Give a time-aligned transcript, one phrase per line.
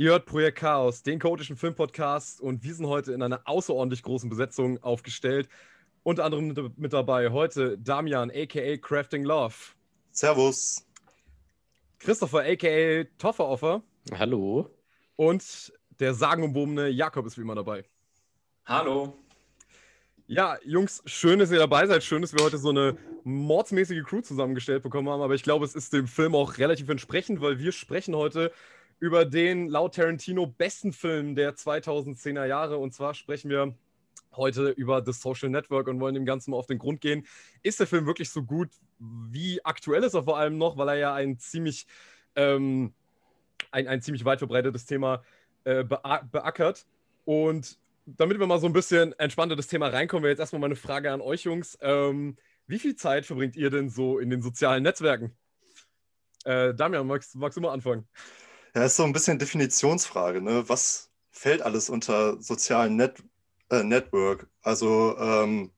[0.00, 4.30] Ihr hört Projekt Chaos, den chaotischen Filmpodcast und wir sind heute in einer außerordentlich großen
[4.30, 5.48] Besetzung aufgestellt.
[6.04, 9.56] Unter anderem mit dabei heute Damian, aka Crafting Love.
[10.12, 10.86] Servus.
[11.98, 13.82] Christopher, aka Tofferoffer.
[14.16, 14.70] Hallo.
[15.16, 17.84] Und der sagenumwobene Jakob ist wie immer dabei.
[18.66, 19.18] Hallo.
[20.28, 22.04] Ja, Jungs, schön, dass ihr dabei seid.
[22.04, 25.22] Schön, dass wir heute so eine mordsmäßige Crew zusammengestellt bekommen haben.
[25.22, 28.52] Aber ich glaube, es ist dem Film auch relativ entsprechend, weil wir sprechen heute
[29.00, 32.78] über den laut Tarantino besten Film der 2010er Jahre.
[32.78, 33.74] Und zwar sprechen wir
[34.34, 37.26] heute über The Social Network und wollen dem Ganzen mal auf den Grund gehen.
[37.62, 38.70] Ist der Film wirklich so gut?
[38.98, 40.76] Wie aktuell ist er vor allem noch?
[40.76, 41.86] Weil er ja ein ziemlich,
[42.34, 42.92] ähm,
[43.70, 45.22] ein, ein ziemlich weit verbreitetes Thema
[45.64, 46.86] äh, beackert.
[47.24, 50.76] Und damit wir mal so ein bisschen entspannter das Thema reinkommen, wäre jetzt erstmal meine
[50.76, 51.78] Frage an euch, Jungs.
[51.82, 52.36] Ähm,
[52.66, 55.36] wie viel Zeit verbringt ihr denn so in den sozialen Netzwerken?
[56.44, 58.08] Äh, Damian, magst, magst du mal anfangen?
[58.74, 60.40] Ja, ist so ein bisschen Definitionsfrage.
[60.40, 60.68] Ne?
[60.68, 63.22] Was fällt alles unter sozialen Net
[63.70, 64.48] äh, Network?
[64.62, 65.72] Also, ähm,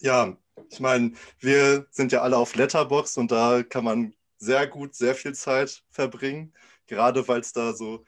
[0.00, 0.36] ja,
[0.70, 5.14] ich meine, wir sind ja alle auf Letterbox und da kann man sehr gut sehr
[5.14, 6.52] viel Zeit verbringen,
[6.86, 8.04] gerade weil es da so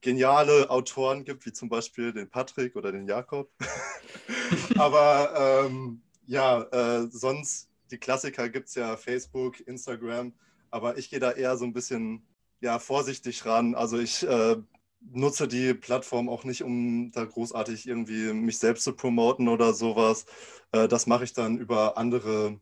[0.00, 3.50] geniale Autoren gibt, wie zum Beispiel den Patrick oder den Jakob.
[4.76, 10.34] Aber ähm, ja, äh, sonst die Klassiker gibt es ja Facebook, Instagram,
[10.70, 12.26] aber ich gehe da eher so ein bisschen
[12.60, 13.74] ja, vorsichtig ran.
[13.74, 14.56] Also ich äh,
[15.00, 20.26] nutze die Plattform auch nicht, um da großartig irgendwie mich selbst zu promoten oder sowas.
[20.72, 22.60] Äh, das mache ich dann über andere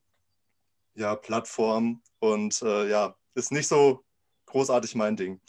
[0.95, 4.05] ja, Plattformen und äh, ja, ist nicht so
[4.47, 5.41] großartig mein Ding.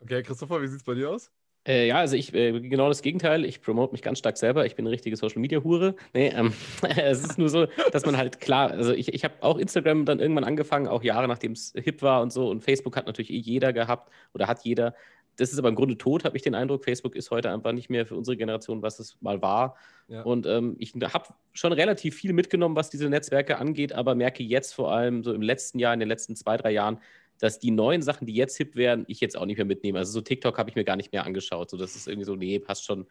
[0.00, 1.32] Okay, Christopher, wie sieht es bei dir aus?
[1.68, 3.44] Äh, ja, also ich, äh, genau das Gegenteil.
[3.44, 4.64] Ich promote mich ganz stark selber.
[4.64, 5.94] Ich bin eine richtige Social Media Hure.
[6.14, 6.54] Nee, ähm,
[6.96, 10.18] es ist nur so, dass man halt klar, also ich, ich habe auch Instagram dann
[10.18, 12.48] irgendwann angefangen, auch Jahre nachdem es hip war und so.
[12.48, 14.94] Und Facebook hat natürlich eh jeder gehabt oder hat jeder.
[15.36, 16.84] Das ist aber im Grunde tot, habe ich den Eindruck.
[16.84, 19.76] Facebook ist heute einfach nicht mehr für unsere Generation, was es mal war.
[20.08, 20.22] Ja.
[20.22, 24.74] Und ähm, ich habe schon relativ viel mitgenommen, was diese Netzwerke angeht, aber merke jetzt
[24.74, 26.98] vor allem so im letzten Jahr, in den letzten zwei, drei Jahren,
[27.38, 29.98] dass die neuen Sachen, die jetzt hip werden, ich jetzt auch nicht mehr mitnehme.
[29.98, 31.70] Also so TikTok habe ich mir gar nicht mehr angeschaut.
[31.70, 33.06] So, das ist irgendwie so, nee, passt schon.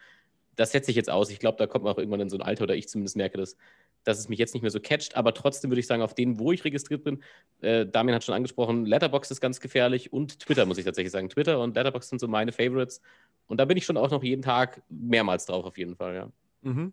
[0.55, 1.29] Das setze ich jetzt aus.
[1.29, 3.38] Ich glaube, da kommt man auch irgendwann in so ein Alter, oder ich zumindest merke
[3.38, 3.55] das,
[4.03, 5.15] dass es mich jetzt nicht mehr so catcht.
[5.15, 7.21] Aber trotzdem würde ich sagen, auf denen, wo ich registriert bin,
[7.61, 11.29] äh, Damian hat schon angesprochen, Letterbox ist ganz gefährlich und Twitter, muss ich tatsächlich sagen.
[11.29, 13.01] Twitter und Letterbox sind so meine Favorites.
[13.47, 16.31] Und da bin ich schon auch noch jeden Tag mehrmals drauf, auf jeden Fall, ja.
[16.61, 16.91] Mhm.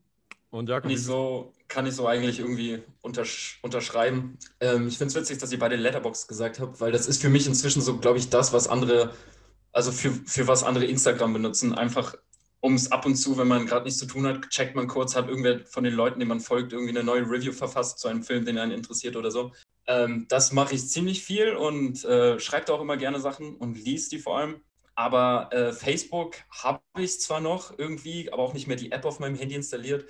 [0.54, 4.38] Und Jakob, kann ich so, kann ich so eigentlich irgendwie untersch unterschreiben.
[4.60, 7.28] Ähm, ich finde es witzig, dass ihr beide Letterbox gesagt habt, weil das ist für
[7.28, 9.12] mich inzwischen so, glaube ich, das, was andere,
[9.72, 11.75] also für, für was andere Instagram benutzen.
[11.75, 12.15] Einfach,
[12.60, 15.16] um es ab und zu, wenn man gerade nichts zu tun hat, checkt man kurz,
[15.16, 18.22] hat irgendwer von den Leuten, denen man folgt, irgendwie eine neue Review verfasst zu einem
[18.22, 19.50] Film, den einen interessiert oder so.
[19.88, 24.12] Ähm, das mache ich ziemlich viel und äh, schreibe auch immer gerne Sachen und liest
[24.12, 24.60] die vor allem.
[24.94, 29.19] Aber äh, Facebook habe ich zwar noch irgendwie, aber auch nicht mehr die App auf
[29.19, 30.04] meinem Handy installiert.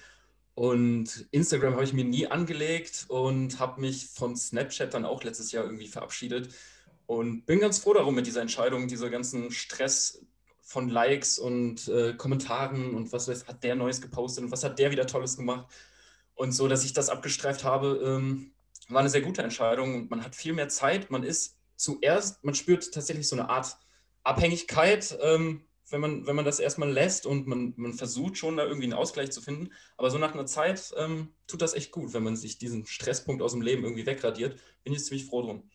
[0.55, 5.51] Und Instagram habe ich mir nie angelegt und habe mich von Snapchat dann auch letztes
[5.51, 6.55] Jahr irgendwie verabschiedet.
[7.07, 10.25] Und bin ganz froh darum mit dieser Entscheidung, dieser ganzen Stress
[10.63, 14.79] von Likes und äh, Kommentaren und was weiß, hat der Neues gepostet und was hat
[14.79, 15.67] der wieder Tolles gemacht.
[16.35, 18.53] Und so, dass ich das abgestreift habe, ähm,
[18.89, 20.09] war eine sehr gute Entscheidung.
[20.09, 21.11] Man hat viel mehr Zeit.
[21.11, 23.77] Man ist zuerst, man spürt tatsächlich so eine Art
[24.23, 25.19] Abhängigkeit.
[25.21, 28.85] Ähm, wenn man, wenn man das erstmal lässt und man, man versucht schon da irgendwie
[28.85, 29.71] einen Ausgleich zu finden.
[29.97, 33.43] Aber so nach einer Zeit ähm, tut das echt gut, wenn man sich diesen Stresspunkt
[33.43, 34.59] aus dem Leben irgendwie wegradiert.
[34.83, 35.71] Bin ich ziemlich froh drum.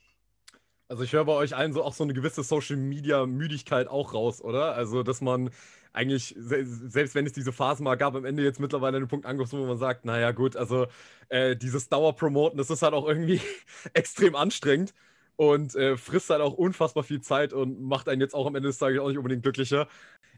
[0.88, 4.16] Also ich höre bei euch allen so auch so eine gewisse Social Media Müdigkeit auch
[4.16, 4.74] raus, oder?
[4.74, 5.52] Also dass man
[5.94, 9.64] eigentlich, selbst wenn es diese Phasen mal gab, am Ende jetzt mittlerweile einen Punkt angekommen,
[9.64, 10.88] wo man sagt, naja gut, also
[11.30, 13.42] äh, dieses Dauerpromoten, das ist halt auch irgendwie
[13.94, 14.94] extrem anstrengend
[15.40, 18.68] und äh, frisst halt auch unfassbar viel Zeit und macht einen jetzt auch am Ende
[18.68, 19.88] des Tages auch nicht unbedingt glücklicher.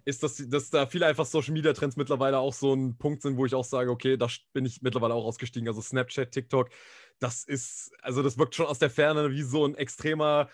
[0.06, 3.36] Ist, dass, dass da viele einfach Social Media Trends mittlerweile auch so ein Punkt sind,
[3.36, 5.68] wo ich auch sage, okay, da bin ich mittlerweile auch ausgestiegen.
[5.68, 6.70] Also Snapchat, TikTok,
[7.18, 10.50] das ist, also das wirkt schon aus der Ferne wie so ein extremer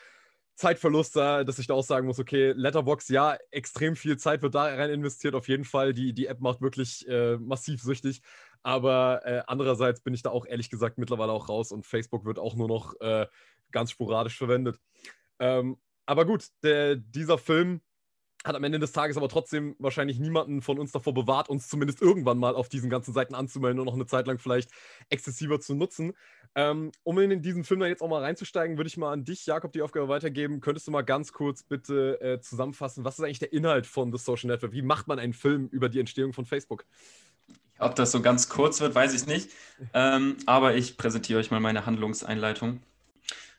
[0.56, 4.56] Zeitverlust da, dass ich da auch sagen muss, okay, Letterbox, ja, extrem viel Zeit wird
[4.56, 5.94] da rein investiert, auf jeden Fall.
[5.94, 8.22] Die, die App macht wirklich äh, massiv süchtig.
[8.64, 12.40] Aber äh, andererseits bin ich da auch ehrlich gesagt mittlerweile auch raus und Facebook wird
[12.40, 13.28] auch nur noch äh,
[13.72, 14.80] ganz sporadisch verwendet.
[15.40, 17.82] Ähm, aber gut, der, dieser Film
[18.48, 22.02] hat am Ende des Tages aber trotzdem wahrscheinlich niemanden von uns davor bewahrt, uns zumindest
[22.02, 24.70] irgendwann mal auf diesen ganzen Seiten anzumelden und noch eine Zeit lang vielleicht
[25.10, 26.14] exzessiver zu nutzen.
[26.56, 29.46] Ähm, um in diesen Film dann jetzt auch mal reinzusteigen, würde ich mal an dich,
[29.46, 30.62] Jakob, die Aufgabe weitergeben.
[30.62, 34.18] Könntest du mal ganz kurz bitte äh, zusammenfassen, was ist eigentlich der Inhalt von The
[34.18, 34.72] Social Network?
[34.72, 36.86] Wie macht man einen Film über die Entstehung von Facebook?
[37.80, 39.52] Ob das so ganz kurz wird, weiß ich nicht.
[39.94, 42.82] Ähm, aber ich präsentiere euch mal meine Handlungseinleitung.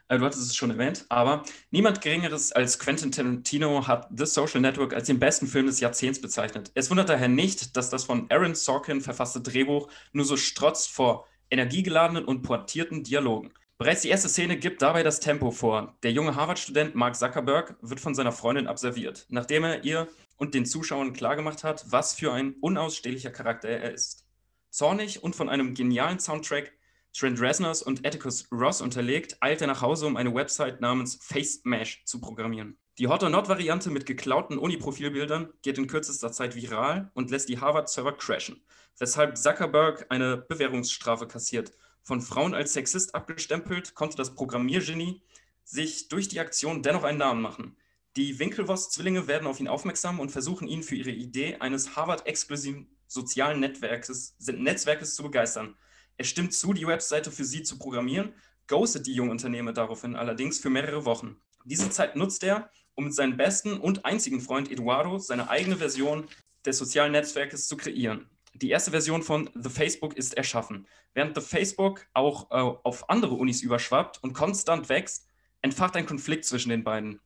[0.08, 4.60] Äh, du hattest es schon erwähnt, aber niemand Geringeres als Quentin Tarantino hat The Social
[4.60, 6.70] Network als den besten Film des Jahrzehnts bezeichnet.
[6.74, 11.26] Es wundert daher nicht, dass das von Aaron Sorkin verfasste Drehbuch nur so strotzt vor
[11.50, 13.52] energiegeladenen und pointierten Dialogen.
[13.76, 15.96] Bereits die erste Szene gibt dabei das Tempo vor.
[16.02, 20.66] Der junge Harvard-Student Mark Zuckerberg wird von seiner Freundin observiert, nachdem er ihr und den
[20.66, 24.26] Zuschauern klargemacht hat, was für ein unausstehlicher Charakter er ist.
[24.70, 26.72] Zornig und von einem genialen Soundtrack
[27.18, 32.04] Trent Reznors und Atticus Ross unterlegt, eilt er nach Hause, um eine Website namens FaceMash
[32.04, 32.78] zu programmieren.
[32.98, 37.48] Die Hot or Not Variante mit geklauten Uni-Profilbildern geht in kürzester Zeit viral und lässt
[37.48, 38.62] die Harvard-Server crashen,
[38.98, 41.72] weshalb Zuckerberg eine Bewährungsstrafe kassiert–
[42.08, 45.20] von Frauen als Sexist abgestempelt, konnte das Programmiergenie
[45.62, 47.76] sich durch die Aktion dennoch einen Namen machen.
[48.16, 53.60] Die Winklevoss-Zwillinge werden auf ihn aufmerksam und versuchen ihn für ihre Idee eines Harvard-exklusiven sozialen
[53.60, 55.76] Netzwerkes, Netzwerkes zu begeistern.
[56.18, 58.34] Er stimmt zu, die Webseite für sie zu programmieren,
[58.66, 61.40] ghostet die junge Unternehmer daraufhin allerdings für mehrere Wochen.
[61.64, 66.26] Diese Zeit nutzt er, um mit seinem besten und einzigen Freund Eduardo seine eigene Version
[66.66, 68.28] des sozialen Netzwerkes zu kreieren.
[68.54, 70.88] Die erste Version von The Facebook ist erschaffen.
[71.14, 75.28] Während The Facebook auch äh, auf andere Unis überschwappt und konstant wächst,
[75.62, 77.20] entfacht ein Konflikt zwischen den beiden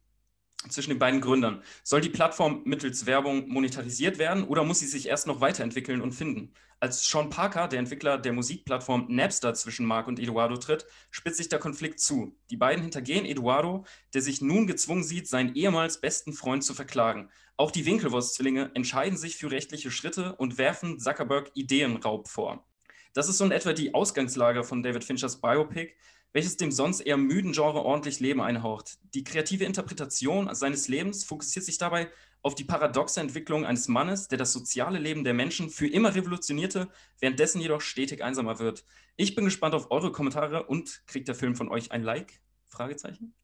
[0.68, 1.62] zwischen den beiden Gründern.
[1.82, 6.12] Soll die Plattform mittels Werbung monetarisiert werden oder muss sie sich erst noch weiterentwickeln und
[6.12, 6.52] finden?
[6.82, 11.48] Als Sean Parker, der Entwickler der Musikplattform Napster, zwischen Mark und Eduardo tritt, spitzt sich
[11.48, 12.36] der Konflikt zu.
[12.50, 17.30] Die beiden hintergehen Eduardo, der sich nun gezwungen sieht, seinen ehemals besten Freund zu verklagen.
[17.56, 22.66] Auch die Winkelwurst-Zwillinge entscheiden sich für rechtliche Schritte und werfen Zuckerberg Ideenraub vor.
[23.14, 25.92] Das ist so in etwa die Ausgangslage von David Finchers Biopic,
[26.32, 28.98] welches dem sonst eher müden Genre ordentlich Leben einhaucht.
[29.14, 32.10] Die kreative Interpretation seines Lebens fokussiert sich dabei
[32.42, 36.88] auf die paradoxe Entwicklung eines Mannes, der das soziale Leben der Menschen für immer revolutionierte,
[37.20, 38.84] währenddessen jedoch stetig einsamer wird.
[39.16, 42.40] Ich bin gespannt auf eure Kommentare und kriegt der Film von euch ein Like?
[42.68, 43.34] Fragezeichen.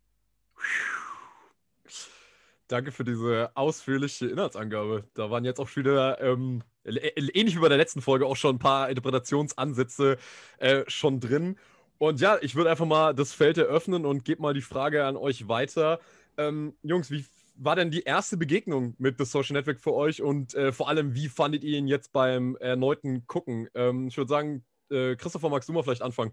[2.67, 5.09] Danke für diese ausführliche Inhaltsangabe.
[5.15, 8.59] Da waren jetzt auch wieder, ähm, ähnlich wie bei der letzten Folge, auch schon ein
[8.59, 10.19] paar Interpretationsansätze
[10.59, 11.57] äh, schon drin.
[11.99, 15.17] Und ja, ich würde einfach mal das Feld eröffnen und gebe mal die Frage an
[15.17, 16.01] euch weiter.
[16.37, 17.25] Ähm, Jungs, wie
[17.57, 21.15] war denn die erste Begegnung mit The Social Network für euch und äh, vor allem,
[21.15, 23.69] wie fandet ihr ihn jetzt beim erneuten Gucken?
[23.75, 26.33] Ähm, ich würde sagen, äh, Christopher, magst du mal vielleicht anfangen?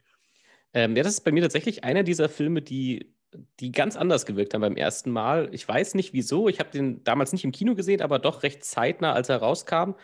[0.73, 3.15] Ähm, ja, das ist bei mir tatsächlich einer dieser Filme, die
[3.59, 5.49] die ganz anders gewirkt haben beim ersten Mal.
[5.51, 6.47] Ich weiß nicht wieso.
[6.47, 9.95] Ich habe den damals nicht im Kino gesehen, aber doch recht zeitnah, als er rauskam.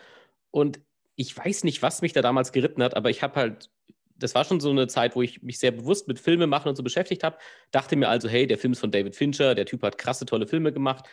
[0.50, 0.80] Und
[1.16, 3.70] ich weiß nicht, was mich da damals geritten hat, aber ich habe halt,
[4.22, 6.76] das war schon so eine Zeit, wo ich mich sehr bewusst mit Filme machen und
[6.76, 7.36] so beschäftigt habe.
[7.70, 10.46] Dachte mir also, hey, der Film ist von David Fincher, der Typ hat krasse, tolle
[10.46, 11.06] Filme gemacht.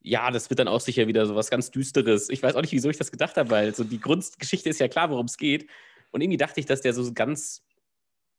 [0.00, 2.28] Ja, das wird dann auch sicher wieder so was ganz Düsteres.
[2.28, 4.88] Ich weiß auch nicht, wieso ich das gedacht habe, weil so die Grundgeschichte ist ja
[4.88, 5.68] klar, worum es geht.
[6.10, 7.62] Und irgendwie dachte ich, dass der so ganz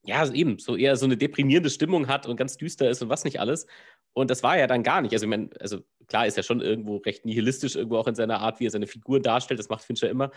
[0.04, 3.26] ja, eben, so eher so eine deprimierende Stimmung hat und ganz düster ist und was
[3.26, 3.68] nicht alles.
[4.14, 5.14] Und das war ja dann gar nicht.
[5.14, 8.40] Also, ich meine, also klar ist er schon irgendwo recht nihilistisch, irgendwo auch in seiner
[8.40, 9.60] Art, wie er seine Figur darstellt.
[9.60, 10.32] Das macht Fincher immer.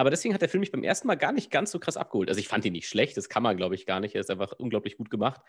[0.00, 2.30] Aber deswegen hat der Film mich beim ersten Mal gar nicht ganz so krass abgeholt.
[2.30, 4.14] Also ich fand ihn nicht schlecht, das kann man, glaube ich, gar nicht.
[4.14, 5.42] Er ist einfach unglaublich gut gemacht.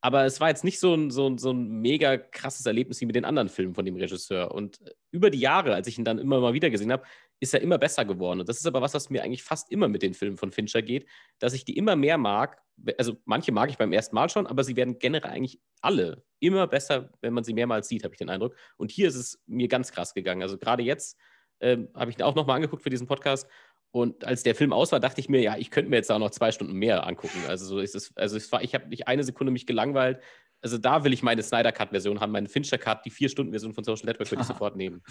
[0.00, 3.04] Aber es war jetzt nicht so ein, so, ein, so ein mega krasses Erlebnis wie
[3.04, 4.54] mit den anderen Filmen von dem Regisseur.
[4.54, 7.02] Und über die Jahre, als ich ihn dann immer mal wieder gesehen habe,
[7.38, 8.40] ist er immer besser geworden.
[8.40, 10.80] Und das ist aber was, was mir eigentlich fast immer mit den Filmen von Fincher
[10.80, 11.06] geht,
[11.38, 12.62] dass ich die immer mehr mag.
[12.96, 16.66] Also manche mag ich beim ersten Mal schon, aber sie werden generell eigentlich alle immer
[16.66, 18.56] besser, wenn man sie mehrmals sieht, habe ich den Eindruck.
[18.78, 20.40] Und hier ist es mir ganz krass gegangen.
[20.40, 21.18] Also gerade jetzt
[21.60, 23.48] ähm, habe ich ihn auch nochmal angeguckt für diesen Podcast
[23.90, 26.18] und als der Film aus war, dachte ich mir, ja, ich könnte mir jetzt auch
[26.18, 27.42] noch zwei Stunden mehr angucken.
[27.48, 30.20] Also so ist es, also es war, ich habe nicht eine Sekunde mich gelangweilt.
[30.60, 33.52] Also da will ich meine Snyder Cut Version haben, meine Fincher Cut, die vier Stunden
[33.52, 35.02] Version von Social Network würde ich sofort nehmen.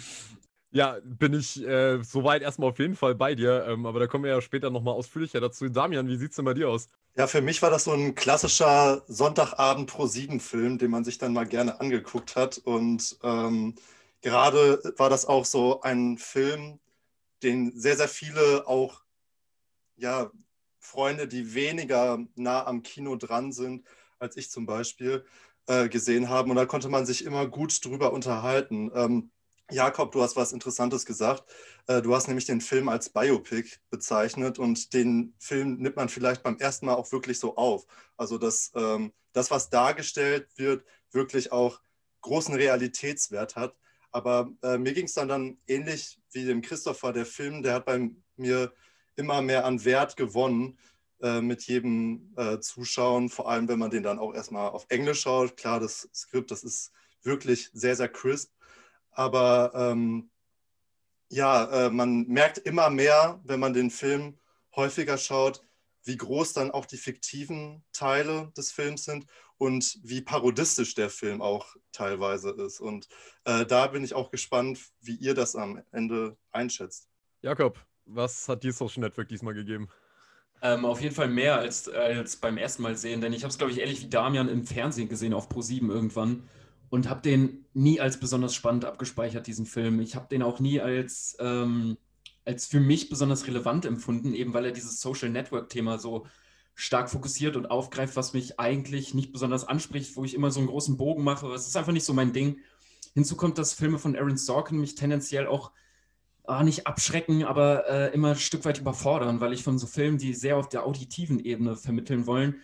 [0.70, 4.24] Ja, bin ich äh, soweit erstmal auf jeden Fall bei dir, ähm, aber da kommen
[4.24, 5.68] wir ja später nochmal ausführlicher dazu.
[5.70, 6.90] Damian, wie sieht es denn bei dir aus?
[7.16, 11.16] Ja, für mich war das so ein klassischer Sonntagabend pro sieben Film, den man sich
[11.16, 12.58] dann mal gerne angeguckt hat.
[12.58, 13.76] Und ähm,
[14.20, 16.78] gerade war das auch so ein Film,
[17.42, 19.02] den sehr, sehr viele auch
[19.96, 20.30] ja,
[20.80, 23.86] Freunde, die weniger nah am Kino dran sind,
[24.18, 25.24] als ich zum Beispiel,
[25.66, 26.50] äh, gesehen haben.
[26.50, 28.90] Und da konnte man sich immer gut drüber unterhalten.
[28.94, 29.30] Ähm,
[29.70, 31.44] Jakob, du hast was Interessantes gesagt.
[31.86, 36.42] Äh, du hast nämlich den Film als Biopic bezeichnet und den Film nimmt man vielleicht
[36.42, 37.86] beim ersten Mal auch wirklich so auf.
[38.16, 41.80] Also, dass ähm, das, was dargestellt wird, wirklich auch
[42.22, 43.76] großen Realitätswert hat.
[44.10, 47.12] Aber äh, mir ging es dann, dann ähnlich wie dem Christopher.
[47.12, 48.72] Der Film, der hat bei mir
[49.16, 50.78] immer mehr an Wert gewonnen
[51.20, 55.22] äh, mit jedem äh, Zuschauen, vor allem wenn man den dann auch erstmal auf Englisch
[55.22, 55.56] schaut.
[55.56, 58.52] Klar, das Skript, das ist wirklich sehr, sehr crisp.
[59.10, 60.30] Aber ähm,
[61.28, 64.38] ja, äh, man merkt immer mehr, wenn man den Film
[64.76, 65.62] häufiger schaut,
[66.08, 69.26] wie groß dann auch die fiktiven Teile des Films sind
[69.58, 72.80] und wie parodistisch der Film auch teilweise ist.
[72.80, 73.08] Und
[73.44, 77.08] äh, da bin ich auch gespannt, wie ihr das am Ende einschätzt.
[77.42, 79.88] Jakob, was hat dir Social Network diesmal gegeben?
[80.62, 83.58] Ähm, auf jeden Fall mehr als, als beim ersten Mal sehen, denn ich habe es,
[83.58, 86.48] glaube ich, ehrlich wie Damian im Fernsehen gesehen auf Pro7 irgendwann
[86.88, 90.00] und habe den nie als besonders spannend abgespeichert, diesen Film.
[90.00, 91.96] Ich habe den auch nie als, ähm,
[92.48, 96.26] als für mich besonders relevant empfunden, eben weil er dieses Social Network-Thema so
[96.74, 100.68] stark fokussiert und aufgreift, was mich eigentlich nicht besonders anspricht, wo ich immer so einen
[100.68, 101.46] großen Bogen mache.
[101.48, 102.60] Es ist einfach nicht so mein Ding.
[103.12, 105.72] Hinzu kommt, dass Filme von Aaron Sorkin mich tendenziell auch
[106.44, 110.16] ah, nicht abschrecken, aber äh, immer ein Stück weit überfordern, weil ich von so Filmen,
[110.16, 112.62] die sehr auf der auditiven Ebene vermitteln wollen,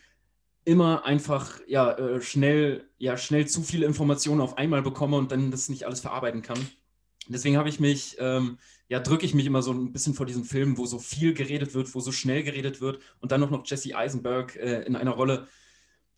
[0.65, 5.51] immer einfach ja, äh, schnell, ja, schnell zu viele Informationen auf einmal bekomme und dann
[5.51, 6.59] das nicht alles verarbeiten kann.
[7.29, 10.45] Deswegen habe ich mich, ähm, ja, drücke ich mich immer so ein bisschen vor diesen
[10.45, 13.67] Filmen, wo so viel geredet wird, wo so schnell geredet wird und dann noch, noch
[13.67, 15.49] Jesse Eisenberg äh, in einer Rolle,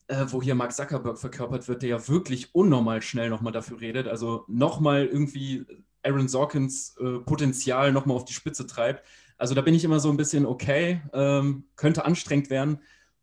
[0.09, 4.09] äh, wo hier Mark Zuckerberg verkörpert wird, der ja wirklich unnormal schnell nochmal dafür redet.
[4.09, 5.65] Also nochmal irgendwie
[6.03, 9.05] Aaron Sorkins äh, Potenzial nochmal auf die Spitze treibt.
[9.39, 12.81] Also da bin ich immer so ein bisschen okay, ähm, könnte anstrengend werden.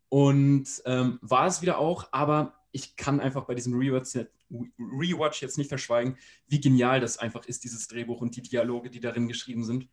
[0.10, 4.18] Und ähm, war es wieder auch, aber ich kann einfach bei diesem Rewatch,
[4.52, 9.00] Rewatch jetzt nicht verschweigen, wie genial das einfach ist, dieses Drehbuch und die Dialoge, die
[9.00, 9.88] darin geschrieben sind.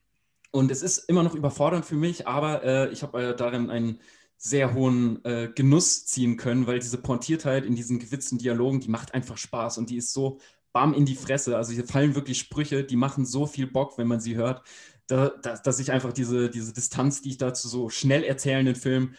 [0.50, 4.00] Und es ist immer noch überfordernd für mich, aber äh, ich habe äh, darin einen
[4.36, 9.14] sehr hohen äh, Genuss ziehen können, weil diese Pointiertheit in diesen gewitzten Dialogen, die macht
[9.14, 10.40] einfach Spaß und die ist so
[10.72, 11.56] bam in die Fresse.
[11.56, 14.62] Also hier fallen wirklich Sprüche, die machen so viel Bock, wenn man sie hört,
[15.06, 18.76] da, da, dass ich einfach diese, diese Distanz, die ich da zu so schnell erzählenden
[18.76, 19.16] Filmen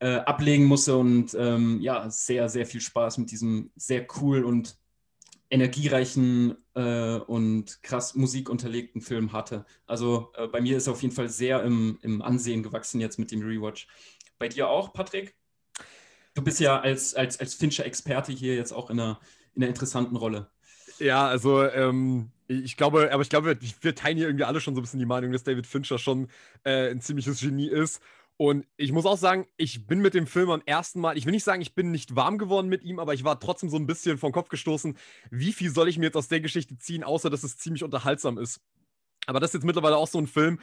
[0.00, 4.76] äh, ablegen musste und ähm, ja, sehr, sehr viel Spaß mit diesem sehr cool und
[5.50, 9.64] energiereichen äh, und krass musikunterlegten Film hatte.
[9.86, 13.18] Also äh, bei mir ist er auf jeden Fall sehr im, im Ansehen gewachsen jetzt
[13.18, 13.88] mit dem Rewatch.
[14.38, 15.34] Bei dir auch, Patrick?
[16.34, 19.18] Du bist ja als, als, als Fincher-Experte hier jetzt auch in einer,
[19.54, 20.50] in einer interessanten Rolle.
[20.98, 24.80] Ja, also ähm, ich glaube, aber ich glaube, wir teilen hier irgendwie alle schon so
[24.80, 26.28] ein bisschen die Meinung, dass David Fincher schon
[26.64, 28.00] äh, ein ziemliches Genie ist.
[28.38, 31.32] Und ich muss auch sagen, ich bin mit dem Film am ersten Mal, ich will
[31.32, 33.86] nicht sagen, ich bin nicht warm geworden mit ihm, aber ich war trotzdem so ein
[33.88, 34.96] bisschen vom Kopf gestoßen,
[35.30, 38.38] wie viel soll ich mir jetzt aus der Geschichte ziehen, außer dass es ziemlich unterhaltsam
[38.38, 38.60] ist.
[39.26, 40.60] Aber das ist jetzt mittlerweile auch so ein Film,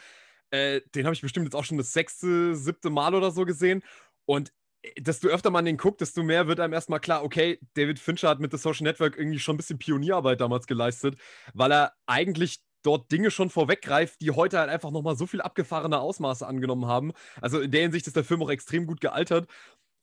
[0.51, 3.84] äh, den habe ich bestimmt jetzt auch schon das sechste, siebte Mal oder so gesehen.
[4.25, 4.53] Und
[4.98, 8.39] desto öfter man den guckt, desto mehr wird einem erstmal klar, okay, David Fincher hat
[8.39, 11.17] mit The Social Network irgendwie schon ein bisschen Pionierarbeit damals geleistet,
[11.53, 15.99] weil er eigentlich dort Dinge schon vorweggreift, die heute halt einfach nochmal so viel abgefahrene
[15.99, 17.13] Ausmaße angenommen haben.
[17.41, 19.47] Also in der Hinsicht ist der Film auch extrem gut gealtert.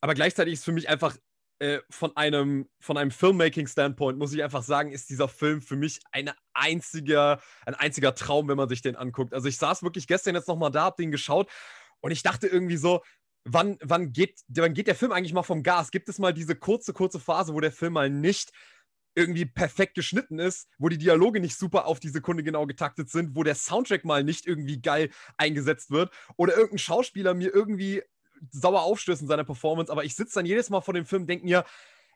[0.00, 1.16] Aber gleichzeitig ist für mich einfach
[1.60, 6.00] äh, von einem, von einem Filmmaking-Standpoint, muss ich einfach sagen, ist dieser Film für mich
[6.10, 9.32] eine einziger, ein einziger Traum, wenn man sich den anguckt.
[9.32, 11.48] Also ich saß wirklich gestern jetzt nochmal da, hab den geschaut
[12.00, 13.00] und ich dachte irgendwie so,
[13.44, 15.92] wann, wann, geht, wann geht der Film eigentlich mal vom Gas?
[15.92, 18.50] Gibt es mal diese kurze, kurze Phase, wo der Film mal nicht
[19.14, 23.36] irgendwie perfekt geschnitten ist, wo die Dialoge nicht super auf die Sekunde genau getaktet sind,
[23.36, 28.02] wo der Soundtrack mal nicht irgendwie geil eingesetzt wird oder irgendein Schauspieler mir irgendwie
[28.50, 31.28] sauer aufstößt in seiner Performance, aber ich sitze dann jedes Mal vor dem Film und
[31.28, 31.64] denke mir,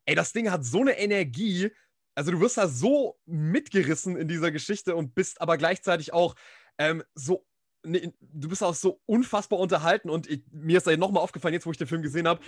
[0.07, 1.71] ey, das Ding hat so eine Energie,
[2.15, 6.35] also du wirst da so mitgerissen in dieser Geschichte und bist aber gleichzeitig auch
[6.79, 7.47] ähm, so
[7.87, 11.67] nee, du bist auch so unfassbar unterhalten und ich, mir ist da nochmal aufgefallen, jetzt
[11.67, 12.41] wo ich den Film gesehen habe,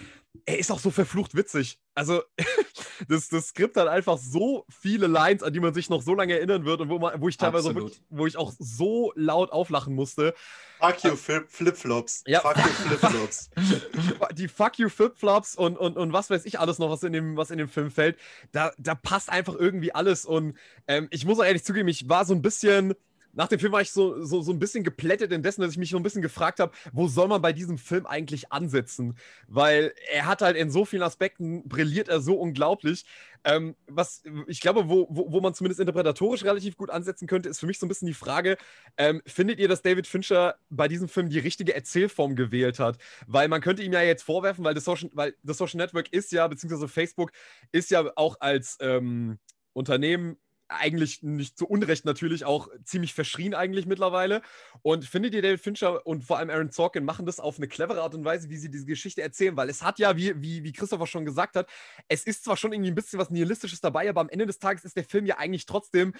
[0.45, 1.81] er ist auch so verflucht witzig.
[1.95, 2.23] Also
[3.09, 6.35] das, das Skript hat einfach so viele Lines, an die man sich noch so lange
[6.35, 9.95] erinnern wird und wo, man, wo ich teilweise wirklich, wo ich auch so laut auflachen
[9.95, 10.35] musste.
[10.81, 12.23] Fuck you Flipflops.
[12.27, 12.41] Ja.
[12.41, 13.51] Fuck you Flipflops.
[14.35, 17.37] Die Fuck you Flipflops und, und, und was weiß ich alles noch, was in dem,
[17.37, 18.17] was in dem Film fällt,
[18.53, 22.25] da, da passt einfach irgendwie alles und ähm, ich muss auch ehrlich zugeben, ich war
[22.25, 22.95] so ein bisschen
[23.39, 25.79] nach dem Film war ich so, so, so ein bisschen geplättet in dessen, dass ich
[25.79, 29.17] mich so ein bisschen gefragt habe, wo soll man bei diesem Film eigentlich ansetzen?
[29.47, 33.07] Weil er hat halt in so vielen Aspekten brilliert er so unglaublich.
[33.45, 37.61] Ähm, was ich glaube, wo, wo, wo man zumindest interpretatorisch relativ gut ansetzen könnte, ist
[37.61, 38.57] für mich so ein bisschen die Frage:
[38.97, 42.99] ähm, Findet ihr, dass David Fincher bei diesem Film die richtige Erzählform gewählt hat?
[43.29, 46.33] Weil man könnte ihm ja jetzt vorwerfen, weil das Social, weil das Social Network ist
[46.33, 47.31] ja, beziehungsweise Facebook
[47.71, 49.39] ist ja auch als ähm,
[49.75, 54.43] Unternehmen eigentlich nicht zu Unrecht natürlich auch ziemlich verschrien eigentlich mittlerweile.
[54.83, 58.03] Und findet ihr, David Fincher und vor allem Aaron Sorkin machen das auf eine clevere
[58.03, 59.57] Art und Weise, wie sie diese Geschichte erzählen?
[59.57, 61.69] Weil es hat ja, wie, wie, wie Christopher schon gesagt hat,
[62.09, 64.85] es ist zwar schon irgendwie ein bisschen was Nihilistisches dabei, aber am Ende des Tages
[64.85, 66.15] ist der Film ja eigentlich trotzdem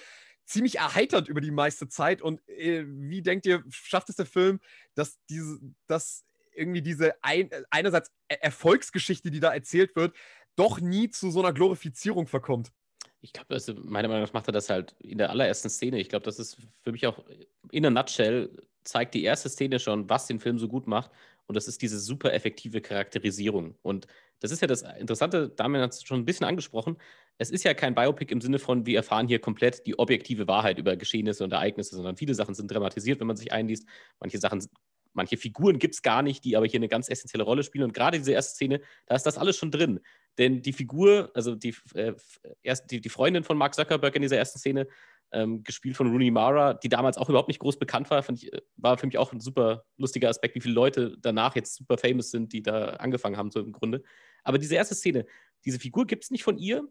[0.45, 2.21] ziemlich erheitert über die meiste Zeit.
[2.21, 4.59] Und äh, wie denkt ihr, schafft es der Film,
[4.95, 10.15] dass diese, dass irgendwie diese ein, einerseits Erfolgsgeschichte, die da erzählt wird,
[10.55, 12.71] doch nie zu so einer Glorifizierung verkommt?
[13.21, 15.99] Ich glaube, also meiner Meinung nach macht er das halt in der allerersten Szene.
[15.99, 17.19] Ich glaube, das ist für mich auch
[17.71, 18.49] in a nutshell,
[18.83, 21.11] zeigt die erste Szene schon, was den Film so gut macht.
[21.47, 23.75] Und das ist diese super effektive Charakterisierung.
[23.81, 24.07] Und
[24.39, 26.97] das ist ja das Interessante, Damian hat es schon ein bisschen angesprochen.
[27.39, 30.77] Es ist ja kein Biopic im Sinne von, wir erfahren hier komplett die objektive Wahrheit
[30.77, 33.87] über Geschehnisse und Ereignisse, sondern viele Sachen sind dramatisiert, wenn man sich einliest.
[34.19, 34.65] Manche Sachen,
[35.19, 37.83] manche Figuren gibt es gar nicht, die aber hier eine ganz essentielle Rolle spielen.
[37.83, 39.99] Und gerade diese erste Szene, da ist das alles schon drin.
[40.37, 42.13] Denn die Figur, also die, äh,
[42.63, 44.87] erst die, die Freundin von Mark Zuckerberg in dieser ersten Szene,
[45.31, 48.61] ähm, gespielt von Rooney Mara, die damals auch überhaupt nicht groß bekannt war, ich, äh,
[48.77, 52.31] war für mich auch ein super lustiger Aspekt, wie viele Leute danach jetzt super famous
[52.31, 54.01] sind, die da angefangen haben, so im Grunde.
[54.43, 55.25] Aber diese erste Szene,
[55.65, 56.87] diese Figur gibt es nicht von ihr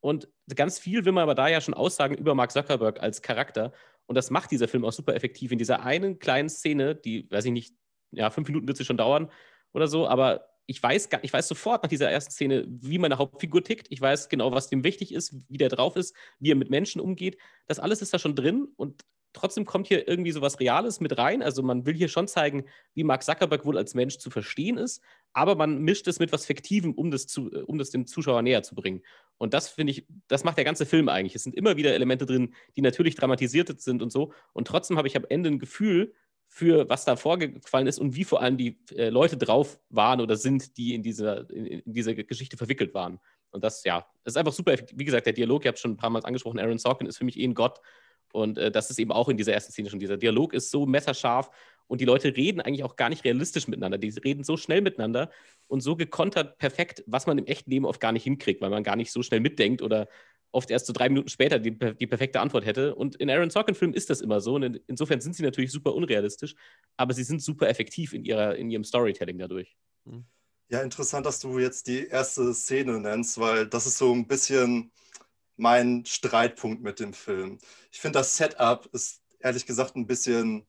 [0.00, 3.72] und ganz viel will man aber da ja schon aussagen über Mark Zuckerberg als Charakter
[4.08, 7.44] und das macht dieser Film auch super effektiv in dieser einen kleinen Szene, die, weiß
[7.44, 7.74] ich nicht,
[8.10, 9.30] ja, fünf Minuten wird sie schon dauern
[9.72, 13.64] oder so, aber ich weiß, ich weiß sofort nach dieser ersten Szene, wie meine Hauptfigur
[13.64, 13.86] tickt.
[13.90, 17.00] Ich weiß genau, was dem wichtig ist, wie der drauf ist, wie er mit Menschen
[17.00, 17.38] umgeht.
[17.66, 21.18] Das alles ist da schon drin und trotzdem kommt hier irgendwie so was Reales mit
[21.18, 21.42] rein.
[21.42, 25.02] Also man will hier schon zeigen, wie Mark Zuckerberg wohl als Mensch zu verstehen ist,
[25.32, 28.42] aber man mischt es mit was Fiktivem, um das, zu, äh, um das dem Zuschauer
[28.42, 29.02] näher zu bringen.
[29.36, 31.34] Und das finde ich, das macht der ganze Film eigentlich.
[31.34, 34.32] Es sind immer wieder Elemente drin, die natürlich dramatisiert sind und so.
[34.52, 36.14] Und trotzdem habe ich am Ende ein Gefühl,
[36.50, 40.36] für was da vorgefallen ist und wie vor allem die äh, Leute drauf waren oder
[40.36, 43.20] sind, die in dieser, in, in dieser Geschichte verwickelt waren.
[43.50, 44.74] Und das, ja, ist einfach super.
[44.92, 47.24] Wie gesagt, der Dialog, habe es schon ein paar Mal angesprochen, Aaron Sorkin ist für
[47.24, 47.80] mich eh ein Gott.
[48.32, 49.98] Und äh, das ist eben auch in dieser ersten Szene schon.
[49.98, 51.50] Dieser Dialog ist so messerscharf
[51.86, 53.98] und die Leute reden eigentlich auch gar nicht realistisch miteinander.
[53.98, 55.30] Die reden so schnell miteinander
[55.66, 58.82] und so gekontert perfekt, was man im echten Leben oft gar nicht hinkriegt, weil man
[58.82, 60.08] gar nicht so schnell mitdenkt oder
[60.52, 62.94] oft erst so drei Minuten später die, die perfekte Antwort hätte.
[62.94, 64.54] Und in Aaron Sorkin-Filmen ist das immer so.
[64.54, 66.54] Und insofern sind sie natürlich super unrealistisch,
[66.96, 69.76] aber sie sind super effektiv in, ihrer, in ihrem Storytelling dadurch.
[70.04, 70.24] Hm.
[70.70, 74.92] Ja, interessant, dass du jetzt die erste Szene nennst, weil das ist so ein bisschen
[75.56, 77.58] mein Streitpunkt mit dem Film.
[77.90, 80.66] Ich finde, das Setup ist ehrlich gesagt ein bisschen,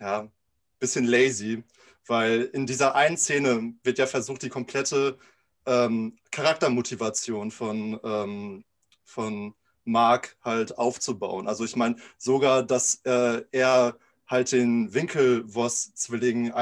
[0.00, 0.30] ja,
[0.78, 1.64] bisschen lazy,
[2.06, 5.18] weil in dieser einen Szene wird ja versucht, die komplette
[5.66, 8.64] ähm, Charaktermotivation von ähm,
[9.04, 11.48] von Mark halt aufzubauen.
[11.48, 16.52] Also ich meine sogar, dass äh, er halt den Winkelwoss-Zwillingen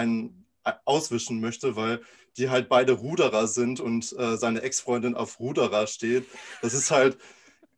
[0.65, 2.01] äh, auswischen möchte, weil
[2.39, 6.27] die halt beide Ruderer sind und äh, seine Ex-Freundin auf Ruderer steht.
[6.63, 7.19] Das ist halt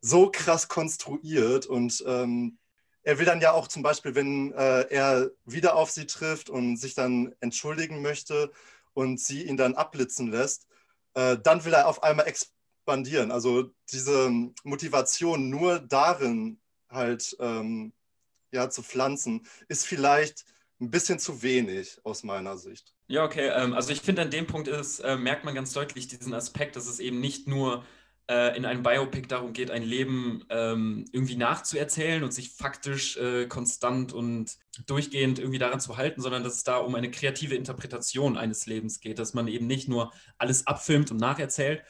[0.01, 2.59] so krass konstruiert und ähm,
[3.03, 6.77] er will dann ja auch zum Beispiel, wenn äh, er wieder auf sie trifft und
[6.77, 8.53] sich dann entschuldigen möchte
[8.93, 10.67] und sie ihn dann abblitzen lässt,
[11.15, 12.53] äh, dann will er auf einmal ex
[12.91, 13.31] expandieren.
[13.31, 14.31] Also diese
[14.65, 17.93] Motivation nur darin halt ähm,
[18.53, 20.45] ja, zu pflanzen, ist vielleicht
[20.81, 22.95] ein bisschen zu wenig aus meiner Sicht.
[23.11, 23.49] Ja, okay.
[23.53, 26.77] Ähm, also ich finde, an dem Punkt ist, äh, merkt man ganz deutlich diesen Aspekt,
[26.77, 27.85] dass es eben nicht nur
[28.29, 33.47] äh, in einem Biopic darum geht, ein Leben ähm, irgendwie nachzuerzählen und sich faktisch äh,
[33.49, 38.39] konstant und durchgehend irgendwie daran zu halten, sondern dass es da um eine kreative Interpretation
[38.39, 41.83] eines Lebens geht, dass man eben nicht nur alles abfilmt und nacherzählt,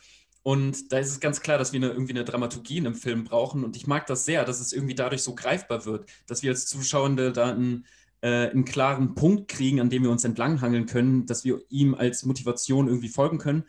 [0.42, 3.24] und da ist es ganz klar, dass wir eine, irgendwie eine Dramaturgie in einem Film
[3.24, 3.62] brauchen.
[3.62, 6.66] Und ich mag das sehr, dass es irgendwie dadurch so greifbar wird, dass wir als
[6.66, 7.86] Zuschauende da einen,
[8.22, 12.24] äh, einen klaren Punkt kriegen, an dem wir uns entlanghangeln können, dass wir ihm als
[12.24, 13.64] Motivation irgendwie folgen können,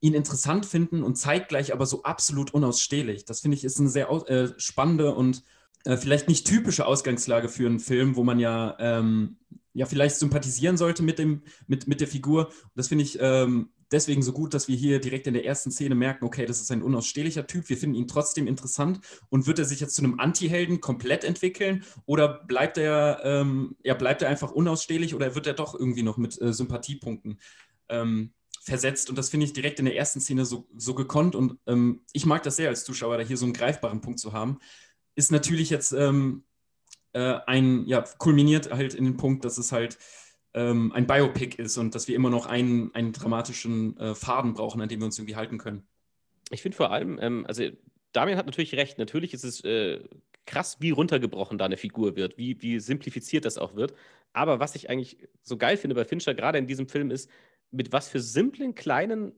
[0.00, 3.24] ihn interessant finden und zeitgleich aber so absolut unausstehlich.
[3.24, 5.42] Das finde ich ist eine sehr äh, spannende und
[5.84, 9.36] äh, vielleicht nicht typische Ausgangslage für einen Film, wo man ja, ähm,
[9.74, 12.46] ja vielleicht sympathisieren sollte mit, dem, mit, mit der Figur.
[12.46, 15.70] Und das finde ich ähm, deswegen so gut, dass wir hier direkt in der ersten
[15.70, 19.00] Szene merken, okay, das ist ein unausstehlicher Typ, wir finden ihn trotzdem interessant.
[19.28, 21.84] Und wird er sich jetzt zu einem Anti-Helden komplett entwickeln?
[22.06, 25.14] Oder bleibt er, ähm, ja, bleibt er einfach unausstehlich?
[25.14, 27.40] Oder wird er doch irgendwie noch mit äh, Sympathiepunkten
[27.88, 29.10] ähm, versetzt?
[29.10, 31.34] Und das finde ich direkt in der ersten Szene so, so gekonnt.
[31.34, 34.32] Und ähm, ich mag das sehr als Zuschauer, da hier so einen greifbaren Punkt zu
[34.32, 34.58] haben.
[35.16, 36.44] Ist natürlich jetzt ähm,
[37.12, 39.98] äh, ein, ja, kulminiert halt in den Punkt, dass es halt
[40.54, 44.80] ähm, ein Biopic ist und dass wir immer noch einen, einen dramatischen äh, Faden brauchen,
[44.80, 45.86] an dem wir uns irgendwie halten können.
[46.50, 47.64] Ich finde vor allem, ähm, also
[48.12, 50.00] Damian hat natürlich recht, natürlich ist es äh,
[50.46, 53.94] krass, wie runtergebrochen da eine Figur wird, wie, wie simplifiziert das auch wird.
[54.32, 57.30] Aber was ich eigentlich so geil finde bei Fincher, gerade in diesem Film, ist,
[57.70, 59.32] mit was für simplen, kleinen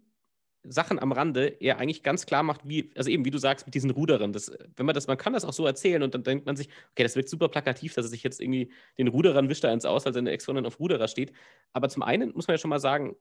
[0.65, 3.75] Sachen am Rande er eigentlich ganz klar macht, wie, also eben, wie du sagst, mit
[3.75, 4.33] diesen Ruderern.
[4.33, 6.69] Das, wenn man das, man kann das auch so erzählen und dann denkt man sich,
[6.93, 9.85] okay, das wirkt super plakativ, dass er sich jetzt irgendwie den Ruderern wischt er eins
[9.85, 11.33] aus, weil seine Ex-Freundin auf Ruderer steht.
[11.73, 13.17] Aber zum einen muss man ja schon mal sagen,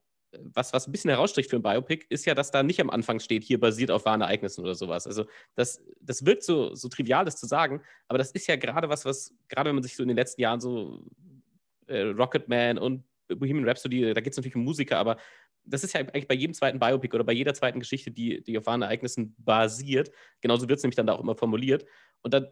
[0.54, 3.20] was, was ein bisschen herausstricht für ein Biopic, ist ja, dass da nicht am Anfang
[3.20, 5.06] steht, hier basiert auf wahren Ereignissen oder sowas.
[5.06, 8.88] Also das, das wirkt so, so trivial, das zu sagen, aber das ist ja gerade
[8.88, 11.04] was, was, gerade wenn man sich so in den letzten Jahren so
[11.86, 15.16] äh, Rocketman und Bohemian Rhapsody, da geht es natürlich um Musiker, aber
[15.64, 18.58] das ist ja eigentlich bei jedem zweiten Biopic oder bei jeder zweiten Geschichte, die, die
[18.58, 20.10] auf wahren Ereignissen basiert.
[20.40, 21.84] Genauso wird es nämlich dann da auch immer formuliert.
[22.22, 22.46] Und dann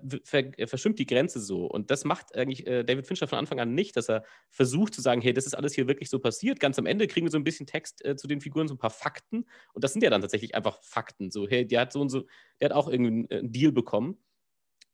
[0.67, 1.67] verschwimmt die Grenze so.
[1.67, 5.01] Und das macht eigentlich äh, David Fincher von Anfang an nicht, dass er versucht zu
[5.01, 6.59] sagen, hey, das ist alles hier wirklich so passiert.
[6.59, 8.79] Ganz am Ende kriegen wir so ein bisschen Text äh, zu den Figuren, so ein
[8.79, 9.47] paar Fakten.
[9.73, 11.31] Und das sind ja dann tatsächlich einfach Fakten.
[11.31, 12.27] So, hey, der hat so und so,
[12.61, 14.19] der hat auch irgendwie einen Deal bekommen.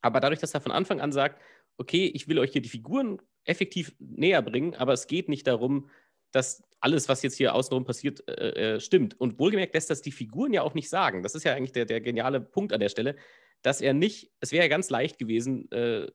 [0.02, 1.40] Aber dadurch, dass er von Anfang an sagt,
[1.78, 5.88] okay, ich will euch hier die Figuren effektiv näher bringen, aber es geht nicht darum,
[6.36, 9.18] dass alles, was jetzt hier außenrum passiert, äh, äh, stimmt.
[9.18, 11.22] Und wohlgemerkt lässt das die Figuren ja auch nicht sagen.
[11.22, 13.16] Das ist ja eigentlich der, der geniale Punkt an der Stelle,
[13.62, 16.08] dass er nicht, es wäre ja ganz leicht gewesen, äh,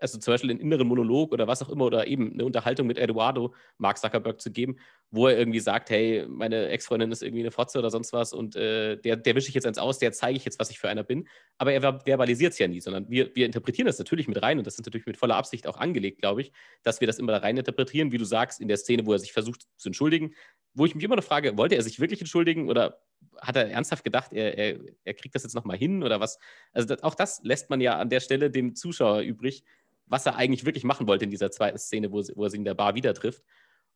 [0.00, 2.98] also zum Beispiel einen inneren Monolog oder was auch immer oder eben eine Unterhaltung mit
[2.98, 4.76] Eduardo Mark Zuckerberg zu geben,
[5.10, 8.56] wo er irgendwie sagt, hey, meine Ex-Freundin ist irgendwie eine Fotze oder sonst was und
[8.56, 10.88] äh, der, der wische ich jetzt eins aus, der zeige ich jetzt, was ich für
[10.88, 11.28] einer bin.
[11.56, 14.66] Aber er verbalisiert es ja nie, sondern wir, wir interpretieren das natürlich mit rein und
[14.66, 17.38] das ist natürlich mit voller Absicht auch angelegt, glaube ich, dass wir das immer da
[17.38, 20.34] rein interpretieren, wie du sagst, in der Szene, wo er sich versucht zu entschuldigen,
[20.74, 23.00] wo ich mich immer noch frage, wollte er sich wirklich entschuldigen oder
[23.40, 26.38] hat er ernsthaft gedacht, er, er, er kriegt das jetzt nochmal hin oder was?
[26.72, 29.64] Also das, auch das lässt man ja an der Stelle dem Zuschauer übrig,
[30.08, 32.64] was er eigentlich wirklich machen wollte in dieser zweiten Szene, wo, wo er sie in
[32.64, 33.42] der Bar wieder trifft.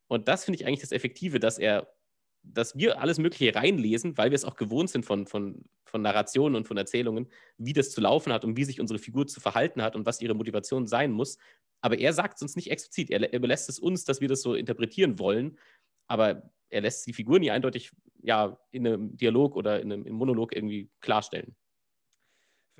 [0.08, 1.92] Und das finde ich eigentlich das Effektive, dass er,
[2.42, 6.56] dass wir alles Mögliche reinlesen, weil wir es auch gewohnt sind von, von, von Narrationen
[6.56, 9.82] und von Erzählungen, wie das zu laufen hat und wie sich unsere Figur zu verhalten
[9.82, 11.38] hat und was ihre Motivation sein muss.
[11.80, 13.10] Aber er sagt es uns nicht explizit.
[13.10, 15.58] Er, er überlässt es uns, dass wir das so interpretieren wollen.
[16.06, 20.54] Aber er lässt die Figur nie eindeutig ja, in einem Dialog oder in einem, Monolog
[20.54, 21.56] irgendwie klarstellen.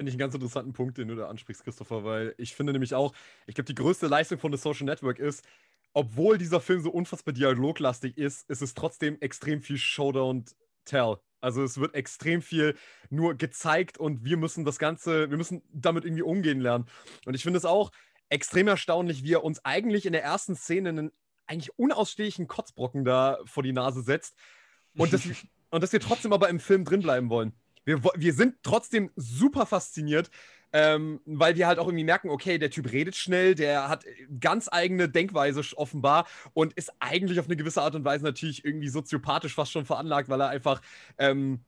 [0.03, 2.93] Finde ich einen ganz interessanten Punkt, den du da ansprichst, Christopher, weil ich finde nämlich
[2.93, 3.12] auch,
[3.47, 5.45] ich glaube, die größte Leistung von The Social Network ist,
[5.93, 10.45] obwohl dieser Film so unfassbar dialoglastig ist, ist es trotzdem extrem viel Showdown
[10.87, 11.19] Tell.
[11.41, 12.75] Also es wird extrem viel
[13.11, 16.87] nur gezeigt und wir müssen das Ganze, wir müssen damit irgendwie umgehen lernen.
[17.25, 17.93] Und ich finde es auch
[18.29, 21.12] extrem erstaunlich, wie er uns eigentlich in der ersten Szene einen
[21.47, 24.35] eigentlich unausstehlichen Kotzbrocken da vor die Nase setzt
[24.97, 25.23] und dass,
[25.71, 27.53] und dass wir trotzdem aber im Film drinbleiben wollen
[27.85, 30.31] wir, wir sind trotzdem super fasziniert,
[30.73, 34.05] ähm, weil wir halt auch irgendwie merken, okay, der Typ redet schnell, der hat
[34.40, 38.88] ganz eigene Denkweise offenbar und ist eigentlich auf eine gewisse Art und Weise natürlich irgendwie
[38.88, 40.81] soziopathisch fast schon veranlagt, weil er einfach.
[41.18, 41.61] Ähm,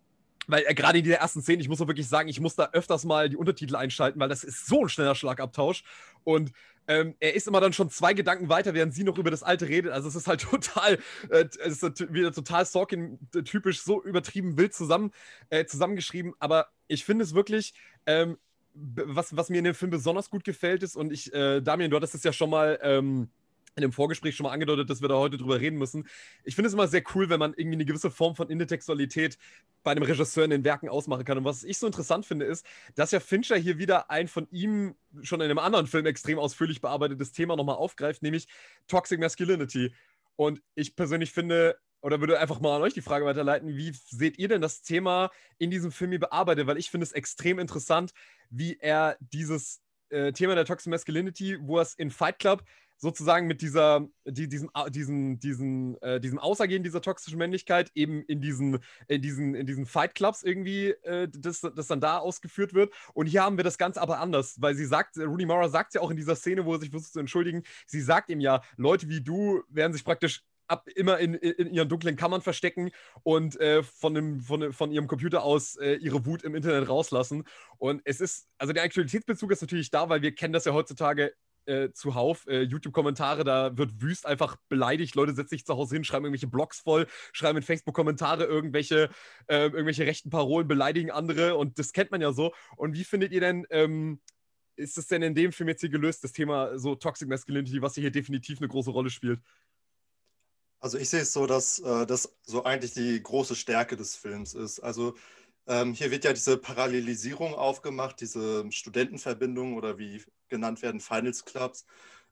[0.46, 2.68] weil er gerade in dieser ersten Szene, ich muss auch wirklich sagen, ich muss da
[2.72, 5.84] öfters mal die Untertitel einschalten, weil das ist so ein schneller Schlagabtausch.
[6.22, 6.52] Und
[6.86, 9.68] ähm, er ist immer dann schon zwei Gedanken weiter, während sie noch über das Alte
[9.68, 9.92] redet.
[9.92, 10.98] Also es ist halt total,
[11.30, 15.12] äh, es ist wieder total Sorkin-typisch, so übertrieben wild zusammen,
[15.50, 16.34] äh, zusammengeschrieben.
[16.38, 17.74] Aber ich finde es wirklich,
[18.06, 18.38] ähm,
[18.74, 21.96] was, was mir in dem Film besonders gut gefällt ist, und ich, äh, Damian, du
[21.96, 23.30] hattest es ja schon mal ähm,
[23.76, 26.06] in dem Vorgespräch schon mal angedeutet, dass wir da heute drüber reden müssen.
[26.44, 29.36] Ich finde es immer sehr cool, wenn man irgendwie eine gewisse Form von Intertextualität
[29.82, 31.38] bei einem Regisseur in den Werken ausmachen kann.
[31.38, 34.94] Und was ich so interessant finde, ist, dass ja Fincher hier wieder ein von ihm
[35.22, 38.46] schon in einem anderen Film extrem ausführlich bearbeitetes Thema nochmal aufgreift, nämlich
[38.86, 39.92] Toxic Masculinity.
[40.36, 44.38] Und ich persönlich finde, oder würde einfach mal an euch die Frage weiterleiten, wie seht
[44.38, 46.66] ihr denn das Thema in diesem Film hier bearbeitet?
[46.66, 48.12] Weil ich finde es extrem interessant,
[48.50, 49.80] wie er dieses
[50.14, 52.64] äh, Thema der Toxic Masculinity, wo es in Fight Club
[52.96, 58.40] sozusagen mit dieser, die, diesem, diesen, diesen, äh, diesem Ausergehen dieser toxischen Männlichkeit eben in
[58.40, 62.92] diesen, in diesen, in diesen Fight Clubs irgendwie, äh, das, das dann da ausgeführt wird.
[63.12, 66.00] Und hier haben wir das Ganze aber anders, weil sie sagt, Rooney Mara sagt ja
[66.00, 69.08] auch in dieser Szene, wo er sich versucht zu entschuldigen, sie sagt ihm ja, Leute
[69.08, 72.90] wie du werden sich praktisch ab, immer in, in ihren dunklen Kammern verstecken
[73.22, 77.44] und äh, von, dem, von, von ihrem Computer aus äh, ihre Wut im Internet rauslassen.
[77.78, 81.32] Und es ist, also der Aktualitätsbezug ist natürlich da, weil wir kennen das ja heutzutage
[81.66, 85.14] äh, zuhauf äh, YouTube-Kommentare, da wird wüst einfach beleidigt.
[85.14, 89.10] Leute setzen sich zu Hause hin, schreiben irgendwelche Blogs voll, schreiben in Facebook-Kommentare irgendwelche,
[89.46, 92.52] äh, irgendwelche rechten Parolen, beleidigen andere und das kennt man ja so.
[92.76, 94.20] Und wie findet ihr denn, ähm,
[94.76, 97.94] ist es denn in dem Film jetzt hier gelöst, das Thema so Toxic Masculinity, was
[97.94, 99.40] hier definitiv eine große Rolle spielt?
[100.84, 104.52] Also ich sehe es so, dass äh, das so eigentlich die große Stärke des Films
[104.52, 104.80] ist.
[104.80, 105.14] Also
[105.66, 111.86] ähm, hier wird ja diese Parallelisierung aufgemacht, diese Studentenverbindungen oder wie genannt werden, Finals Clubs,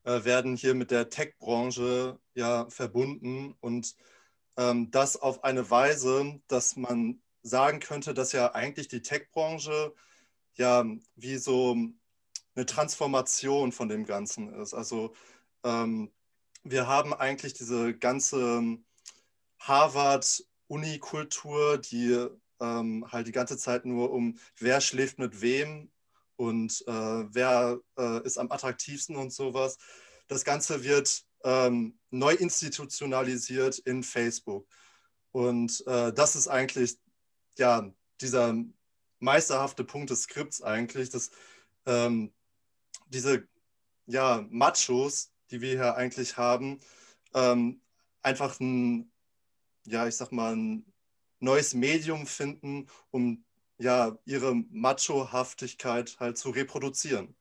[0.04, 3.96] äh, werden hier mit der Tech-Branche ja verbunden und
[4.58, 9.94] ähm, das auf eine Weise, dass man sagen könnte, dass ja eigentlich die Tech-Branche
[10.56, 10.84] ja
[11.16, 11.74] wie so
[12.54, 14.74] eine Transformation von dem Ganzen ist.
[14.74, 15.14] Also
[15.64, 16.12] ähm,
[16.64, 18.78] wir haben eigentlich diese ganze
[19.58, 22.28] Harvard-Uni-Kultur, die
[22.60, 25.90] ähm, halt die ganze Zeit nur um, wer schläft mit wem
[26.36, 29.78] und äh, wer äh, ist am attraktivsten und sowas.
[30.28, 34.66] Das Ganze wird ähm, neu institutionalisiert in Facebook.
[35.32, 36.98] Und äh, das ist eigentlich
[37.58, 38.54] ja dieser
[39.18, 41.30] meisterhafte Punkt des Skripts eigentlich, dass
[41.86, 42.32] ähm,
[43.08, 43.46] diese
[44.06, 46.80] ja, Machos, die wir hier eigentlich haben,
[47.34, 47.80] ähm,
[48.22, 49.10] einfach ein,
[49.86, 50.84] ja, ich sag mal, ein
[51.40, 53.44] neues Medium finden, um
[53.78, 57.34] ja, ihre Macho-Haftigkeit halt zu reproduzieren.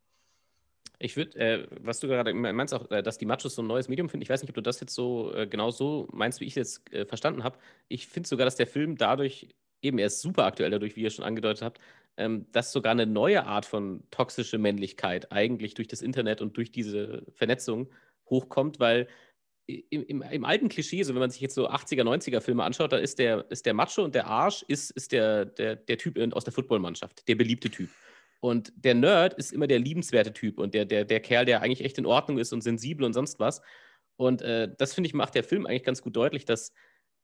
[0.97, 3.88] Ich würde, äh, was du gerade meinst, auch, äh, dass die Machos so ein neues
[3.89, 4.21] Medium finden.
[4.24, 6.82] Ich weiß nicht, ob du das jetzt so äh, genau so meinst, wie ich es
[6.84, 7.58] jetzt äh, verstanden habe.
[7.88, 9.47] Ich finde sogar, dass der Film dadurch,
[9.82, 11.80] eben er ist super aktuell dadurch, wie ihr schon angedeutet habt,
[12.15, 17.24] dass sogar eine neue Art von toxische Männlichkeit eigentlich durch das Internet und durch diese
[17.34, 17.89] Vernetzung
[18.30, 19.08] hochkommt, weil
[19.65, 22.91] im, im, im, alten Klischee, so wenn man sich jetzt so 80er, 90er Filme anschaut,
[22.91, 26.17] da ist der, ist der Macho und der Arsch ist, ist der, der, der Typ
[26.34, 27.89] aus der Footballmannschaft, der beliebte Typ.
[28.41, 31.86] Und der Nerd ist immer der liebenswerte Typ und der, der, der Kerl, der eigentlich
[31.86, 33.62] echt in Ordnung ist und sensibel und sonst was.
[34.17, 36.74] Und äh, das finde ich, macht der Film eigentlich ganz gut deutlich, dass,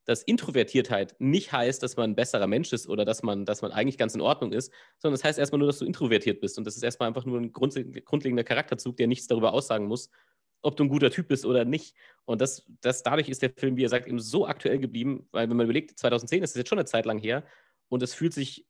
[0.07, 3.73] dass Introvertiertheit nicht heißt, dass man ein besserer Mensch ist oder dass man, dass man
[3.73, 6.57] eigentlich ganz in Ordnung ist, sondern das heißt erstmal nur, dass du introvertiert bist.
[6.57, 10.09] Und das ist erstmal einfach nur ein grundlegender Charakterzug, der nichts darüber aussagen muss,
[10.61, 11.93] ob du ein guter Typ bist oder nicht.
[12.23, 15.49] Und das, das, dadurch ist der Film, wie er sagt, eben so aktuell geblieben, weil
[15.49, 17.43] wenn man überlegt, 2010 ist es jetzt schon eine Zeit lang her
[17.89, 18.65] und es fühlt sich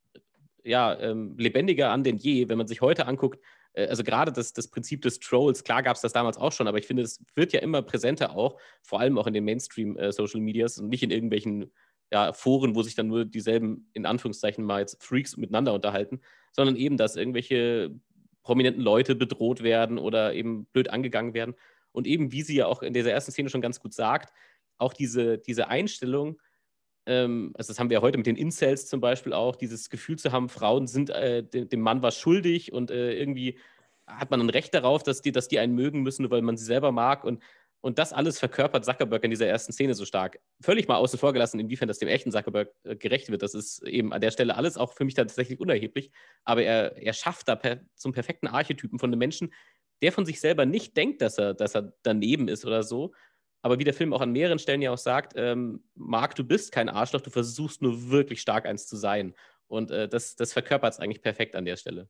[0.63, 3.39] ja, ähm, lebendiger an denn je, wenn man sich heute anguckt.
[3.77, 6.67] Äh, also gerade das, das Prinzip des Trolls, klar gab es das damals auch schon,
[6.67, 10.41] aber ich finde, es wird ja immer präsenter auch, vor allem auch in den Mainstream-Social
[10.41, 11.71] äh, Medias und nicht in irgendwelchen
[12.11, 16.21] ja, Foren, wo sich dann nur dieselben, in Anführungszeichen mal jetzt Freaks miteinander unterhalten,
[16.53, 17.91] sondern eben, dass irgendwelche
[18.43, 21.53] prominenten Leute bedroht werden oder eben blöd angegangen werden.
[21.91, 24.33] Und eben, wie sie ja auch in dieser ersten Szene schon ganz gut sagt,
[24.77, 26.39] auch diese, diese Einstellung,
[27.07, 30.31] ähm, also das haben wir heute mit den Incels zum Beispiel auch, dieses Gefühl zu
[30.31, 33.57] haben, Frauen sind äh, dem, dem, Mann was schuldig und äh, irgendwie
[34.05, 36.57] hat man ein Recht darauf, dass die, dass die einen mögen müssen, nur weil man
[36.57, 37.23] sie selber mag.
[37.23, 37.41] Und,
[37.79, 40.39] und das alles verkörpert Zuckerberg in dieser ersten Szene so stark.
[40.61, 43.41] Völlig mal außen vor gelassen, inwiefern das dem echten Zuckerberg äh, gerecht wird.
[43.41, 46.11] Das ist eben an der Stelle alles auch für mich tatsächlich unerheblich.
[46.43, 49.53] Aber er, er schafft da per, zum perfekten Archetypen von einem Menschen,
[50.01, 53.13] der von sich selber nicht denkt, dass er, dass er daneben ist oder so,
[53.61, 56.71] aber wie der Film auch an mehreren Stellen ja auch sagt, ähm, Marc, du bist
[56.71, 59.33] kein Arschloch, du versuchst nur wirklich stark eins zu sein.
[59.67, 62.09] Und äh, das, das verkörpert es eigentlich perfekt an der Stelle.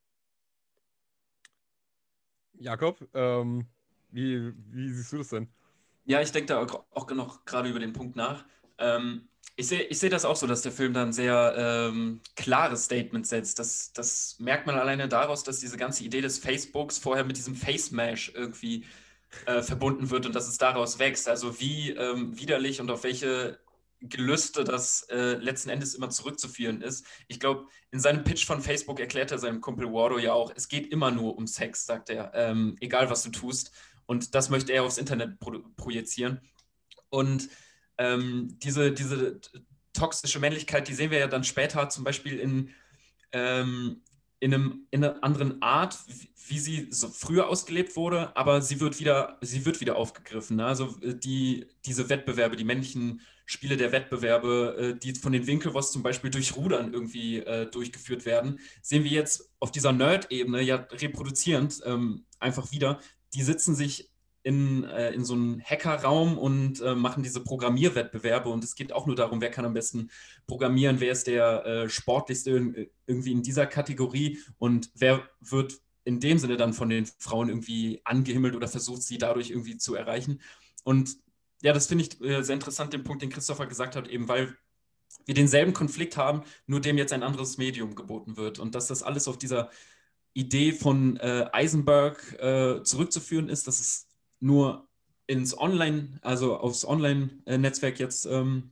[2.53, 3.67] Jakob, ähm,
[4.09, 5.47] wie, wie siehst du das denn?
[6.05, 8.45] Ja, ich denke da auch, auch noch gerade über den Punkt nach.
[8.77, 12.21] Ähm, ich sehe ich seh das auch so, dass der Film da ein sehr ähm,
[12.35, 13.57] klares Statement setzt.
[13.57, 17.55] Das, das merkt man alleine daraus, dass diese ganze Idee des Facebooks vorher mit diesem
[17.55, 18.85] Face Mash irgendwie
[19.45, 21.27] äh, verbunden wird und dass es daraus wächst.
[21.27, 23.59] Also wie ähm, widerlich und auf welche
[23.99, 27.05] Gelüste das äh, letzten Endes immer zurückzuführen ist.
[27.27, 30.67] Ich glaube, in seinem Pitch von Facebook erklärt er seinem Kumpel Wardo ja auch, es
[30.67, 33.71] geht immer nur um Sex, sagt er, ähm, egal was du tust.
[34.05, 36.41] Und das möchte er aufs Internet pro projizieren.
[37.09, 37.49] Und
[37.97, 39.39] ähm, diese, diese
[39.93, 42.69] toxische Männlichkeit, die sehen wir ja dann später zum Beispiel in
[43.31, 44.03] ähm,
[44.39, 45.97] in, einem, in einer anderen Art,
[46.47, 50.57] wie sie so früher ausgelebt wurde, aber sie wird wieder, sie wird wieder aufgegriffen.
[50.57, 50.65] Ne?
[50.65, 55.91] Also äh, die, diese Wettbewerbe, die männlichen Spiele der Wettbewerbe, äh, die von den Winkelwoss
[55.91, 60.75] zum Beispiel durch Rudern irgendwie äh, durchgeführt werden, sehen wir jetzt auf dieser Nerd-Ebene ja
[60.75, 62.99] reproduzierend ähm, einfach wieder.
[63.33, 64.11] Die sitzen sich
[64.47, 68.47] in, äh, in so einen Hackerraum und äh, machen diese Programmierwettbewerbe.
[68.47, 70.09] Und es geht auch nur darum, wer kann am besten
[70.47, 76.21] programmieren, wer ist der äh, sportlichste in, irgendwie in dieser Kategorie und wer wird in
[76.21, 80.39] dem Sinne dann von den Frauen irgendwie angehimmelt oder versucht, sie dadurch irgendwie zu erreichen.
[80.85, 81.17] Und
[81.61, 84.55] ja, das finde ich äh, sehr interessant, den Punkt, den Christopher gesagt hat, eben weil
[85.25, 88.59] wir denselben Konflikt haben, nur dem jetzt ein anderes Medium geboten wird.
[88.59, 89.69] Und dass das alles auf dieser
[90.33, 94.06] Idee von äh, Eisenberg äh, zurückzuführen ist, dass es
[94.39, 94.87] nur
[95.27, 98.71] ins Online, also aufs Online-Netzwerk jetzt ähm,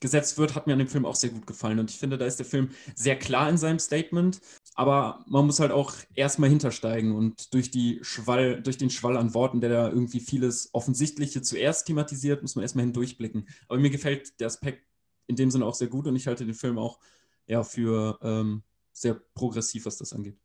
[0.00, 1.78] gesetzt wird, hat mir an dem Film auch sehr gut gefallen.
[1.78, 4.40] Und ich finde, da ist der Film sehr klar in seinem Statement,
[4.74, 9.32] aber man muss halt auch erstmal hintersteigen und durch, die Schwall, durch den Schwall an
[9.32, 13.48] Worten, der da irgendwie vieles Offensichtliche zuerst thematisiert, muss man erstmal hindurchblicken.
[13.68, 14.84] Aber mir gefällt der Aspekt
[15.28, 16.98] in dem Sinne auch sehr gut und ich halte den Film auch
[17.46, 18.62] ja, für ähm,
[18.92, 20.36] sehr progressiv, was das angeht.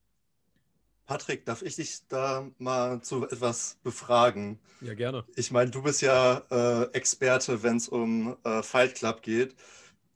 [1.08, 4.60] Patrick, darf ich dich da mal zu etwas befragen?
[4.82, 5.26] Ja, gerne.
[5.36, 9.56] Ich meine, du bist ja äh, Experte, wenn es um äh, Fight Club geht.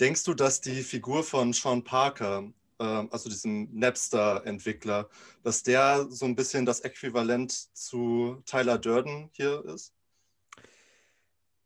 [0.02, 5.10] Denkst du, dass die Figur von Sean Parker, äh, also diesem Napster-Entwickler,
[5.44, 9.94] dass der so ein bisschen das Äquivalent zu Tyler Durden hier ist?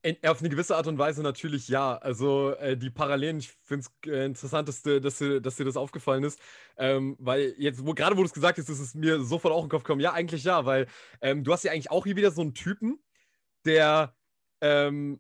[0.06, 1.98] In, auf eine gewisse Art und Weise natürlich ja.
[1.98, 6.24] Also äh, die Parallelen, ich finde es äh, interessant, dass, dass, dass, dir das aufgefallen
[6.24, 6.40] ist.
[6.78, 9.64] Ähm, weil jetzt, wo, gerade wo du es gesagt hast, ist es mir sofort auch
[9.64, 10.02] in den Kopf gekommen.
[10.02, 10.86] Ja, eigentlich ja, weil
[11.22, 13.00] ähm, du hast ja eigentlich auch hier wieder so einen Typen,
[13.66, 14.16] der,
[14.62, 15.20] ähm,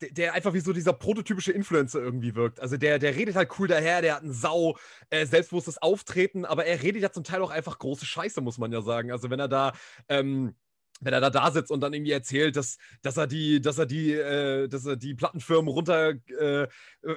[0.00, 2.60] der, der, einfach wie so dieser prototypische Influencer irgendwie wirkt.
[2.60, 4.78] Also der, der redet halt cool daher, der hat ein sau
[5.10, 8.72] äh, selbstbewusstes Auftreten, aber er redet ja zum Teil auch einfach große Scheiße, muss man
[8.72, 9.12] ja sagen.
[9.12, 9.74] Also wenn er da
[10.08, 10.54] ähm,
[11.00, 13.86] wenn er da da sitzt und dann irgendwie erzählt, dass, dass er die, dass er
[13.86, 16.68] die, äh, dass er die Plattenfirmen runter äh, äh,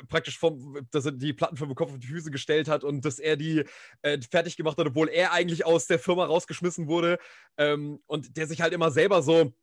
[0.07, 3.37] praktisch vom, dass er die Plattenfirmen Kopf auf die Füße gestellt hat und dass er
[3.37, 3.65] die
[4.01, 7.17] äh, fertig gemacht hat, obwohl er eigentlich aus der Firma rausgeschmissen wurde.
[7.57, 9.53] Ähm, und der sich halt immer selber so,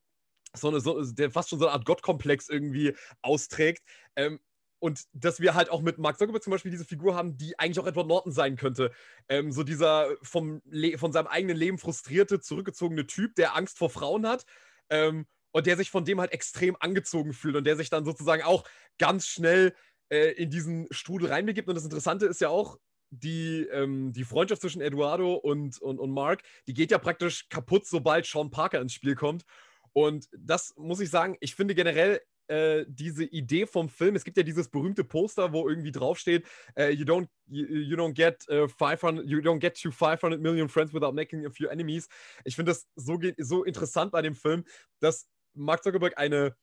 [0.55, 3.83] so eine, so, der fast schon so eine Art Gottkomplex irgendwie austrägt.
[4.17, 4.41] Ähm,
[4.81, 7.81] und dass wir halt auch mit Mark Zuckerberg zum Beispiel diese Figur haben, die eigentlich
[7.81, 8.93] auch Edward Norton sein könnte.
[9.29, 10.63] Ähm, so dieser vom
[10.97, 14.45] von seinem eigenen Leben frustrierte, zurückgezogene Typ, der Angst vor Frauen hat
[14.91, 18.43] ähm, und der sich von dem halt extrem angezogen fühlt und der sich dann sozusagen
[18.43, 18.65] auch
[18.99, 19.75] ganz schnell
[20.11, 21.69] äh, in diesen Strudel reinbegibt.
[21.69, 22.79] Und das Interessante ist ja auch,
[23.11, 27.87] die, ähm, die Freundschaft zwischen Eduardo und, und, und Mark, die geht ja praktisch kaputt,
[27.87, 29.45] sobald Sean Parker ins Spiel kommt.
[29.93, 34.17] Und das muss ich sagen, ich finde generell, äh, diese Idee vom Film.
[34.17, 36.45] Es gibt ja dieses berühmte Poster, wo irgendwie draufsteht,
[36.79, 40.41] uh, you don't you, you don't get uh, äh, 500 you don't get to 500
[40.41, 42.09] million friends without making a few enemies.
[42.45, 44.65] Ich finde das so so interessant bei dem Film,
[45.01, 46.55] dass Mark Zuckerberg eine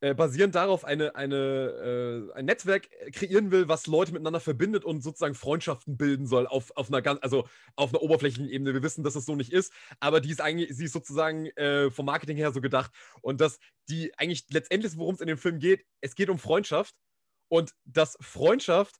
[0.00, 5.02] äh, basierend darauf eine, eine, äh, ein Netzwerk kreieren will, was Leute miteinander verbindet und
[5.02, 8.72] sozusagen Freundschaften bilden soll auf, auf einer ganz, also auf einer oberflächlichen Ebene.
[8.72, 11.90] Wir wissen, dass es so nicht ist, aber die ist eigentlich, sie ist sozusagen äh,
[11.90, 12.90] vom Marketing her so gedacht.
[13.20, 13.58] Und dass
[13.88, 16.94] die eigentlich letztendlich, worum es in dem Film geht, es geht um Freundschaft
[17.48, 18.96] und dass Freundschaft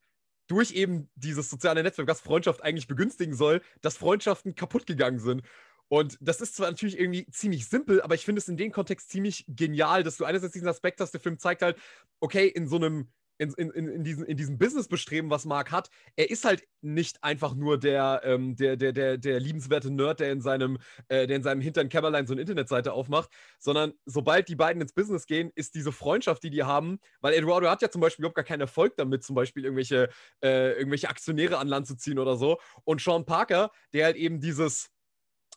[0.48, 5.42] durch eben dieses soziale Netzwerk, was Freundschaft eigentlich begünstigen soll, dass Freundschaften kaputt gegangen sind.
[5.90, 9.10] Und das ist zwar natürlich irgendwie ziemlich simpel, aber ich finde es in dem Kontext
[9.10, 11.76] ziemlich genial, dass du einerseits diesen Aspekt hast, der Film zeigt halt,
[12.20, 16.30] okay, in so einem, in, in, in, diesem, in diesem Business-Bestreben, was Mark hat, er
[16.30, 20.40] ist halt nicht einfach nur der, ähm, der, der, der, der liebenswerte Nerd, der in
[20.40, 24.80] seinem, äh, der in seinem hinteren Kämmerlein so eine Internetseite aufmacht, sondern sobald die beiden
[24.80, 28.22] ins Business gehen, ist diese Freundschaft, die die haben, weil Eduardo hat ja zum Beispiel
[28.22, 30.08] überhaupt gar keinen Erfolg damit, zum Beispiel irgendwelche,
[30.40, 32.60] äh, irgendwelche Aktionäre an Land zu ziehen oder so.
[32.84, 34.90] Und Sean Parker, der halt eben dieses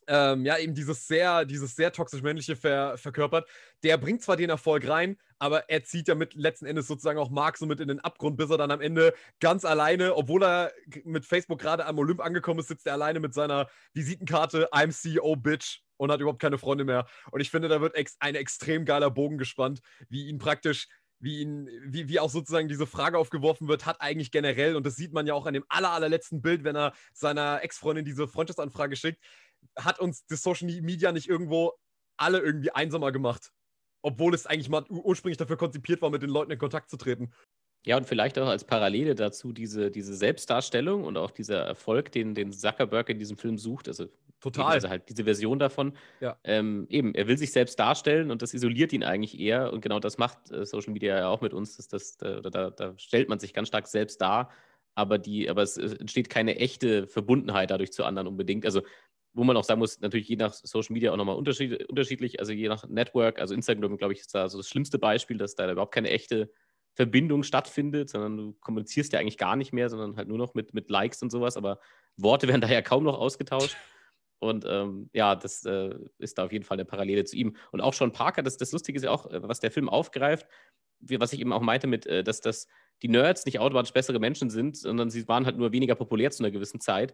[0.07, 3.47] ähm, ja, eben dieses sehr, dieses sehr toxisch männliche ver verkörpert,
[3.83, 7.29] der bringt zwar den Erfolg rein, aber er zieht ja mit letzten Endes sozusagen auch
[7.29, 10.71] Mark so mit in den Abgrund, bis er dann am Ende ganz alleine, obwohl er
[11.03, 15.35] mit Facebook gerade am Olymp angekommen ist, sitzt er alleine mit seiner Visitenkarte I'm CEO
[15.35, 17.05] Bitch und hat überhaupt keine Freunde mehr.
[17.31, 20.87] Und ich finde, da wird ex ein extrem geiler Bogen gespannt, wie ihn praktisch
[21.23, 24.97] wie ihn, wie, wie auch sozusagen diese Frage aufgeworfen wird, hat eigentlich generell, und das
[24.97, 28.97] sieht man ja auch an dem aller, allerletzten Bild, wenn er seiner Ex-Freundin diese Freundschaftsanfrage
[28.97, 29.23] schickt,
[29.77, 31.73] hat uns das Social Media nicht irgendwo
[32.17, 33.51] alle irgendwie einsamer gemacht.
[34.01, 37.31] Obwohl es eigentlich mal ursprünglich dafür konzipiert war, mit den Leuten in Kontakt zu treten.
[37.85, 42.33] Ja, und vielleicht auch als Parallele dazu diese, diese Selbstdarstellung und auch dieser Erfolg, den,
[42.33, 43.87] den Zuckerberg in diesem Film sucht.
[43.87, 44.07] Also,
[44.39, 44.73] Total.
[44.73, 45.97] also halt diese Version davon.
[46.21, 46.37] Ja.
[46.43, 49.71] Ähm, eben, er will sich selbst darstellen und das isoliert ihn eigentlich eher.
[49.71, 51.75] Und genau das macht äh, Social Media ja auch mit uns.
[51.75, 54.49] Dass das, da, da, da stellt man sich ganz stark selbst dar
[54.95, 58.65] aber die, aber es entsteht keine echte Verbundenheit dadurch zu anderen unbedingt.
[58.65, 58.81] Also
[59.33, 62.51] wo man auch sagen muss, natürlich je nach Social Media auch nochmal unterschied, unterschiedlich, also
[62.51, 65.71] je nach Network, also Instagram, glaube ich, ist da so das schlimmste Beispiel, dass da
[65.71, 66.51] überhaupt keine echte
[66.93, 70.73] Verbindung stattfindet, sondern du kommunizierst ja eigentlich gar nicht mehr, sondern halt nur noch mit,
[70.73, 71.79] mit Likes und sowas, aber
[72.17, 73.75] Worte werden daher kaum noch ausgetauscht.
[74.39, 77.55] Und ähm, ja, das äh, ist da auf jeden Fall eine Parallele zu ihm.
[77.71, 80.47] Und auch schon Parker, das, das Lustige ist ja auch, äh, was der Film aufgreift,
[80.99, 82.67] wie, was ich eben auch meinte mit, äh, dass, dass
[83.01, 86.43] die Nerds nicht automatisch bessere Menschen sind, sondern sie waren halt nur weniger populär zu
[86.43, 87.13] einer gewissen Zeit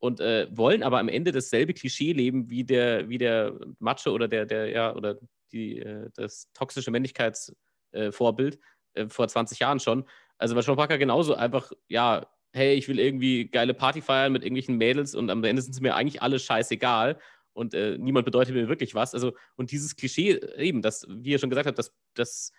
[0.00, 4.28] und äh, wollen aber am Ende dasselbe Klischee leben wie der, wie der Macho oder
[4.28, 5.18] der, der, ja, oder
[5.52, 8.58] die, äh, das toxische Männlichkeitsvorbild
[8.94, 10.04] äh, vor 20 Jahren schon.
[10.38, 14.42] Also war Sean Parker genauso einfach, ja, hey, ich will irgendwie geile Party feiern mit
[14.42, 17.18] irgendwelchen Mädels und am Ende sind es mir eigentlich alle scheißegal
[17.52, 19.14] und äh, niemand bedeutet mir wirklich was.
[19.14, 22.52] Also, und dieses Klischee, eben, das, wie ihr schon gesagt habt, dass, dass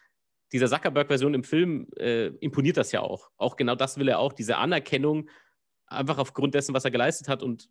[0.52, 3.32] dieser Zuckerberg-Version im Film äh, imponiert das ja auch.
[3.38, 5.30] Auch genau das will er auch, diese Anerkennung
[5.92, 7.44] einfach aufgrund dessen, was er geleistet hat.
[7.44, 7.70] Und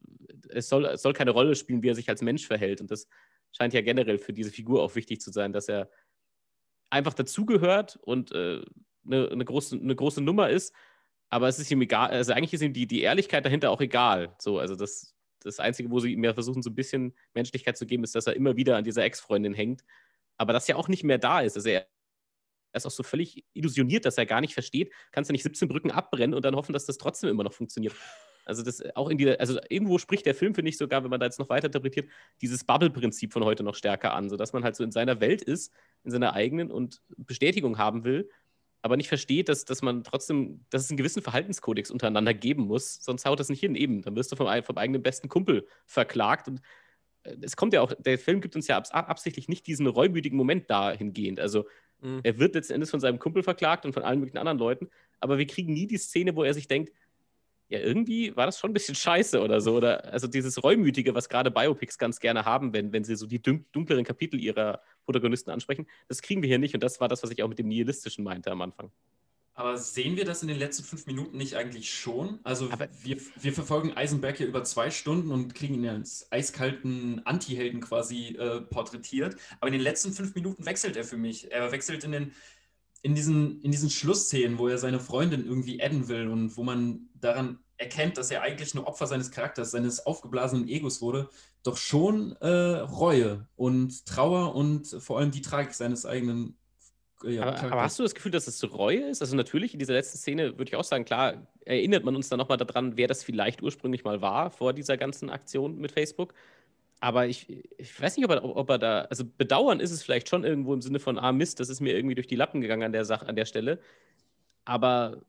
[0.48, 2.80] es soll, es soll keine Rolle spielen, wie er sich als Mensch verhält.
[2.80, 3.08] Und das
[3.52, 5.90] scheint ja generell für diese Figur auch wichtig zu sein, dass er
[6.90, 8.62] einfach dazugehört und äh,
[9.06, 10.74] eine, eine, große, eine große Nummer ist.
[11.30, 14.34] Aber es ist ihm egal, also eigentlich ist ihm die, die Ehrlichkeit dahinter auch egal.
[14.38, 17.86] So, also das, das Einzige, wo sie ihm ja versuchen, so ein bisschen Menschlichkeit zu
[17.86, 19.84] geben, ist, dass er immer wieder an dieser Ex-Freundin hängt.
[20.36, 21.56] Aber das ja auch nicht mehr da ist.
[21.56, 21.86] Also er
[22.72, 25.68] er ist auch so völlig illusioniert, dass er gar nicht versteht, kannst du nicht 17
[25.68, 27.94] Brücken abbrennen und dann hoffen, dass das trotzdem immer noch funktioniert.
[28.44, 31.20] Also das auch in dieser, also irgendwo spricht der Film, finde ich sogar, wenn man
[31.20, 32.08] da jetzt noch weiter interpretiert,
[32.40, 35.72] dieses Bubble-Prinzip von heute noch stärker an, sodass man halt so in seiner Welt ist,
[36.04, 38.28] in seiner eigenen und Bestätigung haben will,
[38.82, 42.96] aber nicht versteht, dass, dass man trotzdem, dass es einen gewissen Verhaltenskodex untereinander geben muss,
[43.02, 43.74] sonst haut das nicht hin.
[43.74, 46.60] Eben, dann wirst du vom, vom eigenen besten Kumpel verklagt und
[47.24, 50.70] äh, es kommt ja auch, der Film gibt uns ja absichtlich nicht diesen reumütigen Moment
[50.70, 51.40] dahingehend.
[51.40, 51.66] Also
[52.00, 52.20] Mhm.
[52.22, 54.88] Er wird letzten Endes von seinem Kumpel verklagt und von allen möglichen anderen Leuten,
[55.20, 56.92] aber wir kriegen nie die Szene, wo er sich denkt,
[57.70, 59.76] ja, irgendwie war das schon ein bisschen scheiße oder so.
[59.76, 63.40] Oder also dieses Reumütige, was gerade Biopics ganz gerne haben, wenn, wenn sie so die
[63.40, 66.74] dunkleren Kapitel ihrer Protagonisten ansprechen, das kriegen wir hier nicht.
[66.74, 68.90] Und das war das, was ich auch mit dem Nihilistischen meinte am Anfang.
[69.60, 72.40] Aber sehen wir das in den letzten fünf Minuten nicht eigentlich schon?
[72.44, 72.70] Also
[73.02, 78.28] wir, wir verfolgen Eisenberg ja über zwei Stunden und kriegen ihn als eiskalten Anti-Helden quasi
[78.38, 79.36] äh, porträtiert.
[79.60, 81.52] Aber in den letzten fünf Minuten wechselt er für mich.
[81.52, 82.32] Er wechselt in den
[83.02, 87.10] in diesen, in diesen Schlussszenen, wo er seine Freundin irgendwie adden will und wo man
[87.14, 91.28] daran erkennt, dass er eigentlich nur Opfer seines Charakters, seines aufgeblasenen Egos wurde,
[91.62, 96.56] doch schon äh, Reue und Trauer und vor allem die Tragik seines eigenen.
[97.24, 99.20] Ja, aber, aber, hast du das Gefühl, dass es Reue ist?
[99.20, 102.38] Also natürlich in dieser letzten Szene würde ich auch sagen, klar, erinnert man uns dann
[102.38, 106.32] nochmal daran, wer das vielleicht ursprünglich mal war vor dieser ganzen Aktion mit Facebook.
[107.00, 110.28] Aber ich, ich weiß nicht, ob er, ob er da, also bedauern ist es vielleicht
[110.28, 112.82] schon irgendwo im Sinne von, ah Mist, das ist mir irgendwie durch die Lappen gegangen
[112.82, 113.80] an der Sache, an der Stelle.
[114.64, 115.22] Aber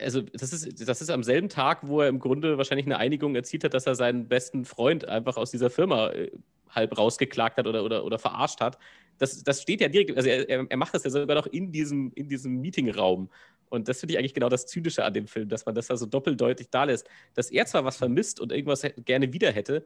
[0.00, 3.34] also das ist, das ist am selben Tag, wo er im Grunde wahrscheinlich eine Einigung
[3.34, 6.30] erzielt hat, dass er seinen besten Freund einfach aus dieser Firma äh,
[6.70, 8.78] halb rausgeklagt hat oder, oder, oder verarscht hat.
[9.20, 12.10] Das, das steht ja direkt, also er, er macht das ja sogar noch in diesem,
[12.14, 13.30] in diesem Meetingraum.
[13.68, 15.96] Und das finde ich eigentlich genau das Zynische an dem Film, dass man das da
[15.96, 19.84] so doppeldeutig da lässt, dass er zwar was vermisst und irgendwas gerne wieder hätte,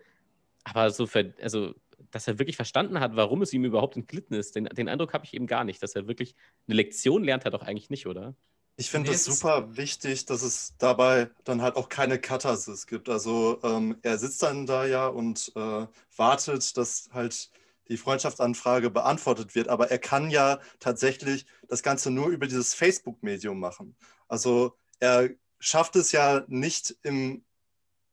[0.65, 1.75] aber so, für, also,
[2.11, 5.25] dass er wirklich verstanden hat, warum es ihm überhaupt entglitten ist, den, den Eindruck habe
[5.25, 5.83] ich eben gar nicht.
[5.83, 6.35] Dass er wirklich
[6.67, 8.35] eine Lektion lernt, er doch eigentlich nicht, oder?
[8.77, 13.09] Ich finde es super wichtig, dass es dabei dann halt auch keine Katharsis gibt.
[13.09, 17.51] Also ähm, er sitzt dann da ja und äh, wartet, dass halt
[17.89, 23.59] die Freundschaftsanfrage beantwortet wird, aber er kann ja tatsächlich das Ganze nur über dieses Facebook-Medium
[23.59, 23.97] machen.
[24.29, 27.45] Also er schafft es ja nicht im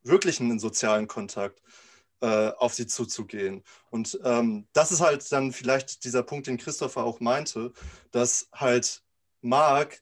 [0.04, 1.62] wirklichen sozialen Kontakt
[2.22, 3.64] äh, auf sie zuzugehen.
[3.90, 7.72] Und ähm, das ist halt dann vielleicht dieser Punkt, den Christopher auch meinte,
[8.12, 9.04] dass halt
[9.42, 10.02] Mark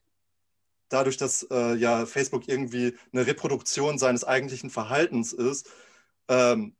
[0.89, 5.69] dadurch, dass äh, ja Facebook irgendwie eine Reproduktion seines eigentlichen Verhaltens ist,
[6.27, 6.75] ähm,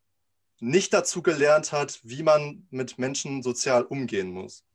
[0.60, 4.66] nicht dazu gelernt hat, wie man mit Menschen sozial umgehen muss.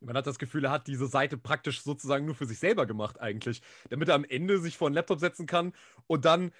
[0.00, 3.20] Man hat das Gefühl, er hat diese Seite praktisch sozusagen nur für sich selber gemacht,
[3.20, 3.62] eigentlich.
[3.88, 5.72] Damit er am Ende sich vor einen Laptop setzen kann
[6.06, 6.52] und dann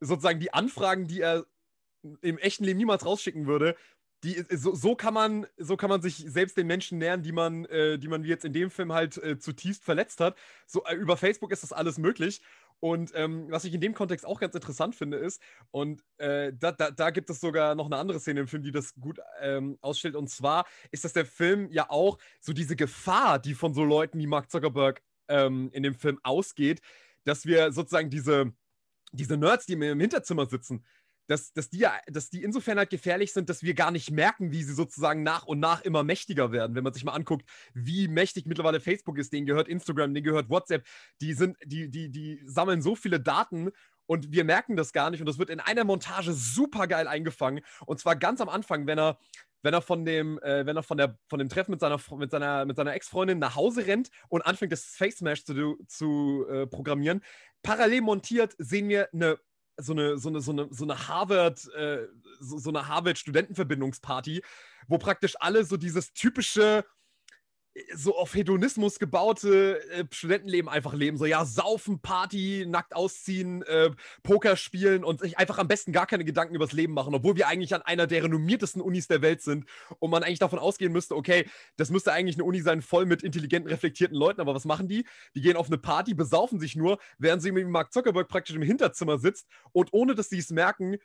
[0.00, 1.46] sozusagen die Anfragen, die er
[2.22, 3.76] im echten Leben niemals rausschicken würde.
[4.22, 7.64] Die, so, so, kann man, so kann man sich selbst den Menschen nähern, die man,
[7.66, 10.36] äh, die man wie jetzt in dem Film halt äh, zutiefst verletzt hat.
[10.66, 12.42] So, äh, über Facebook ist das alles möglich.
[12.80, 16.72] Und ähm, was ich in dem Kontext auch ganz interessant finde, ist, und äh, da,
[16.72, 19.78] da, da, gibt es sogar noch eine andere Szene im Film, die das gut ähm,
[19.82, 20.16] ausstellt.
[20.16, 24.18] Und zwar ist das der Film ja auch so diese Gefahr, die von so Leuten
[24.18, 26.80] wie Mark Zuckerberg ähm, in dem Film ausgeht,
[27.24, 28.52] dass wir sozusagen diese,
[29.12, 30.84] diese Nerds, die im Hinterzimmer sitzen,
[31.30, 34.64] dass, dass, die, dass die insofern halt gefährlich sind, dass wir gar nicht merken, wie
[34.64, 36.74] sie sozusagen nach und nach immer mächtiger werden.
[36.74, 40.50] Wenn man sich mal anguckt, wie mächtig mittlerweile Facebook ist, denen gehört Instagram, denen gehört
[40.50, 40.84] WhatsApp,
[41.20, 43.70] die sind, die, die, die sammeln so viele Daten
[44.06, 45.20] und wir merken das gar nicht.
[45.20, 47.64] Und das wird in einer Montage super geil eingefangen.
[47.86, 49.16] Und zwar ganz am Anfang, wenn er,
[49.62, 52.32] wenn er von dem, äh, wenn er von der, von dem Treffen mit seiner, mit
[52.32, 56.66] seiner, mit seiner Ex-Freundin nach Hause rennt und anfängt, das Face Smash zu, zu äh,
[56.66, 57.22] programmieren.
[57.62, 59.38] Parallel montiert sehen wir eine
[59.82, 62.06] so eine, so eine, so eine, so eine Harvard, äh,
[62.40, 64.42] so, so eine Harvard-Studentenverbindungsparty,
[64.88, 66.84] wo praktisch alle so dieses typische
[67.94, 71.16] so auf Hedonismus gebaute äh, Studentenleben einfach leben.
[71.16, 73.90] So, ja, saufen, Party, nackt ausziehen, äh,
[74.22, 77.48] Poker spielen und sich einfach am besten gar keine Gedanken übers Leben machen, obwohl wir
[77.48, 79.66] eigentlich an einer der renommiertesten Unis der Welt sind
[79.98, 83.22] und man eigentlich davon ausgehen müsste, okay, das müsste eigentlich eine Uni sein, voll mit
[83.22, 85.06] intelligenten, reflektierten Leuten, aber was machen die?
[85.34, 88.62] Die gehen auf eine Party, besaufen sich nur, während sie mit Mark Zuckerberg praktisch im
[88.62, 90.96] Hinterzimmer sitzt und ohne dass sie es merken,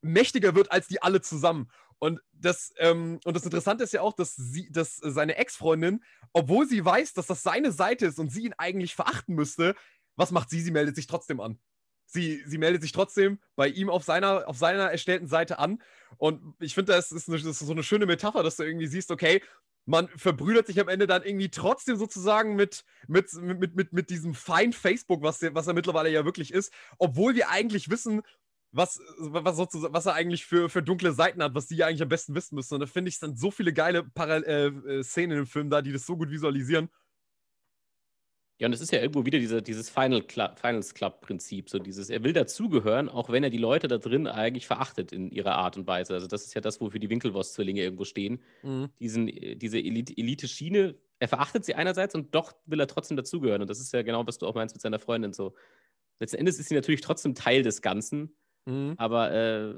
[0.00, 1.70] mächtiger wird als die alle zusammen.
[1.98, 6.66] Und das, ähm, und das Interessante ist ja auch, dass, sie, dass seine Ex-Freundin, obwohl
[6.68, 9.74] sie weiß, dass das seine Seite ist und sie ihn eigentlich verachten müsste,
[10.16, 10.60] was macht sie?
[10.60, 11.58] Sie meldet sich trotzdem an.
[12.06, 15.82] Sie, sie meldet sich trotzdem bei ihm auf seiner, auf seiner erstellten Seite an.
[16.16, 19.10] Und ich finde, das, ist das ist so eine schöne Metapher, dass du irgendwie siehst,
[19.10, 19.42] okay,
[19.88, 24.34] man verbrüdert sich am Ende dann irgendwie trotzdem sozusagen mit, mit, mit, mit, mit diesem
[24.34, 28.22] Feind Facebook, was, was er mittlerweile ja wirklich ist, obwohl wir eigentlich wissen,
[28.72, 32.08] was, was, sozusagen, was er eigentlich für, für dunkle Seiten hat, was die eigentlich am
[32.08, 32.74] besten wissen müssen.
[32.74, 35.82] Und da finde ich, dann so viele geile Paral äh, äh, Szenen im Film da,
[35.82, 36.88] die das so gut visualisieren.
[38.60, 41.70] Ja, und es ist ja irgendwo wieder diese, dieses Final Club, Finals Club-Prinzip.
[41.70, 45.30] So dieses, er will dazugehören, auch wenn er die Leute da drin eigentlich verachtet in
[45.30, 46.14] ihrer Art und Weise.
[46.14, 48.42] Also, das ist ja das, wofür die Winkelwurst-Zwillinge irgendwo stehen.
[48.64, 48.88] Mhm.
[48.98, 53.62] Diesen, äh, diese Elite-Schiene, er verachtet sie einerseits und doch will er trotzdem dazugehören.
[53.62, 55.32] Und das ist ja genau, was du auch meinst mit seiner Freundin.
[55.32, 55.54] So.
[56.18, 58.34] Letzten Endes ist sie natürlich trotzdem Teil des Ganzen.
[58.68, 58.94] Mhm.
[58.96, 59.74] Aber äh,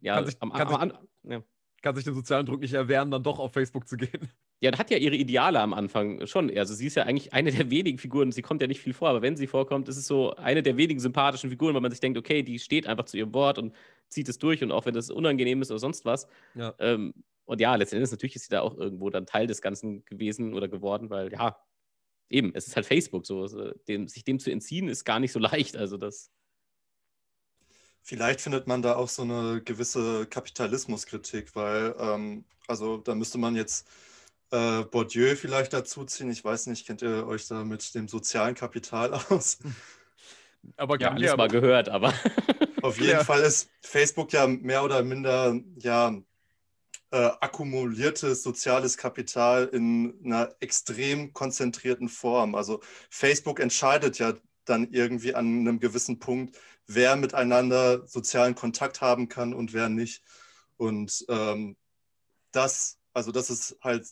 [0.00, 1.42] ja, kann sich, am, kann, am, sich, ja.
[1.82, 4.30] kann sich den sozialen Druck nicht erwehren, dann doch auf Facebook zu gehen.
[4.62, 6.54] Ja, hat ja ihre Ideale am Anfang schon.
[6.56, 9.08] Also sie ist ja eigentlich eine der wenigen Figuren, sie kommt ja nicht viel vor,
[9.08, 12.00] aber wenn sie vorkommt, ist es so eine der wenigen sympathischen Figuren, weil man sich
[12.00, 13.74] denkt, okay, die steht einfach zu ihrem Wort und
[14.08, 16.28] zieht es durch und auch wenn das unangenehm ist oder sonst was.
[16.54, 16.74] Ja.
[16.78, 17.14] Ähm,
[17.46, 20.68] und ja, letztendlich natürlich ist sie da auch irgendwo dann Teil des Ganzen gewesen oder
[20.68, 21.56] geworden, weil ja,
[22.28, 23.46] eben, es ist halt Facebook so.
[23.88, 25.76] Dem, sich dem zu entziehen, ist gar nicht so leicht.
[25.76, 26.30] Also das.
[28.02, 33.56] Vielleicht findet man da auch so eine gewisse Kapitalismuskritik, weil, ähm, also da müsste man
[33.56, 33.86] jetzt
[34.50, 36.30] äh, Bourdieu vielleicht dazu ziehen.
[36.30, 39.58] Ich weiß nicht, kennt ihr euch da mit dem sozialen Kapital aus?
[40.76, 42.12] Aber ja, alles mal gehört, aber.
[42.82, 43.24] Auf jeden ja.
[43.24, 46.14] Fall ist Facebook ja mehr oder minder ja,
[47.10, 52.54] äh, akkumuliertes soziales Kapital in einer extrem konzentrierten Form.
[52.54, 52.80] Also
[53.10, 54.34] Facebook entscheidet ja
[54.64, 60.22] dann irgendwie an einem gewissen Punkt, wer miteinander sozialen Kontakt haben kann und wer nicht.
[60.76, 61.76] Und ähm,
[62.52, 64.06] das, also dass es halt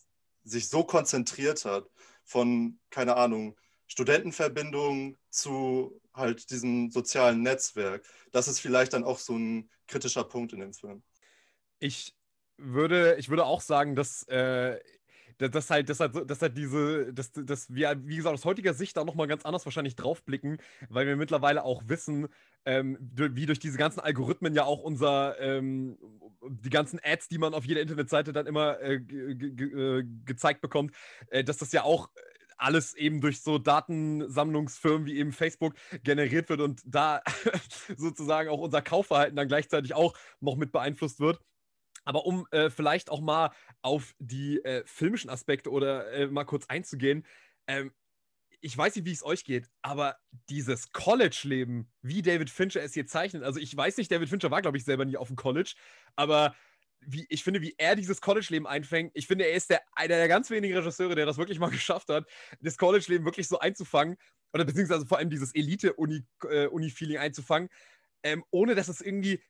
[0.45, 1.89] sich so konzentriert hat
[2.25, 8.07] von, keine Ahnung, Studentenverbindungen zu halt diesem sozialen Netzwerk.
[8.33, 11.03] Das ist vielleicht dann auch so ein kritischer Punkt in dem Film.
[11.79, 12.15] Ich
[12.57, 14.79] würde, ich würde auch sagen, dass, äh,
[15.39, 18.97] dass, halt, dass, halt, dass halt diese, dass, dass wir, wie gesagt, aus heutiger Sicht
[18.97, 20.59] da nochmal ganz anders wahrscheinlich draufblicken,
[20.89, 22.28] weil wir mittlerweile auch wissen,
[22.64, 25.99] ähm, wie durch diese ganzen Algorithmen ja auch unser, ähm,
[26.49, 30.95] die ganzen Ads, die man auf jeder Internetseite dann immer äh, äh, gezeigt bekommt,
[31.28, 32.11] äh, dass das ja auch
[32.59, 37.22] alles eben durch so Datensammlungsfirmen wie eben Facebook generiert wird und da
[37.97, 41.41] sozusagen auch unser Kaufverhalten dann gleichzeitig auch noch mit beeinflusst wird.
[42.09, 43.51] Aber um äh, vielleicht auch mal
[43.83, 47.27] auf die äh, filmischen Aspekte oder äh, mal kurz einzugehen,
[47.67, 47.93] ähm,
[48.63, 50.17] ich weiß nicht, wie es euch geht, aber
[50.49, 54.63] dieses College-Leben, wie David Fincher es hier zeichnet, also ich weiß nicht, David Fincher war,
[54.63, 55.75] glaube ich, selber nie auf dem College,
[56.17, 56.57] aber
[57.01, 60.29] wie, ich finde, wie er dieses College-Leben einfängt, ich finde, er ist der, einer der
[60.29, 62.25] ganz wenigen Regisseure, der das wirklich mal geschafft hat,
[62.63, 64.17] das College-Leben wirklich so einzufangen,
[64.55, 67.69] oder beziehungsweise vor allem dieses Elite-Uni-Feeling äh, einzufangen,
[68.23, 69.43] ähm, ohne dass es irgendwie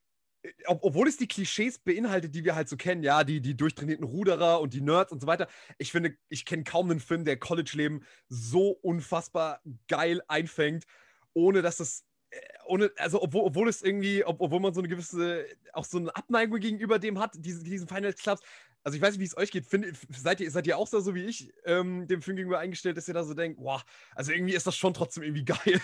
[0.66, 4.04] ob, obwohl es die Klischees beinhaltet, die wir halt so kennen, ja, die, die durchtrainierten
[4.04, 5.48] Ruderer und die Nerds und so weiter.
[5.78, 10.84] Ich finde, ich kenne kaum einen Film, der College-Leben so unfassbar geil einfängt,
[11.32, 14.88] ohne dass es, äh, ohne, also obwohl, obwohl es irgendwie, ob, obwohl man so eine
[14.88, 18.42] gewisse, auch so eine Abneigung gegenüber dem hat, diese, diesen Final Clubs.
[18.84, 19.66] Also ich weiß nicht, wie es euch geht.
[19.66, 23.08] Find, seid, ihr, seid ihr auch so, wie ich, ähm, dem Film gegenüber eingestellt, dass
[23.08, 23.84] ihr da so denkt, wow,
[24.14, 25.80] also irgendwie ist das schon trotzdem irgendwie geil.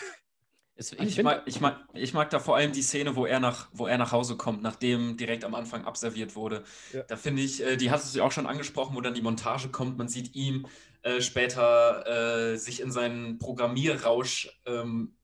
[0.76, 3.38] Es, ich, ich, mag, ich, mag, ich mag da vor allem die Szene, wo er
[3.38, 6.64] nach, wo er nach Hause kommt, nachdem direkt am Anfang abserviert wurde.
[6.92, 7.02] Ja.
[7.02, 9.98] Da finde ich, äh, die hast du auch schon angesprochen, wo dann die Montage kommt.
[9.98, 10.66] Man sieht ihn
[11.02, 15.14] äh, später äh, sich in seinen Programmierrausch ähm,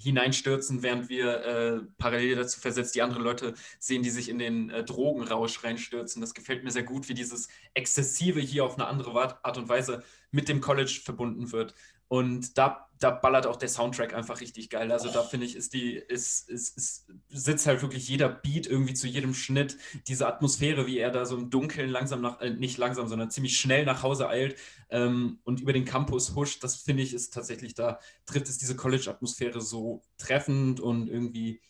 [0.00, 4.70] hineinstürzen, während wir äh, parallel dazu versetzt die anderen Leute sehen, die sich in den
[4.70, 6.20] äh, Drogenrausch reinstürzen.
[6.20, 10.02] Das gefällt mir sehr gut, wie dieses Exzessive hier auf eine andere Art und Weise
[10.30, 11.74] mit dem College verbunden wird.
[12.10, 14.90] Und da, da ballert auch der Soundtrack einfach richtig geil.
[14.90, 18.94] Also da finde ich, ist die, ist, ist, ist, sitzt halt wirklich jeder Beat irgendwie
[18.94, 19.78] zu jedem Schnitt.
[20.08, 23.56] Diese Atmosphäre, wie er da so im Dunkeln langsam nach, äh, nicht langsam, sondern ziemlich
[23.60, 24.56] schnell nach Hause eilt
[24.88, 28.74] ähm, und über den Campus huscht, das finde ich, ist tatsächlich, da trifft es diese
[28.74, 31.60] College-Atmosphäre so treffend und irgendwie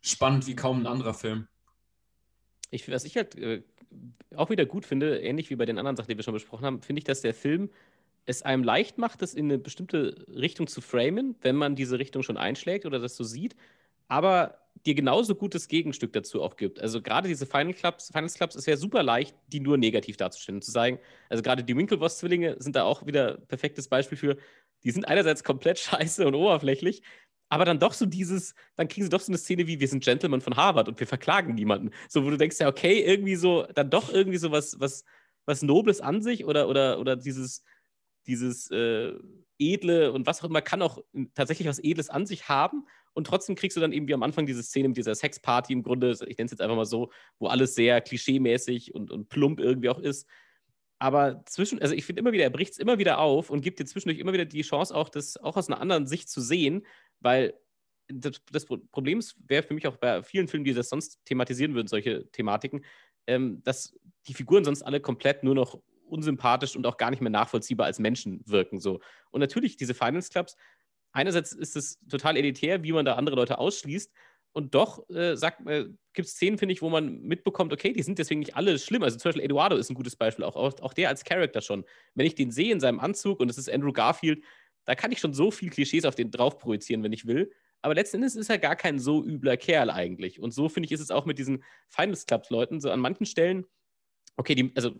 [0.00, 1.48] spannend wie kaum ein anderer Film.
[2.70, 3.62] Ich, was ich halt äh,
[4.34, 6.80] auch wieder gut finde, ähnlich wie bei den anderen Sachen, die wir schon besprochen haben,
[6.80, 7.68] finde ich, dass der Film
[8.26, 12.22] es einem leicht macht, das in eine bestimmte Richtung zu framen, wenn man diese Richtung
[12.22, 13.56] schon einschlägt oder das so sieht,
[14.08, 16.80] aber dir genauso gutes Gegenstück dazu auch gibt.
[16.80, 20.62] Also gerade diese Final Clubs, Finals Clubs ist ja super leicht, die nur negativ darzustellen.
[20.62, 20.98] Zu sagen,
[21.28, 24.36] also gerade die Winklevoss-Zwillinge sind da auch wieder perfektes Beispiel für,
[24.84, 27.02] die sind einerseits komplett scheiße und oberflächlich,
[27.48, 30.02] aber dann doch so dieses, dann kriegen sie doch so eine Szene wie, wir sind
[30.02, 31.90] Gentlemen von Harvard und wir verklagen niemanden.
[32.08, 35.04] So, wo du denkst ja, okay, irgendwie so, dann doch irgendwie so was, was,
[35.44, 37.62] was Nobles an sich oder, oder, oder dieses,
[38.26, 39.12] dieses äh,
[39.58, 40.98] Edle und was auch immer kann auch
[41.34, 42.86] tatsächlich was Edles an sich haben.
[43.14, 45.82] Und trotzdem kriegst du dann eben wie am Anfang diese Szene mit dieser Sexparty im
[45.82, 49.60] Grunde, ich nenne es jetzt einfach mal so, wo alles sehr klischeemäßig und, und plump
[49.60, 50.26] irgendwie auch ist.
[50.98, 53.80] Aber zwischen, also ich finde immer wieder, er bricht es immer wieder auf und gibt
[53.80, 56.86] dir zwischendurch immer wieder die Chance, auch das auch aus einer anderen Sicht zu sehen,
[57.20, 57.54] weil
[58.08, 61.88] das, das Problem wäre für mich auch bei vielen Filmen, die das sonst thematisieren würden,
[61.88, 62.84] solche Thematiken,
[63.26, 65.80] ähm, dass die Figuren sonst alle komplett nur noch
[66.12, 68.78] unsympathisch und auch gar nicht mehr nachvollziehbar als Menschen wirken.
[68.78, 69.00] So.
[69.30, 70.56] Und natürlich, diese Finals Clubs,
[71.12, 74.12] einerseits ist es total elitär, wie man da andere Leute ausschließt.
[74.54, 78.18] Und doch äh, äh, gibt es Szenen, finde ich, wo man mitbekommt, okay, die sind
[78.18, 79.02] deswegen nicht alle schlimm.
[79.02, 81.84] Also zum Beispiel Eduardo ist ein gutes Beispiel, auch, auch, der als Charakter schon.
[82.14, 84.44] Wenn ich den sehe in seinem Anzug und es ist Andrew Garfield,
[84.84, 87.50] da kann ich schon so viel Klischees auf den drauf projizieren, wenn ich will.
[87.80, 90.38] Aber letzten Endes ist er gar kein so übler Kerl eigentlich.
[90.38, 92.80] Und so finde ich, ist es auch mit diesen Finals Clubs-Leuten.
[92.80, 93.64] So an manchen Stellen
[94.36, 94.92] okay, die, also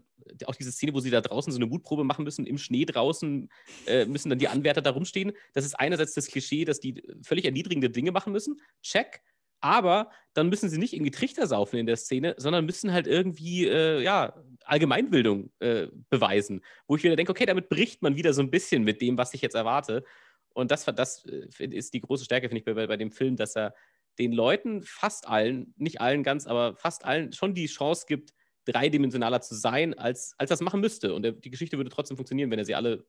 [0.47, 3.49] auch diese Szene, wo sie da draußen so eine Mutprobe machen müssen, im Schnee draußen
[3.87, 5.33] äh, müssen dann die Anwärter da rumstehen.
[5.53, 8.61] Das ist einerseits das Klischee, dass die völlig erniedrigende Dinge machen müssen.
[8.83, 9.23] Check.
[9.61, 13.67] Aber dann müssen sie nicht irgendwie Trichter saufen in der Szene, sondern müssen halt irgendwie,
[13.67, 16.63] äh, ja, Allgemeinbildung äh, beweisen.
[16.87, 19.35] Wo ich wieder denke, okay, damit bricht man wieder so ein bisschen mit dem, was
[19.35, 20.05] ich jetzt erwarte.
[20.53, 23.55] Und das, das äh, ist die große Stärke, finde ich, bei, bei dem Film, dass
[23.55, 23.75] er
[24.19, 29.41] den Leuten, fast allen, nicht allen ganz, aber fast allen, schon die Chance gibt, dreidimensionaler
[29.41, 31.15] zu sein, als, als das machen müsste.
[31.15, 33.05] Und der, die Geschichte würde trotzdem funktionieren, wenn er sie alle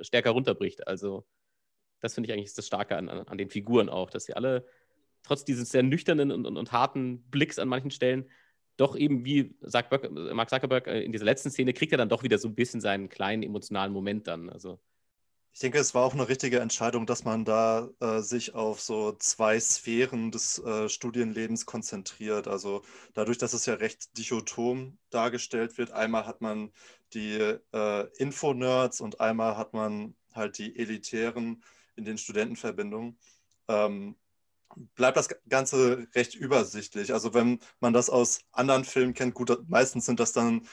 [0.00, 0.86] stärker runterbricht.
[0.86, 1.26] Also,
[2.00, 4.66] das finde ich eigentlich das Starke an, an, den Figuren auch, dass sie alle
[5.22, 8.28] trotz dieses sehr nüchternen und, und, und harten Blicks an manchen Stellen
[8.76, 9.90] doch eben, wie sagt
[10.34, 12.80] Mark Zuckerberg äh, in dieser letzten Szene, kriegt er dann doch wieder so ein bisschen
[12.80, 14.50] seinen kleinen emotionalen Moment dann.
[14.50, 14.78] Also,
[15.56, 19.12] ich denke, es war auch eine richtige Entscheidung, dass man da äh, sich auf so
[19.12, 22.46] zwei Sphären des äh, Studienlebens konzentriert.
[22.46, 22.82] Also
[23.14, 26.72] dadurch, dass es ja recht dichotom dargestellt wird, einmal hat man
[27.14, 27.38] die
[27.72, 33.18] äh, Info-Nerds und einmal hat man halt die Elitären in den Studentenverbindungen.
[33.68, 34.16] Ähm,
[34.94, 37.14] bleibt das Ganze recht übersichtlich.
[37.14, 40.68] Also wenn man das aus anderen Filmen kennt, gut, meistens sind das dann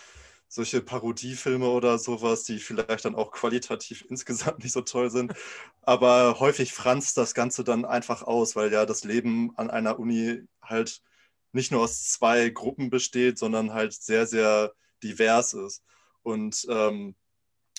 [0.47, 5.33] solche Parodiefilme oder sowas, die vielleicht dann auch qualitativ insgesamt nicht so toll sind.
[5.81, 10.43] Aber häufig franzt das Ganze dann einfach aus, weil ja das Leben an einer Uni
[10.61, 11.01] halt
[11.51, 14.73] nicht nur aus zwei Gruppen besteht, sondern halt sehr, sehr
[15.03, 15.83] divers ist.
[16.23, 17.15] Und ähm,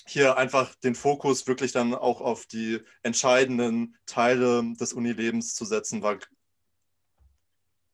[0.07, 6.03] hier einfach den Fokus wirklich dann auch auf die entscheidenden Teile des Unilebens zu setzen,
[6.03, 6.19] war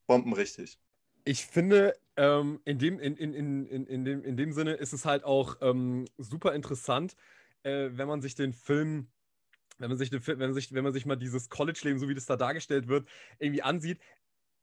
[0.08, 0.78] bombenrichtig.
[1.24, 4.94] Ich finde, ähm, in, dem, in, in, in, in, in, dem, in dem Sinne ist
[4.94, 7.16] es halt auch ähm, super interessant,
[7.64, 9.08] äh, wenn man sich den Film,
[9.78, 12.26] wenn man sich, wenn man sich, wenn man sich mal dieses College-Leben, so wie das
[12.26, 13.08] da dargestellt wird,
[13.40, 14.00] irgendwie ansieht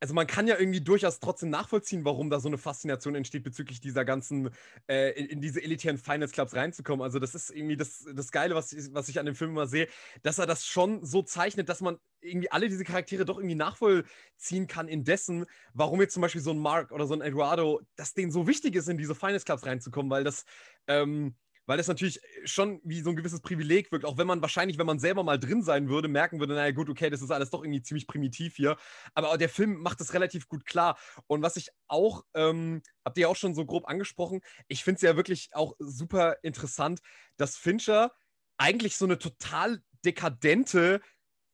[0.00, 3.80] also man kann ja irgendwie durchaus trotzdem nachvollziehen, warum da so eine Faszination entsteht bezüglich
[3.80, 4.50] dieser ganzen,
[4.88, 7.02] äh, in, in, diese elitären Finance Clubs reinzukommen.
[7.02, 9.66] Also das ist irgendwie das, das Geile, was ich, was ich an dem Film immer
[9.66, 9.88] sehe,
[10.22, 14.66] dass er das schon so zeichnet, dass man irgendwie alle diese Charaktere doch irgendwie nachvollziehen
[14.66, 18.14] kann in dessen, warum jetzt zum Beispiel so ein Mark oder so ein Eduardo, dass
[18.14, 20.44] denen so wichtig ist, in diese Finance Clubs reinzukommen, weil das,
[20.86, 21.34] ähm,
[21.68, 24.86] weil das natürlich schon wie so ein gewisses Privileg wirkt, auch wenn man wahrscheinlich, wenn
[24.86, 27.62] man selber mal drin sein würde, merken würde, naja gut, okay, das ist alles doch
[27.62, 28.78] irgendwie ziemlich primitiv hier.
[29.12, 30.98] Aber der Film macht das relativ gut klar.
[31.26, 35.02] Und was ich auch, ähm, habt ihr auch schon so grob angesprochen, ich finde es
[35.02, 37.00] ja wirklich auch super interessant,
[37.36, 38.12] dass Fincher
[38.56, 41.02] eigentlich so eine total dekadente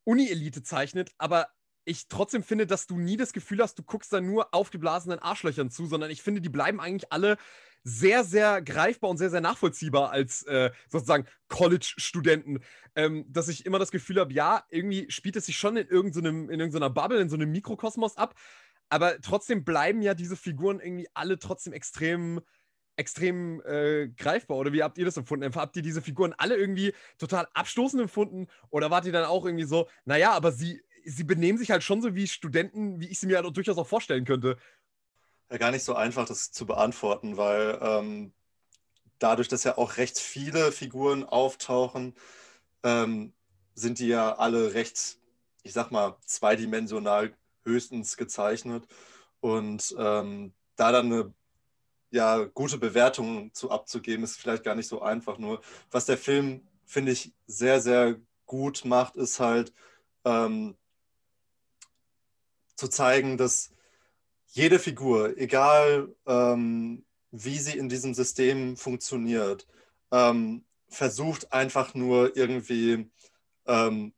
[0.05, 1.49] Uni-Elite zeichnet, aber
[1.85, 4.79] ich trotzdem finde, dass du nie das Gefühl hast, du guckst da nur auf die
[4.79, 7.37] blasenden Arschlöchern zu, sondern ich finde, die bleiben eigentlich alle
[7.85, 12.61] sehr, sehr greifbar und sehr, sehr nachvollziehbar als äh, sozusagen College-Studenten,
[12.97, 16.49] ähm, dass ich immer das Gefühl habe, ja, irgendwie spielt es sich schon in irgendeinem,
[16.51, 18.35] in irgendeiner Bubble, in so einem Mikrokosmos ab,
[18.89, 22.41] aber trotzdem bleiben ja diese Figuren irgendwie alle trotzdem extrem
[22.97, 24.57] extrem äh, greifbar.
[24.57, 25.53] Oder wie habt ihr das empfunden?
[25.57, 28.47] Habt ihr diese Figuren alle irgendwie total abstoßend empfunden?
[28.71, 32.03] Oder wart ihr dann auch irgendwie so, naja, aber sie, sie benehmen sich halt schon
[32.03, 34.59] so wie Studenten, wie ich sie mir halt durchaus auch vorstellen könnte
[35.51, 38.33] ja gar nicht so einfach, das zu beantworten, weil ähm,
[39.19, 42.15] dadurch, dass ja auch recht viele Figuren auftauchen,
[42.83, 43.33] ähm,
[43.75, 45.19] sind die ja alle recht,
[45.63, 47.35] ich sag mal, zweidimensional
[47.65, 48.87] höchstens gezeichnet.
[49.41, 51.35] Und ähm, da dann eine
[52.11, 55.39] ja, gute Bewertung zu abzugeben, ist vielleicht gar nicht so einfach.
[55.39, 58.17] Nur was der Film, finde ich, sehr, sehr
[58.47, 59.73] gut macht, ist halt
[60.25, 60.77] ähm,
[62.77, 63.74] zu zeigen, dass
[64.55, 69.67] jede Figur, egal ähm, wie sie in diesem System funktioniert,
[70.13, 73.11] ähm, versucht einfach nur irgendwie
[73.67, 74.15] ähm,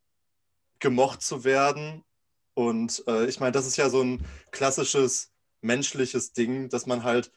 [0.79, 2.05] gemocht zu werden.
[2.53, 5.33] Und äh, ich meine, das ist ja so ein klassisches
[5.63, 7.33] menschliches Ding, dass man halt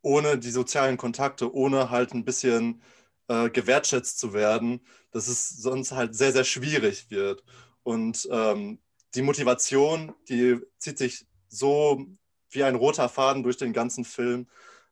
[0.00, 2.80] ohne die sozialen Kontakte, ohne halt ein bisschen
[3.26, 7.42] äh, gewertschätzt zu werden, dass es sonst halt sehr, sehr schwierig wird.
[7.82, 8.78] Und ähm,
[9.16, 12.06] die Motivation, die zieht sich so
[12.50, 14.46] wie ein roter Faden durch den ganzen Film.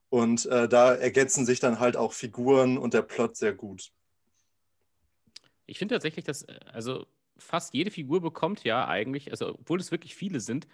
[0.08, 3.92] Und äh, da ergänzen sich dann halt auch Figuren und der Plot sehr gut.
[5.66, 7.06] Ich finde tatsächlich, dass äh, also
[7.38, 10.66] fast jede Figur bekommt ja eigentlich, also obwohl es wirklich viele sind,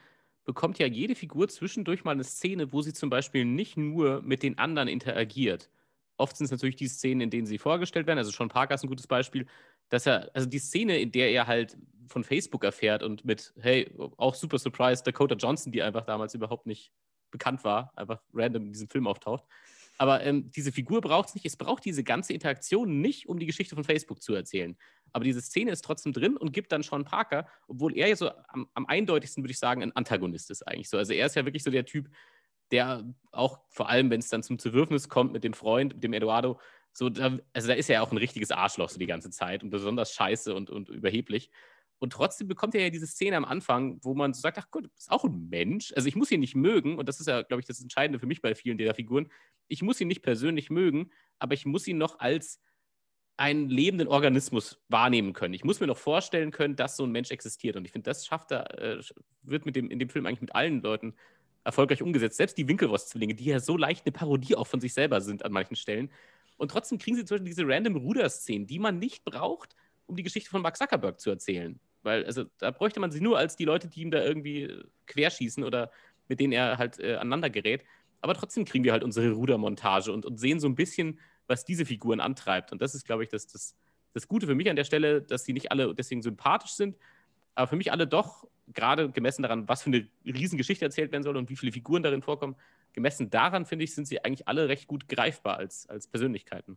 [0.45, 4.43] bekommt ja jede Figur zwischendurch mal eine Szene, wo sie zum Beispiel nicht nur mit
[4.43, 5.71] den anderen interagiert.
[6.17, 8.19] Oft sind es natürlich die Szenen, in denen sie vorgestellt werden.
[8.19, 9.47] Also Sean Parker ist ein gutes Beispiel,
[9.89, 11.77] dass er, also die Szene, in der er halt
[12.09, 16.67] von Facebook erfährt und mit, hey, auch super surprised, Dakota Johnson, die einfach damals überhaupt
[16.67, 16.93] nicht
[17.31, 19.45] bekannt war, einfach random in diesem Film auftaucht.
[19.99, 21.45] Aber ähm, diese Figur braucht es nicht.
[21.45, 24.77] Es braucht diese ganze Interaktion nicht, um die Geschichte von Facebook zu erzählen.
[25.13, 28.31] Aber diese Szene ist trotzdem drin und gibt dann Sean Parker, obwohl er ja so
[28.49, 30.99] am, am eindeutigsten, würde ich sagen, ein Antagonist ist eigentlich so.
[30.99, 32.09] Also er ist ja wirklich so der Typ,
[32.71, 36.13] der auch vor allem, wenn es dann zum Zerwürfnis kommt mit dem Freund, mit dem
[36.13, 36.61] Eduardo,
[36.99, 39.63] so, da, also da ist er ja auch ein richtiges Arschloch so die ganze Zeit
[39.63, 41.49] und besonders scheiße und, und überheblich.
[42.01, 44.91] Und trotzdem bekommt er ja diese Szene am Anfang, wo man so sagt, ach gut,
[44.97, 45.93] ist auch ein Mensch.
[45.95, 48.27] Also ich muss ihn nicht mögen, und das ist ja, glaube ich, das Entscheidende für
[48.27, 49.29] mich bei vielen dieser Figuren.
[49.69, 52.61] Ich muss ihn nicht persönlich mögen, aber ich muss ihn noch als
[53.37, 55.55] einen lebenden Organismus wahrnehmen können.
[55.55, 57.77] Ich muss mir noch vorstellen können, dass so ein Mensch existiert.
[57.77, 59.01] Und ich finde, das schafft er, äh,
[59.43, 61.15] wird mit dem, in dem Film eigentlich mit allen Leuten
[61.63, 62.39] erfolgreich umgesetzt.
[62.39, 65.53] Selbst die Winkelwurst-Zwillinge, die ja so leicht eine Parodie auch von sich selber sind an
[65.53, 66.11] manchen Stellen.
[66.59, 69.75] Und trotzdem kriegen sie zum Beispiel diese random Ruder-Szenen, die man nicht braucht,
[70.07, 71.81] um die Geschichte von Mark Zuckerberg zu erzählen.
[72.03, 74.85] Weil, also, da bräuchte man sie nur als die Leute, die ihm da irgendwie äh,
[75.07, 75.91] querschießen oder
[76.29, 77.85] mit denen er halt äh, aneinander gerät.
[78.21, 81.87] Aber trotzdem kriegen wir halt unsere Rudermontage und, und sehen so ein bisschen, was diese
[81.87, 82.73] Figuren antreibt.
[82.73, 83.77] Und das ist, glaube ich, das, das,
[84.13, 86.97] das Gute für mich an der Stelle, dass sie nicht alle deswegen sympathisch sind,
[87.55, 91.37] aber für mich alle doch, gerade gemessen daran, was für eine Riesengeschichte erzählt werden soll
[91.37, 92.57] und wie viele Figuren darin vorkommen,
[92.99, 96.77] gemessen daran, finde ich, sind sie eigentlich alle recht gut greifbar als, als Persönlichkeiten.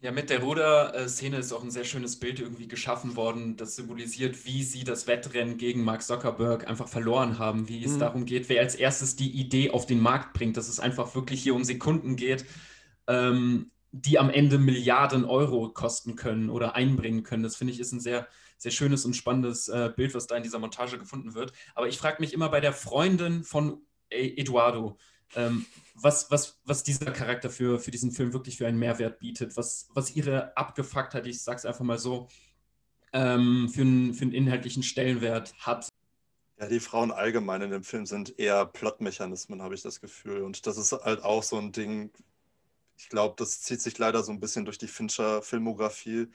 [0.00, 4.44] Ja, mit der Ruder-Szene ist auch ein sehr schönes Bild irgendwie geschaffen worden, das symbolisiert,
[4.44, 8.00] wie sie das Wettrennen gegen Mark Zuckerberg einfach verloren haben, wie es mhm.
[8.00, 11.42] darum geht, wer als erstes die Idee auf den Markt bringt, dass es einfach wirklich
[11.42, 12.44] hier um Sekunden geht,
[13.06, 17.44] ähm, die am Ende Milliarden Euro kosten können oder einbringen können.
[17.44, 18.26] Das finde ich ist ein sehr,
[18.58, 21.52] sehr schönes und spannendes äh, Bild, was da in dieser Montage gefunden wird.
[21.74, 23.80] Aber ich frage mich immer bei der Freundin von
[24.10, 24.98] Eduardo,
[25.36, 29.56] ähm, was, was, was dieser Charakter für, für diesen Film wirklich für einen Mehrwert bietet,
[29.56, 32.28] was, was ihre Abgefucktheit, ich sag's einfach mal so,
[33.12, 35.88] ähm, für, einen, für einen inhaltlichen Stellenwert hat.
[36.58, 40.42] Ja, die Frauen allgemein in dem Film sind eher Plotmechanismen, habe ich das Gefühl.
[40.42, 42.10] Und das ist halt auch so ein Ding,
[42.96, 46.28] ich glaube, das zieht sich leider so ein bisschen durch die Fincher-Filmografie,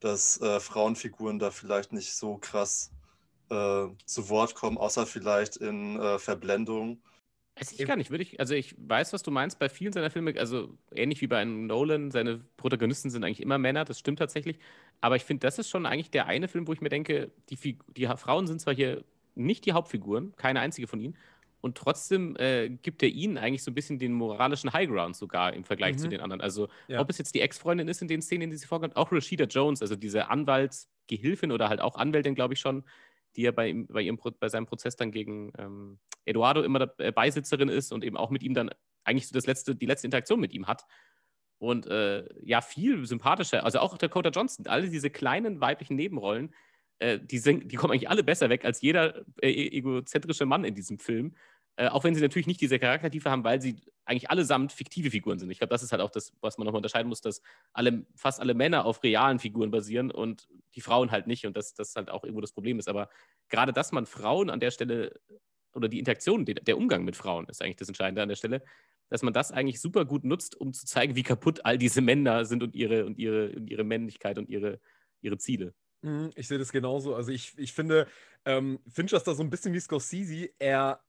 [0.00, 2.90] dass äh, Frauenfiguren da vielleicht nicht so krass
[3.50, 7.02] äh, zu Wort kommen, außer vielleicht in äh, Verblendung.
[7.56, 10.10] Weiß ich gar nicht, würde ich, also ich weiß, was du meinst bei vielen seiner
[10.10, 14.18] Filme, also ähnlich wie bei einem Nolan, seine Protagonisten sind eigentlich immer Männer, das stimmt
[14.18, 14.58] tatsächlich.
[15.02, 17.78] Aber ich finde, das ist schon eigentlich der eine Film, wo ich mir denke, die,
[17.96, 21.16] die Frauen sind zwar hier nicht die Hauptfiguren, keine einzige von ihnen,
[21.62, 25.64] und trotzdem äh, gibt er ihnen eigentlich so ein bisschen den moralischen Highground sogar im
[25.64, 25.98] Vergleich mhm.
[25.98, 26.40] zu den anderen.
[26.40, 27.00] Also, ja.
[27.00, 29.44] ob es jetzt die Ex-Freundin ist in den Szenen, in denen sie vorkommt, auch Rashida
[29.44, 32.82] Jones, also diese Anwaltsgehilfin oder halt auch Anwältin, glaube ich schon,
[33.36, 37.68] die ja bei, bei, ihrem, bei seinem Prozess dann gegen ähm, Eduardo immer äh, Beisitzerin
[37.68, 38.70] ist und eben auch mit ihm dann
[39.04, 40.84] eigentlich so das letzte, die letzte Interaktion mit ihm hat.
[41.58, 46.52] Und äh, ja, viel sympathischer, also auch Dakota Johnson, alle diese kleinen weiblichen Nebenrollen,
[46.98, 50.64] äh, die, sind, die kommen eigentlich alle besser weg als jeder äh, e-, egozentrische Mann
[50.64, 51.36] in diesem Film.
[51.76, 55.38] Äh, auch wenn sie natürlich nicht diese Charaktertiefe haben, weil sie eigentlich allesamt fiktive Figuren
[55.38, 55.50] sind.
[55.50, 57.40] Ich glaube, das ist halt auch das, was man nochmal unterscheiden muss, dass
[57.72, 61.74] alle, fast alle Männer auf realen Figuren basieren und die Frauen halt nicht und dass
[61.74, 62.88] das halt auch irgendwo das Problem ist.
[62.88, 63.08] Aber
[63.48, 65.18] gerade, dass man Frauen an der Stelle
[65.74, 68.62] oder die Interaktion, der Umgang mit Frauen ist eigentlich das Entscheidende an der Stelle,
[69.08, 72.44] dass man das eigentlich super gut nutzt, um zu zeigen, wie kaputt all diese Männer
[72.44, 74.80] sind und ihre, und ihre, und ihre Männlichkeit und ihre,
[75.22, 75.74] ihre Ziele.
[76.02, 77.14] Mhm, ich sehe das genauso.
[77.14, 78.06] Also ich, ich finde,
[78.44, 80.50] ähm, Fincher ist da so ein bisschen wie Scorsese.
[80.58, 81.02] Er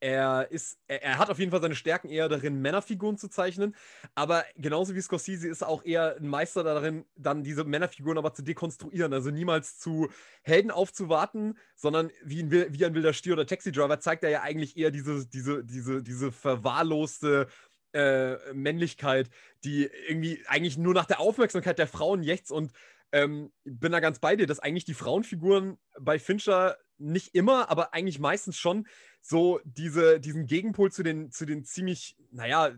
[0.00, 3.74] er ist, er, er, hat auf jeden Fall seine Stärken eher darin, Männerfiguren zu zeichnen,
[4.14, 8.34] aber genauso wie Scorsese ist er auch eher ein Meister darin, dann diese Männerfiguren aber
[8.34, 10.08] zu dekonstruieren, also niemals zu
[10.42, 14.42] Helden aufzuwarten, sondern wie ein, wie ein wilder Stier oder Taxi Driver zeigt er ja
[14.42, 17.48] eigentlich eher diese, diese, diese, diese verwahrloste
[17.94, 19.30] äh, Männlichkeit,
[19.62, 22.72] die irgendwie eigentlich nur nach der Aufmerksamkeit der Frauen jetzt und
[23.14, 27.94] ähm, bin da ganz bei dir, dass eigentlich die Frauenfiguren bei Fincher nicht immer, aber
[27.94, 28.88] eigentlich meistens schon
[29.20, 32.72] so diese, diesen Gegenpol zu den, zu den ziemlich, naja,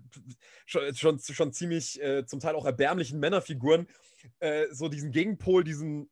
[0.66, 3.86] schon, schon, schon ziemlich äh, zum Teil auch erbärmlichen Männerfiguren,
[4.40, 6.10] äh, so diesen Gegenpol, diesen,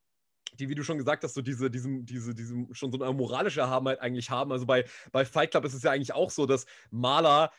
[0.59, 3.61] die, wie du schon gesagt hast, so diese, diesem, diese, diesem schon so eine moralische
[3.61, 4.53] Erhabenheit eigentlich haben.
[4.53, 7.53] Also bei, bei Fight Club ist es ja eigentlich auch so, dass Maler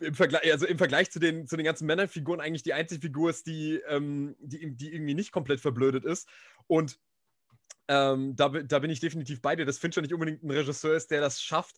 [0.00, 3.30] im Vergleich, also im Vergleich zu den, zu den ganzen Männerfiguren eigentlich die einzige Figur
[3.30, 6.28] ist, die, ähm, die, die irgendwie nicht komplett verblödet ist.
[6.66, 6.98] Und
[7.88, 11.10] ähm, da, da bin ich definitiv bei dir, dass Fincher nicht unbedingt ein Regisseur ist,
[11.10, 11.76] der das schafft,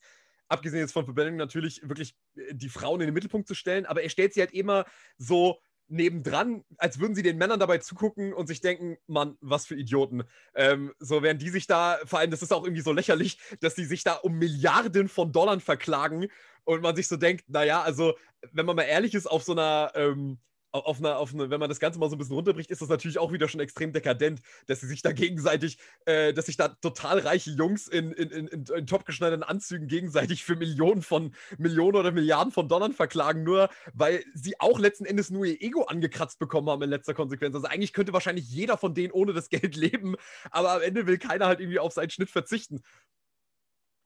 [0.49, 4.03] abgesehen jetzt von Verbindung natürlich wirklich äh, die Frauen in den Mittelpunkt zu stellen, aber
[4.03, 4.85] er stellt sie halt immer
[5.17, 9.75] so nebendran, als würden sie den Männern dabei zugucken und sich denken, Mann, was für
[9.75, 10.25] Idioten.
[10.55, 13.75] Ähm, so während die sich da, vor allem, das ist auch irgendwie so lächerlich, dass
[13.75, 16.29] die sich da um Milliarden von Dollar verklagen
[16.65, 18.15] und man sich so denkt, naja, also,
[18.53, 20.39] wenn man mal ehrlich ist, auf so einer, ähm,
[20.73, 22.89] auf einer, auf eine, wenn man das Ganze mal so ein bisschen runterbricht, ist das
[22.89, 26.69] natürlich auch wieder schon extrem dekadent, dass sie sich da gegenseitig, äh, dass sich da
[26.69, 31.97] total reiche Jungs in, in, in, in, in topgeschneiderten Anzügen gegenseitig für Millionen von Millionen
[31.97, 36.39] oder Milliarden von Dollar verklagen, nur weil sie auch letzten Endes nur ihr Ego angekratzt
[36.39, 37.55] bekommen haben in letzter Konsequenz.
[37.55, 40.17] Also eigentlich könnte wahrscheinlich jeder von denen ohne das Geld leben,
[40.51, 42.83] aber am Ende will keiner halt irgendwie auf seinen Schnitt verzichten.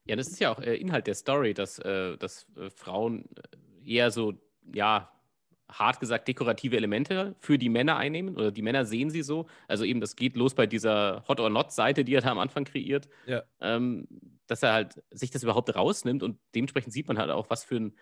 [0.07, 3.25] Ja, das ist ja auch äh, Inhalt der Story, dass, äh, dass äh, Frauen
[3.85, 4.33] äh, eher so,
[4.73, 5.11] ja,
[5.69, 9.47] hart gesagt dekorative Elemente für die Männer einnehmen oder die Männer sehen sie so.
[9.67, 12.63] Also eben, das geht los bei dieser Hot or Not-Seite, die er da am Anfang
[12.63, 13.43] kreiert, ja.
[13.59, 14.07] ähm,
[14.47, 17.75] dass er halt sich das überhaupt rausnimmt und dementsprechend sieht man halt auch, was für
[17.75, 17.93] ein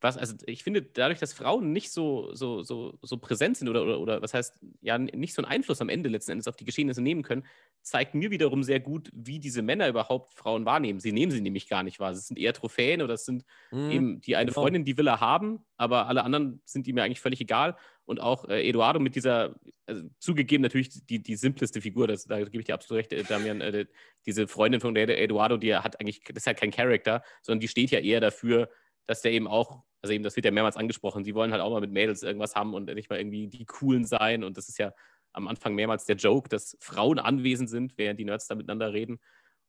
[0.00, 3.82] was, also ich finde, dadurch, dass Frauen nicht so, so, so, so präsent sind oder,
[3.82, 6.64] oder, oder was heißt, ja, nicht so einen Einfluss am Ende letzten Endes auf die
[6.64, 7.46] Geschehnisse nehmen können,
[7.80, 11.00] zeigt mir wiederum sehr gut, wie diese Männer überhaupt Frauen wahrnehmen.
[11.00, 12.10] Sie nehmen sie nämlich gar nicht wahr.
[12.10, 14.60] Es sind eher Trophäen oder es sind mhm, eben die eine genau.
[14.60, 17.76] Freundin, die will er haben, aber alle anderen sind ihm ja eigentlich völlig egal.
[18.04, 22.38] Und auch äh, Eduardo mit dieser, also zugegeben natürlich die, die simpleste Figur, das, da
[22.38, 23.86] gebe ich dir absolut recht, äh, Damian, äh,
[24.26, 27.90] diese Freundin von Eduardo, die hat eigentlich, das ist halt kein Charakter, sondern die steht
[27.90, 28.68] ja eher dafür,
[29.06, 31.70] dass der eben auch, also eben, das wird ja mehrmals angesprochen, die wollen halt auch
[31.70, 34.44] mal mit Mädels irgendwas haben und nicht mal irgendwie die Coolen sein.
[34.44, 34.92] Und das ist ja
[35.32, 39.20] am Anfang mehrmals der Joke, dass Frauen anwesend sind, während die Nerds da miteinander reden.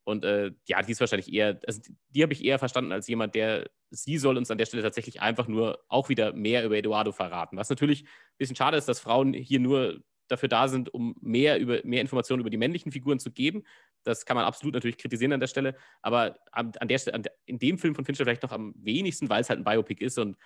[0.06, 3.36] Und äh, ja, die ist wahrscheinlich eher, also die, habe ich eher verstanden als jemand,
[3.36, 7.12] der, sie soll uns an der Stelle tatsächlich einfach nur auch wieder mehr über Eduardo
[7.12, 7.58] verraten.
[7.58, 11.60] Was natürlich ein bisschen schade ist, dass Frauen hier nur dafür da sind, um mehr,
[11.60, 13.64] über, mehr Informationen über die männlichen Figuren zu geben.
[14.08, 15.76] Das kann man absolut natürlich kritisieren an der Stelle.
[16.02, 19.50] Aber an, der Stelle, in dem Film von Fincher vielleicht noch am wenigsten, weil es
[19.50, 20.38] halt ein Biopic ist und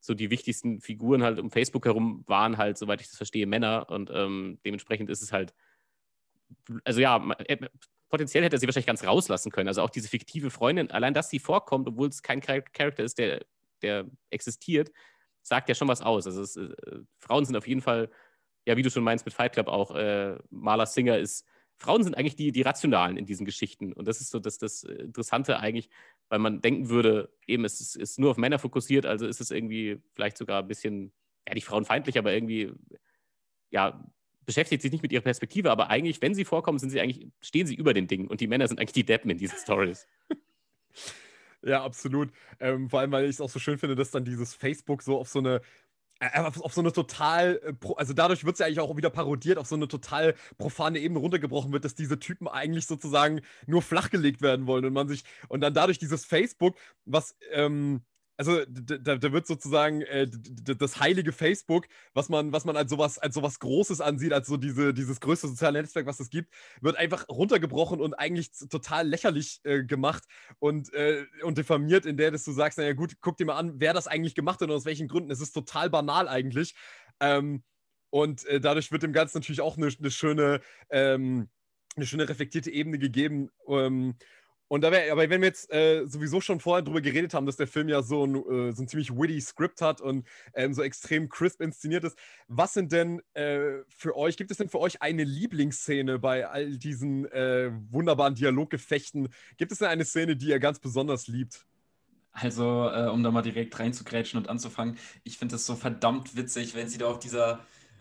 [0.00, 3.88] so die wichtigsten Figuren halt um Facebook herum waren halt, soweit ich das verstehe, Männer.
[3.88, 5.54] Und ähm, dementsprechend ist es halt,
[6.84, 7.68] also ja, äh,
[8.08, 9.68] potenziell hätte er sie wahrscheinlich ganz rauslassen können.
[9.68, 13.44] Also auch diese fiktive Freundin, allein dass sie vorkommt, obwohl es kein Charakter ist, der,
[13.82, 14.90] der existiert,
[15.42, 16.26] sagt ja schon was aus.
[16.26, 16.70] Also es, äh,
[17.18, 18.10] Frauen sind auf jeden Fall
[18.66, 21.46] ja, wie du schon meinst mit Fight Club auch, äh, Maler Singer ist,
[21.82, 23.92] Frauen sind eigentlich die, die Rationalen in diesen Geschichten.
[23.92, 25.90] Und das ist so das, das Interessante eigentlich,
[26.28, 29.50] weil man denken würde, eben, es ist, ist nur auf Männer fokussiert, also ist es
[29.50, 31.12] irgendwie vielleicht sogar ein bisschen,
[31.46, 32.72] ja, nicht frauenfeindlich, aber irgendwie,
[33.70, 34.08] ja,
[34.46, 37.66] beschäftigt sich nicht mit ihrer Perspektive, aber eigentlich, wenn sie vorkommen, sind sie eigentlich, stehen
[37.66, 40.06] sie über den Dingen und die Männer sind eigentlich die Deppen in diesen Stories.
[41.64, 42.32] Ja, absolut.
[42.58, 45.16] Ähm, vor allem, weil ich es auch so schön finde, dass dann dieses Facebook so
[45.16, 45.60] auf so eine äh,
[46.34, 49.58] auf, auf, so eine total, äh, also dadurch wird es ja eigentlich auch wieder parodiert,
[49.58, 54.42] auf so eine total profane Ebene runtergebrochen wird, dass diese Typen eigentlich sozusagen nur flachgelegt
[54.42, 58.02] werden wollen und man sich, und dann dadurch dieses Facebook, was, ähm,
[58.36, 63.18] also da, da, wird sozusagen äh, das heilige Facebook, was man, was man als sowas,
[63.18, 66.96] als sowas Großes ansieht, als so diese, dieses größte soziale Netzwerk, was es gibt, wird
[66.96, 70.24] einfach runtergebrochen und eigentlich total lächerlich äh, gemacht
[70.58, 73.74] und, äh, und diffamiert, in der dass du sagst, naja gut, guck dir mal an,
[73.76, 75.30] wer das eigentlich gemacht hat und aus welchen Gründen.
[75.30, 76.74] Es ist total banal eigentlich.
[77.20, 77.62] Ähm,
[78.10, 80.60] und äh, dadurch wird dem Ganzen natürlich auch eine, eine schöne,
[80.90, 81.48] ähm,
[81.96, 83.50] eine schöne reflektierte Ebene gegeben.
[83.68, 84.16] Ähm,
[84.72, 87.58] und da wäre, aber wenn wir jetzt äh, sowieso schon vorher drüber geredet haben, dass
[87.58, 90.82] der Film ja so ein, äh, so ein ziemlich witty Skript hat und ähm, so
[90.82, 92.16] extrem crisp inszeniert ist,
[92.48, 96.78] was sind denn äh, für euch, gibt es denn für euch eine Lieblingsszene bei all
[96.78, 99.28] diesen äh, wunderbaren Dialoggefechten?
[99.58, 101.66] Gibt es denn eine Szene, die ihr ganz besonders liebt?
[102.32, 106.74] Also, äh, um da mal direkt reinzugrätschen und anzufangen, ich finde es so verdammt witzig,
[106.74, 107.60] wenn sie da auf dieser,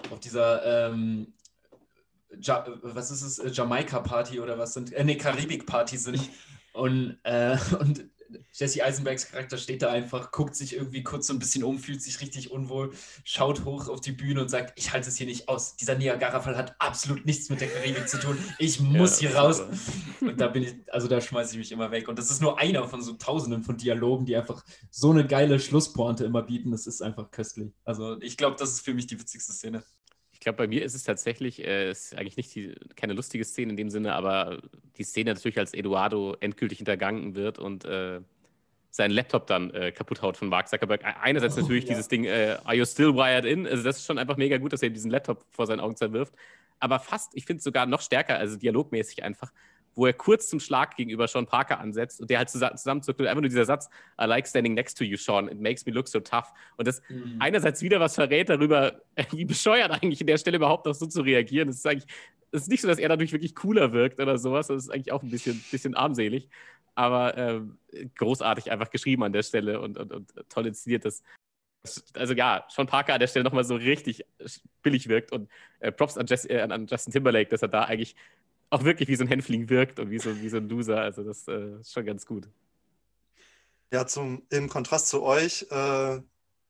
[0.09, 1.33] auf dieser ähm,
[2.39, 6.29] ja, was ist es, Jamaika-Party oder was sind, äh, ne, Karibik-Party sind
[6.73, 8.09] und, äh, und
[8.53, 12.01] Jesse Eisenbergs Charakter steht da einfach, guckt sich irgendwie kurz so ein bisschen um, fühlt
[12.01, 12.91] sich richtig unwohl,
[13.23, 15.75] schaut hoch auf die Bühne und sagt, ich halte es hier nicht aus.
[15.75, 18.37] Dieser Niagara-Fall hat absolut nichts mit der Karibik zu tun.
[18.59, 19.61] Ich muss ja, hier raus.
[20.21, 22.07] Und da bin ich, also da schmeiße ich mich immer weg.
[22.07, 25.59] Und das ist nur einer von so tausenden von Dialogen, die einfach so eine geile
[25.59, 26.71] Schlusspointe immer bieten.
[26.71, 27.73] Das ist einfach köstlich.
[27.83, 29.83] Also ich glaube, das ist für mich die witzigste Szene.
[30.41, 33.69] Ich glaube, bei mir ist es tatsächlich, äh, ist eigentlich nicht die, keine lustige Szene
[33.69, 34.59] in dem Sinne, aber
[34.97, 38.21] die Szene natürlich, als Eduardo endgültig hintergangen wird und äh,
[38.89, 41.01] seinen Laptop dann äh, kaputt haut von Mark Zuckerberg.
[41.21, 41.89] Einerseits oh, natürlich ja.
[41.89, 43.67] dieses Ding, äh, are you still wired in?
[43.67, 46.33] Also das ist schon einfach mega gut, dass er diesen Laptop vor seinen Augen zerwirft.
[46.79, 49.53] Aber fast, ich finde es sogar noch stärker, also dialogmäßig einfach,
[49.95, 53.49] wo er kurz zum Schlag gegenüber Sean Parker ansetzt und der halt zusammenzuckt, einfach nur
[53.49, 53.89] dieser Satz,
[54.19, 56.53] I like standing next to you, Sean, it makes me look so tough.
[56.77, 57.37] Und das mhm.
[57.39, 61.21] einerseits wieder was verrät darüber, wie bescheuert eigentlich in der Stelle überhaupt noch so zu
[61.21, 61.69] reagieren.
[61.69, 62.09] Es ist eigentlich,
[62.51, 65.11] es ist nicht so, dass er dadurch wirklich cooler wirkt oder sowas, das ist eigentlich
[65.11, 66.49] auch ein bisschen, bisschen armselig,
[66.95, 67.77] aber ähm,
[68.17, 71.05] großartig einfach geschrieben an der Stelle und, und, und toll inszeniert.
[71.05, 71.23] Das,
[72.13, 74.25] also ja, Sean Parker an der Stelle nochmal so richtig
[74.83, 78.15] billig wirkt und äh, Props an, Jess, äh, an, Justin Timberlake, dass er da eigentlich
[78.71, 81.01] auch wirklich wie so ein Hänfling wirkt und wie so, wie so ein Loser.
[81.01, 82.49] Also das äh, ist schon ganz gut.
[83.91, 86.21] Ja, zum, im Kontrast zu euch äh,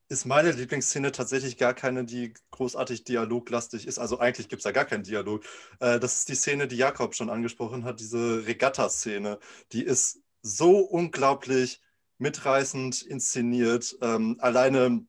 [0.08, 3.98] ist meine Lieblingsszene tatsächlich gar keine, die großartig dialoglastig ist.
[3.98, 5.44] Also eigentlich gibt es da gar keinen Dialog.
[5.78, 9.38] Äh, das ist die Szene, die Jakob schon angesprochen hat, diese Regatta-Szene.
[9.70, 11.80] Die ist so unglaublich
[12.18, 13.96] mitreißend inszeniert.
[14.02, 15.06] Ähm, alleine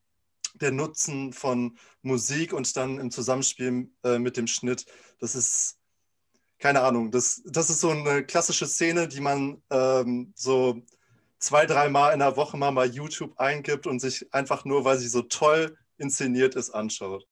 [0.53, 4.85] der Nutzen von Musik und dann im Zusammenspiel äh, mit dem Schnitt,
[5.19, 5.79] das ist
[6.63, 10.81] keine Ahnung, das, das ist so eine klassische Szene, die man ähm, so
[11.37, 15.09] zwei, dreimal in der Woche mal bei YouTube eingibt und sich einfach nur, weil sie
[15.09, 17.27] so toll inszeniert ist, anschaut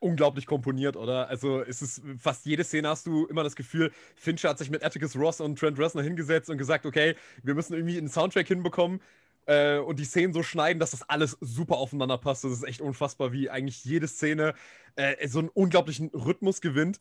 [0.00, 1.28] unglaublich komponiert, oder?
[1.28, 4.82] Also es ist fast jede Szene hast du immer das Gefühl, Fincher hat sich mit
[4.82, 9.00] Atticus Ross und Trent Reznor hingesetzt und gesagt, okay, wir müssen irgendwie einen Soundtrack hinbekommen
[9.46, 12.44] äh, und die Szenen so schneiden, dass das alles super aufeinander passt.
[12.44, 14.54] Das ist echt unfassbar, wie eigentlich jede Szene
[14.96, 16.98] äh, so einen unglaublichen Rhythmus gewinnt.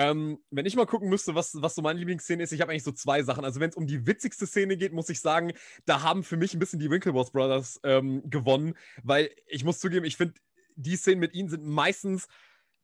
[0.00, 2.84] Ähm, wenn ich mal gucken müsste, was, was so meine Lieblingsszene ist, ich habe eigentlich
[2.84, 3.44] so zwei Sachen.
[3.44, 5.52] Also, wenn es um die witzigste Szene geht, muss ich sagen,
[5.84, 10.06] da haben für mich ein bisschen die Winklevoss Brothers ähm, gewonnen, weil ich muss zugeben,
[10.06, 10.40] ich finde,
[10.74, 12.28] die Szenen mit ihnen sind meistens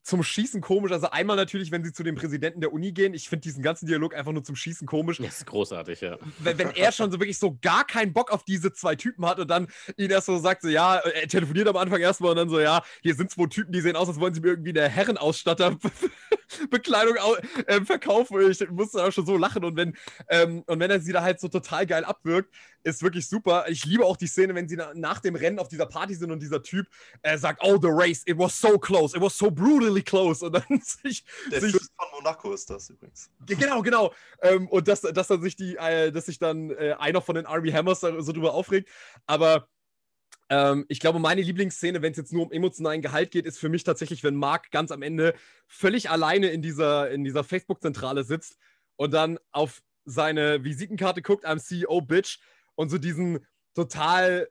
[0.07, 0.93] zum Schießen komisch.
[0.93, 3.13] Also einmal natürlich, wenn sie zu dem Präsidenten der Uni gehen.
[3.13, 5.19] Ich finde diesen ganzen Dialog einfach nur zum Schießen komisch.
[5.19, 6.17] Das ist großartig, ja.
[6.39, 9.41] Wenn, wenn, er schon so wirklich so gar keinen Bock auf diese zwei Typen hat
[9.41, 12.49] und dann ihn erst so sagt, so ja, er telefoniert am Anfang erstmal und dann
[12.49, 14.89] so, ja, hier sind zwei Typen, die sehen aus, als wollen sie mir irgendwie eine
[14.89, 15.77] Herrenausstatter
[16.71, 17.17] Bekleidung
[17.67, 18.49] äh, verkaufen.
[18.49, 19.97] Ich musste da schon so lachen und wenn,
[20.29, 22.55] ähm, und wenn er sie da halt so total geil abwirkt,
[22.87, 23.65] ist wirklich super.
[23.69, 26.41] Ich liebe auch die Szene, wenn sie nach dem Rennen auf dieser Party sind und
[26.41, 26.87] dieser Typ
[27.23, 30.47] äh, sagt, oh, the race, it was so close, it was so brutally close.
[30.47, 31.25] Und dann sich.
[31.51, 33.29] Der sich, Fürst von Monaco ist das übrigens.
[33.45, 34.15] Genau, genau.
[34.41, 37.47] Ähm, und dass, dass dann sich die, äh, dass sich dann äh, einer von den
[37.47, 38.89] Army Hammers so drüber aufregt.
[39.27, 39.69] Aber
[40.49, 43.69] ähm, ich glaube, meine Lieblingsszene, wenn es jetzt nur um emotionalen Gehalt geht, ist für
[43.69, 45.35] mich tatsächlich, wenn Mark ganz am Ende
[45.67, 48.59] völlig alleine in dieser, in dieser Facebook-Zentrale sitzt
[48.95, 52.39] und dann auf seine Visitenkarte guckt, I'm CEO Bitch,
[52.77, 54.49] und so diesen total,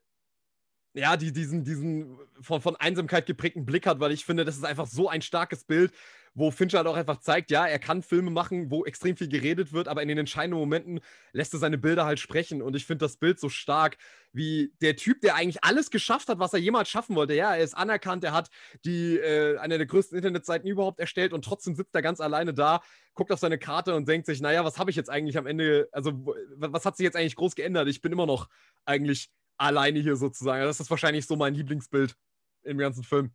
[0.93, 4.65] ja, die, diesen, diesen von, von Einsamkeit geprägten Blick hat, weil ich finde, das ist
[4.65, 5.93] einfach so ein starkes Bild,
[6.36, 9.71] wo Fincher halt auch einfach zeigt, ja, er kann Filme machen, wo extrem viel geredet
[9.71, 10.99] wird, aber in den entscheidenden Momenten
[11.31, 12.61] lässt er seine Bilder halt sprechen.
[12.61, 13.97] Und ich finde das Bild so stark,
[14.33, 17.33] wie der Typ, der eigentlich alles geschafft hat, was er jemals schaffen wollte.
[17.33, 18.49] Ja, er ist anerkannt, er hat
[18.83, 22.81] die, äh, eine der größten Internetseiten überhaupt erstellt und trotzdem sitzt er ganz alleine da,
[23.13, 25.88] guckt auf seine Karte und denkt sich, naja, was habe ich jetzt eigentlich am Ende,
[25.93, 26.11] also
[26.57, 27.88] was hat sich jetzt eigentlich groß geändert?
[27.88, 28.49] Ich bin immer noch
[28.83, 30.65] eigentlich alleine hier sozusagen.
[30.65, 32.17] Das ist wahrscheinlich so mein Lieblingsbild
[32.63, 33.31] im ganzen Film.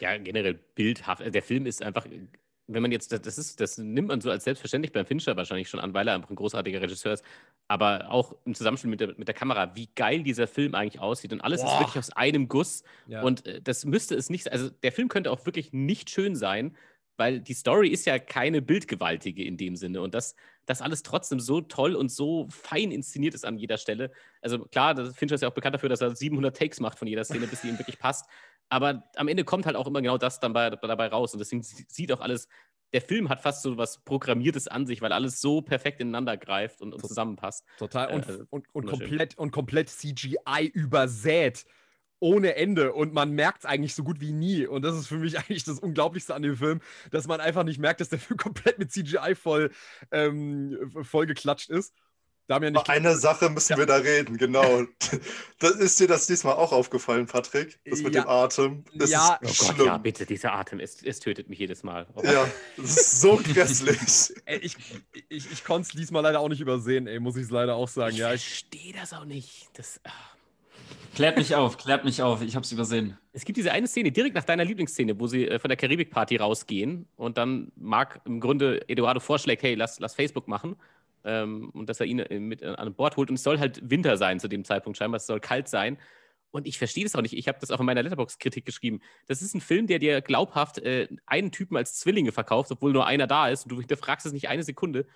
[0.00, 1.22] Ja, generell bildhaft.
[1.34, 2.06] Der Film ist einfach,
[2.68, 5.80] wenn man jetzt, das ist, das nimmt man so als selbstverständlich beim Fincher wahrscheinlich schon
[5.80, 7.24] an, weil er einfach ein großartiger Regisseur ist.
[7.66, 11.32] Aber auch im Zusammenspiel mit der, mit der Kamera, wie geil dieser Film eigentlich aussieht.
[11.32, 11.72] Und alles Boah.
[11.72, 12.84] ist wirklich aus einem Guss.
[13.06, 13.22] Ja.
[13.22, 14.52] Und äh, das müsste es nicht.
[14.52, 16.76] Also der Film könnte auch wirklich nicht schön sein,
[17.18, 20.00] weil die Story ist ja keine bildgewaltige in dem Sinne.
[20.00, 20.36] Und das,
[20.66, 24.12] das alles trotzdem so toll und so fein inszeniert ist an jeder Stelle.
[24.40, 27.24] Also klar, Fincher ist ja auch bekannt dafür, dass er 700 Takes macht von jeder
[27.24, 28.26] Szene, bis sie ihm wirklich passt.
[28.68, 31.32] Aber am Ende kommt halt auch immer genau das dann bei, dabei raus.
[31.32, 32.48] Und deswegen sieht auch alles,
[32.92, 36.80] der Film hat fast so was Programmiertes an sich, weil alles so perfekt ineinander greift
[36.80, 37.64] und, und zusammenpasst.
[37.78, 38.12] Total.
[38.14, 41.64] Und, äh, und, und komplett, und komplett CGI übersät.
[42.20, 42.94] Ohne Ende.
[42.94, 44.66] Und man merkt es eigentlich so gut wie nie.
[44.66, 47.78] Und das ist für mich eigentlich das Unglaublichste an dem Film, dass man einfach nicht
[47.78, 49.70] merkt, dass der Film komplett mit CGI voll,
[50.10, 51.94] ähm, voll geklatscht ist.
[52.48, 53.78] Damian, Über eine Sache müssen ja.
[53.78, 54.84] wir da reden, genau.
[55.58, 57.78] das ist dir das diesmal auch aufgefallen, Patrick?
[57.84, 58.22] Das mit ja.
[58.22, 58.84] dem Atem.
[58.94, 62.06] Das ja, ist oh Gott, ja, bitte, dieser Atem, es, es tötet mich jedes Mal.
[62.14, 62.22] Oh.
[62.24, 63.98] Ja, das ist so grässlich.
[64.62, 64.76] ich
[65.28, 67.88] ich, ich konnte es diesmal leider auch nicht übersehen, ey, muss ich es leider auch
[67.88, 68.14] sagen.
[68.14, 69.68] Ich ja, verstehe das auch nicht.
[69.74, 70.36] Das, ach.
[71.14, 73.18] Klärt mich auf, klärt mich auf, ich habe es übersehen.
[73.34, 76.36] Es gibt diese eine Szene, direkt nach deiner Lieblingsszene, wo sie äh, von der Karibik-Party
[76.36, 80.76] rausgehen und dann Marc im Grunde Eduardo vorschlägt, hey, lass, lass Facebook machen
[81.28, 83.28] ähm, und dass er ihn äh, mit an Bord holt.
[83.28, 85.18] Und es soll halt Winter sein zu dem Zeitpunkt scheinbar.
[85.18, 85.98] Es soll kalt sein.
[86.50, 87.36] Und ich verstehe das auch nicht.
[87.36, 89.00] Ich habe das auch in meiner Letterbox-Kritik geschrieben.
[89.26, 93.06] Das ist ein Film, der dir glaubhaft äh, einen Typen als Zwillinge verkauft, obwohl nur
[93.06, 93.64] einer da ist.
[93.64, 95.06] Und du hinterfragst es nicht eine Sekunde.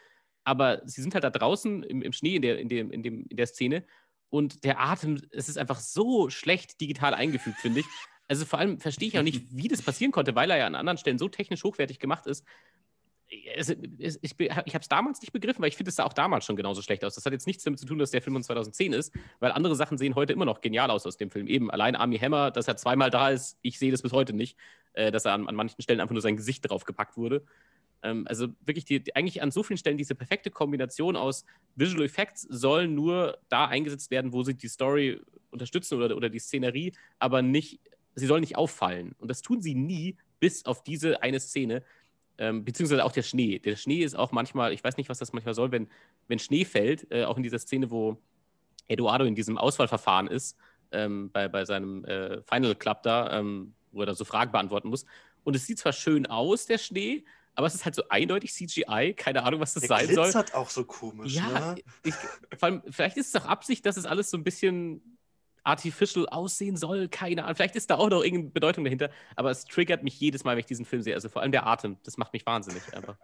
[0.45, 3.27] Aber sie sind halt da draußen im, im Schnee in der, in, dem, in, dem,
[3.27, 3.87] in der Szene.
[4.29, 7.87] Und der Atem, es ist einfach so schlecht digital eingefügt, finde ich.
[8.29, 10.75] Also vor allem verstehe ich auch nicht, wie das passieren konnte, weil er ja an
[10.75, 12.45] anderen Stellen so technisch hochwertig gemacht ist
[13.57, 16.13] es, es, ich, ich habe es damals nicht begriffen, weil ich finde es sah auch
[16.13, 17.15] damals schon genauso schlecht aus.
[17.15, 19.75] Das hat jetzt nichts damit zu tun, dass der Film von 2010 ist, weil andere
[19.75, 21.47] Sachen sehen heute immer noch genial aus aus dem Film.
[21.47, 24.59] Eben allein Army Hammer, dass er zweimal da ist, ich sehe das bis heute nicht,
[24.93, 27.45] äh, dass er an, an, manchen Stellen einfach nur sein Gesicht draufgepackt wurde.
[28.03, 32.05] Ähm, also wirklich, die, die, eigentlich an so vielen Stellen diese perfekte Kombination aus Visual
[32.05, 35.21] Effects sollen nur da eingesetzt werden, wo sie die Story
[35.51, 37.81] unterstützen oder, oder die Szenerie, aber nicht,
[38.15, 39.15] sie sollen nicht auffallen.
[39.19, 41.85] Und das tun sie nie, bis auf diese eine Szene
[42.39, 43.59] ähm, beziehungsweise auch der Schnee.
[43.59, 45.89] Der Schnee ist auch manchmal, ich weiß nicht, was das manchmal soll, wenn,
[46.29, 48.19] wenn Schnee fällt, äh, auch in dieser Szene, wo
[48.89, 50.57] Eduardo in diesem Auswahlverfahren ist,
[50.93, 54.89] ähm, bei, bei seinem äh, Final Club da, ähm, wo er da so Fragen beantworten
[54.89, 55.05] muss.
[55.45, 57.25] Und es sieht zwar schön aus, der Schnee,
[57.55, 60.27] aber es ist halt so eindeutig CGI, keine Ahnung, was das der sein soll.
[60.27, 61.35] Das hat auch so komisch.
[61.35, 61.83] Ja, ne?
[62.03, 65.19] ich, vor allem, vielleicht ist es auch Absicht, dass es alles so ein bisschen
[65.65, 67.09] artificial aussehen soll.
[67.09, 67.57] Keine Ahnung.
[67.57, 69.11] Vielleicht ist da auch noch irgendeine Bedeutung dahinter.
[69.37, 71.15] Aber es triggert mich jedes Mal, wenn ich diesen Film sehe.
[71.15, 71.97] Also vor allem der Atem.
[72.05, 73.17] Das macht mich wahnsinnig einfach.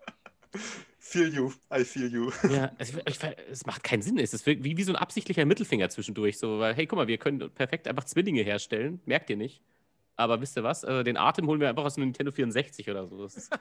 [0.99, 2.31] Feel you, I feel you.
[2.51, 3.19] Ja, es, ich,
[3.51, 4.19] es macht keinen Sinn.
[4.19, 6.39] Es ist wie, wie so ein absichtlicher Mittelfinger zwischendurch.
[6.39, 9.01] So, weil, hey, guck mal, wir können perfekt einfach Zwillinge herstellen.
[9.07, 9.63] Merkt ihr nicht?
[10.17, 10.85] Aber wisst ihr was?
[10.85, 13.23] Also, den Atem holen wir einfach aus einem Nintendo 64 oder so.
[13.23, 13.59] Das ist,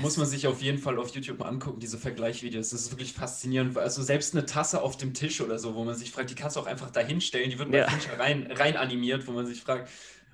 [0.00, 2.70] Muss man sich auf jeden Fall auf YouTube mal angucken, diese Vergleichvideos.
[2.70, 3.76] Das ist wirklich faszinierend.
[3.76, 6.56] Also selbst eine Tasse auf dem Tisch oder so, wo man sich fragt, die kannst
[6.56, 7.88] du auch einfach da hinstellen, die wird bei Ja.
[8.18, 9.90] Rein, rein animiert, wo man sich fragt,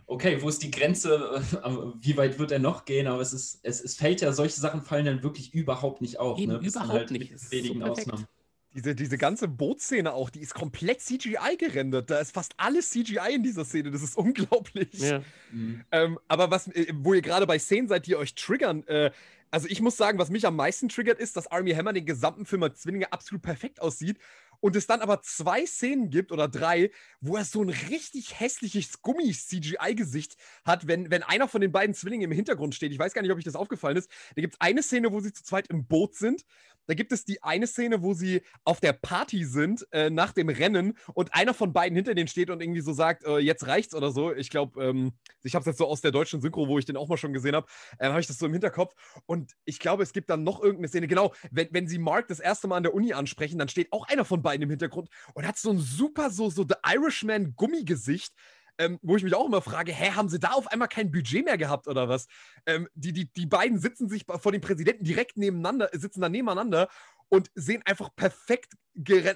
[0.06, 1.42] okay, wo ist die Grenze,
[2.00, 3.06] wie weit wird er noch gehen?
[3.06, 6.38] Aber es ist, es, es fällt ja, solche Sachen fallen dann wirklich überhaupt nicht auf.
[6.38, 6.58] Eben, ne?
[6.58, 7.30] Überhaupt nicht.
[7.30, 7.86] mit wenigen so.
[7.86, 8.26] Ausnahmen.
[8.72, 12.08] Diese, diese ganze Bootszene auch, die ist komplett CGI gerendert.
[12.08, 13.90] Da ist fast alles CGI in dieser Szene.
[13.90, 14.92] Das ist unglaublich.
[14.92, 15.22] ja.
[15.50, 15.84] Mhm.
[15.90, 19.10] Ähm, aber was, äh, wo ihr gerade bei Szenen seid, die euch triggern, äh,
[19.50, 22.46] also ich muss sagen, was mich am meisten triggert, ist, dass Army Hammer den gesamten
[22.46, 24.18] Film als Zwillinge absolut perfekt aussieht
[24.60, 26.90] und es dann aber zwei Szenen gibt oder drei,
[27.20, 32.30] wo er so ein richtig hässliches Gummi-CGI-Gesicht hat, wenn, wenn einer von den beiden Zwillingen
[32.30, 32.92] im Hintergrund steht.
[32.92, 34.10] Ich weiß gar nicht, ob euch das aufgefallen ist.
[34.36, 36.44] Da gibt es eine Szene, wo sie zu zweit im Boot sind.
[36.90, 40.48] Da gibt es die eine Szene, wo sie auf der Party sind äh, nach dem
[40.48, 43.94] Rennen und einer von beiden hinter denen steht und irgendwie so sagt, äh, jetzt reicht's
[43.94, 44.34] oder so.
[44.34, 45.12] Ich glaube, ähm,
[45.44, 47.32] ich habe es jetzt so aus der deutschen Synchro, wo ich den auch mal schon
[47.32, 47.68] gesehen habe,
[48.00, 48.96] äh, habe ich das so im Hinterkopf.
[49.26, 52.40] Und ich glaube, es gibt dann noch irgendeine Szene, genau, wenn, wenn sie Mark das
[52.40, 55.46] erste Mal an der Uni ansprechen, dann steht auch einer von beiden im Hintergrund und
[55.46, 58.34] hat so ein super, so, so The Irishman Gummigesicht.
[58.80, 61.44] Ähm, wo ich mich auch immer frage, hä, haben sie da auf einmal kein Budget
[61.44, 62.26] mehr gehabt oder was?
[62.64, 66.88] Ähm, die, die, die beiden sitzen sich vor dem Präsidenten direkt nebeneinander, sitzen da nebeneinander
[67.28, 68.72] und sehen einfach perfekt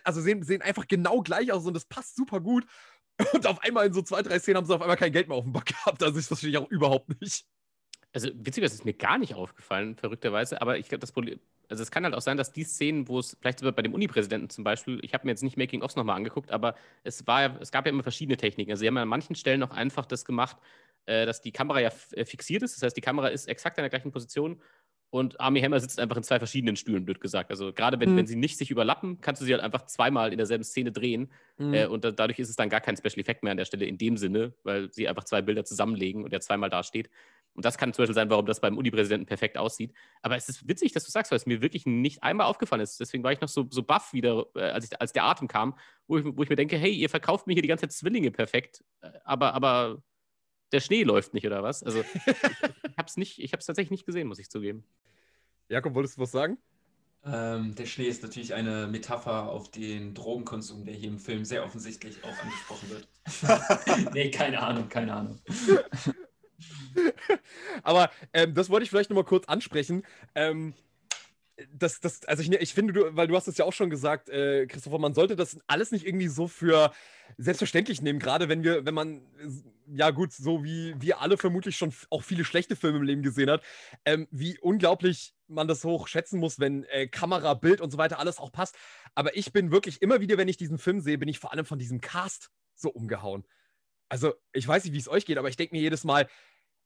[0.02, 2.66] also sehen, sehen einfach genau gleich aus und das passt super gut.
[3.32, 5.36] Und auf einmal in so zwei, drei Szenen haben sie auf einmal kein Geld mehr
[5.36, 6.02] auf dem Back gehabt.
[6.02, 7.46] Also das verstehe ich auch überhaupt nicht.
[8.12, 10.60] Also witzigerweise ist mir gar nicht aufgefallen, verrückterweise.
[10.60, 11.38] Aber ich glaube, das Problem,
[11.68, 13.94] also es kann halt auch sein, dass die Szenen, wo es vielleicht sogar bei dem
[13.94, 17.70] Uni-Präsidenten zum Beispiel, ich habe mir jetzt nicht Making-ofs nochmal angeguckt, aber es war es
[17.72, 18.70] gab ja immer verschiedene Techniken.
[18.70, 20.56] Also sie haben ja an manchen Stellen auch einfach das gemacht,
[21.06, 22.76] äh, dass die Kamera ja äh, fixiert ist.
[22.76, 24.60] Das heißt, die Kamera ist exakt in der gleichen Position
[25.10, 27.50] und Army Hammer sitzt einfach in zwei verschiedenen Stühlen, blöd gesagt.
[27.50, 28.16] Also gerade wenn, Mhm.
[28.16, 31.30] wenn sie nicht sich überlappen, kannst du sie halt einfach zweimal in derselben Szene drehen.
[31.72, 33.84] Äh, und da, dadurch ist es dann gar kein Special Effect mehr an der Stelle
[33.86, 37.10] in dem Sinne, weil sie einfach zwei Bilder zusammenlegen und der zweimal da steht.
[37.54, 39.92] Und das kann zum Beispiel sein, warum das beim Uni-Präsidenten perfekt aussieht.
[40.22, 42.98] Aber es ist witzig, dass du sagst, weil es mir wirklich nicht einmal aufgefallen ist.
[42.98, 45.78] Deswegen war ich noch so, so baff wieder, äh, als, ich, als der Atem kam,
[46.08, 48.32] wo ich, wo ich mir denke, hey, ihr verkauft mir hier die ganze Zeit Zwillinge
[48.32, 50.02] perfekt, äh, aber, aber
[50.72, 51.82] der Schnee läuft nicht, oder was?
[51.82, 54.84] Also ich, ich habe es nicht, ich habe es tatsächlich nicht gesehen, muss ich zugeben.
[55.68, 56.58] Jakob, wolltest du was sagen?
[57.26, 61.64] Ähm, der Schnee ist natürlich eine Metapher auf den Drogenkonsum, der hier im Film sehr
[61.64, 63.08] offensichtlich auch angesprochen wird.
[64.14, 65.40] nee, keine Ahnung, keine Ahnung.
[67.82, 70.04] Aber ähm, das wollte ich vielleicht nochmal kurz ansprechen.
[70.34, 70.74] Ähm,
[71.72, 74.28] das, das, also ich, ich finde, du, weil du hast es ja auch schon gesagt,
[74.28, 76.92] äh, Christopher, man sollte das alles nicht irgendwie so für
[77.38, 79.22] selbstverständlich nehmen, gerade wenn wir, wenn man,
[79.86, 83.50] ja gut, so wie wir alle vermutlich schon auch viele schlechte Filme im Leben gesehen
[83.50, 83.62] hat,
[84.04, 88.18] ähm, wie unglaublich man das hoch schätzen muss, wenn äh, Kamera, Bild und so weiter
[88.18, 88.76] alles auch passt.
[89.14, 91.64] Aber ich bin wirklich immer wieder, wenn ich diesen Film sehe, bin ich vor allem
[91.64, 93.44] von diesem Cast so umgehauen.
[94.08, 96.28] Also ich weiß nicht, wie es euch geht, aber ich denke mir jedes Mal,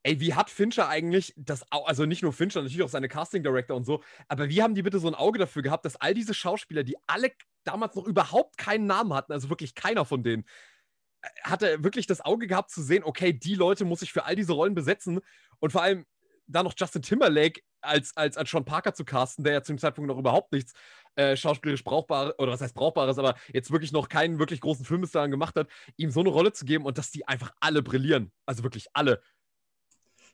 [0.04, 3.76] Ey, wie hat Fincher eigentlich das, also nicht nur Fincher, natürlich auch seine Casting Director
[3.76, 6.34] und so, aber wie haben die bitte so ein Auge dafür gehabt, dass all diese
[6.34, 7.32] Schauspieler, die alle
[7.64, 10.44] damals noch überhaupt keinen Namen hatten, also wirklich keiner von denen,
[11.22, 14.36] äh, hatte wirklich das Auge gehabt zu sehen, okay, die Leute muss ich für all
[14.36, 15.20] diese Rollen besetzen
[15.58, 16.06] und vor allem
[16.46, 19.78] da noch Justin Timberlake als, als, als Sean Parker zu casten, der ja zu dem
[19.78, 20.72] Zeitpunkt noch überhaupt nichts
[21.16, 25.00] äh, schauspielerisch brauchbares, oder was heißt brauchbares, aber jetzt wirklich noch keinen wirklich großen Film
[25.02, 28.32] bis gemacht hat, ihm so eine Rolle zu geben und dass die einfach alle brillieren.
[28.46, 29.20] Also wirklich alle.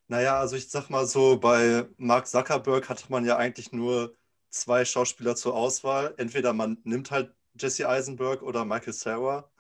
[0.09, 4.15] Naja, also ich sag mal so, bei Mark Zuckerberg hatte man ja eigentlich nur
[4.51, 6.15] zwei Schauspieler zur Auswahl.
[6.19, 9.51] Entweder man nimmt halt Jesse Eisenberg oder Michael Cera.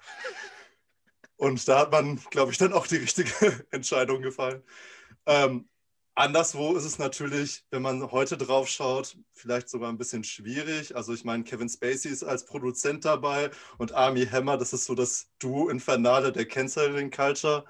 [1.36, 3.30] Und da hat man, glaube ich, dann auch die richtige
[3.70, 4.62] Entscheidung gefallen.
[5.26, 5.68] Ähm,
[6.14, 10.96] anderswo ist es natürlich, wenn man heute drauf schaut, vielleicht sogar ein bisschen schwierig.
[10.96, 14.94] Also ich meine, Kevin Spacey ist als Produzent dabei und Army Hammer, das ist so
[14.94, 17.64] das Duo Infernale der Canceling Culture.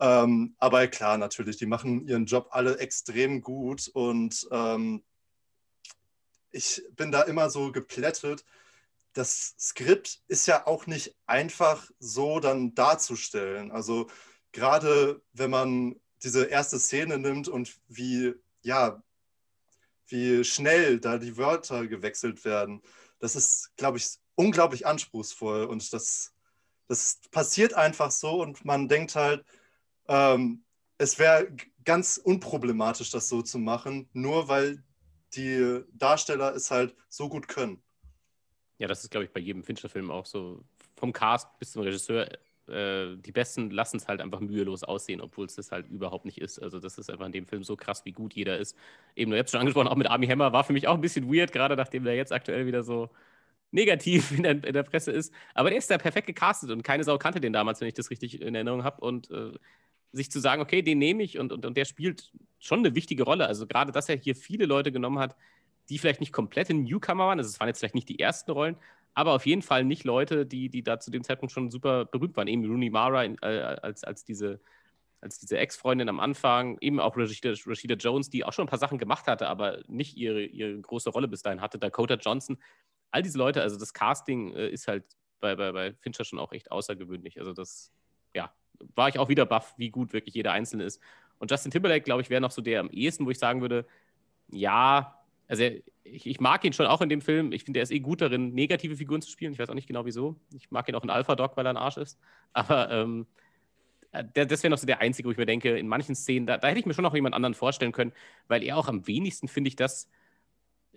[0.00, 5.04] Ähm, aber klar, natürlich, die machen ihren Job alle extrem gut und ähm,
[6.52, 8.44] ich bin da immer so geplättet.
[9.12, 13.70] Das Skript ist ja auch nicht einfach so dann darzustellen.
[13.70, 14.08] Also
[14.52, 19.02] gerade wenn man diese erste Szene nimmt und wie, ja,
[20.06, 22.82] wie schnell da die Wörter gewechselt werden,
[23.18, 26.32] das ist, glaube ich, unglaublich anspruchsvoll und das,
[26.88, 29.44] das passiert einfach so und man denkt halt,
[30.10, 30.62] ähm,
[30.98, 31.48] es wäre
[31.84, 34.82] ganz unproblematisch, das so zu machen, nur weil
[35.34, 37.82] die Darsteller es halt so gut können.
[38.78, 40.62] Ja, das ist, glaube ich, bei jedem Fincher-Film auch so.
[40.96, 42.28] Vom Cast bis zum Regisseur
[42.70, 46.38] äh, die Besten lassen es halt einfach mühelos aussehen, obwohl es das halt überhaupt nicht
[46.38, 46.58] ist.
[46.58, 48.76] Also das ist einfach in dem Film so krass, wie gut jeder ist.
[49.16, 51.32] Eben, du hast schon angesprochen, auch mit Army Hammer war für mich auch ein bisschen
[51.32, 53.10] weird, gerade nachdem der jetzt aktuell wieder so
[53.70, 55.32] negativ in der, in der, Presse ist.
[55.54, 58.10] Aber der ist da perfekt gecastet und keine Sau kannte den damals, wenn ich das
[58.10, 59.00] richtig in Erinnerung habe.
[59.00, 59.52] Und äh,
[60.12, 63.22] sich zu sagen, okay, den nehme ich und, und, und der spielt schon eine wichtige
[63.22, 63.46] Rolle.
[63.46, 65.36] Also gerade, dass er hier viele Leute genommen hat,
[65.88, 67.38] die vielleicht nicht komplette Newcomer waren.
[67.38, 68.76] Also es waren jetzt vielleicht nicht die ersten Rollen,
[69.14, 72.36] aber auf jeden Fall nicht Leute, die, die da zu dem Zeitpunkt schon super berühmt
[72.36, 72.48] waren.
[72.48, 74.60] Eben Rooney Mara äh, als, als diese,
[75.20, 78.78] als diese Ex-Freundin am Anfang, eben auch Rashida, Rashida, Jones, die auch schon ein paar
[78.78, 81.78] Sachen gemacht hatte, aber nicht ihre, ihre große Rolle bis dahin hatte.
[81.78, 82.58] Dakota Johnson,
[83.10, 85.04] all diese Leute, also das Casting äh, ist halt
[85.40, 87.38] bei, bei, bei Fincher schon auch echt außergewöhnlich.
[87.40, 87.92] Also das,
[88.34, 88.54] ja,
[88.94, 91.00] war ich auch wieder baff, wie gut wirklich jeder Einzelne ist.
[91.38, 93.86] Und Justin Timberlake, glaube ich, wäre noch so der am ehesten, wo ich sagen würde,
[94.48, 95.16] ja,
[95.48, 95.64] also
[96.04, 97.52] ich, ich, mag ihn schon auch in dem Film.
[97.52, 99.52] Ich finde, er ist eh gut darin, negative Figuren zu spielen.
[99.52, 100.36] Ich weiß auch nicht genau wieso.
[100.54, 102.20] Ich mag ihn auch in Alpha Dog, weil er ein Arsch ist.
[102.52, 103.26] Aber ähm,
[104.12, 106.46] äh, der, das wäre noch so der einzige, wo ich mir denke, in manchen Szenen,
[106.46, 108.12] da, da, hätte ich mir schon noch jemand anderen vorstellen können,
[108.48, 110.08] weil er auch am wenigsten, finde ich, das.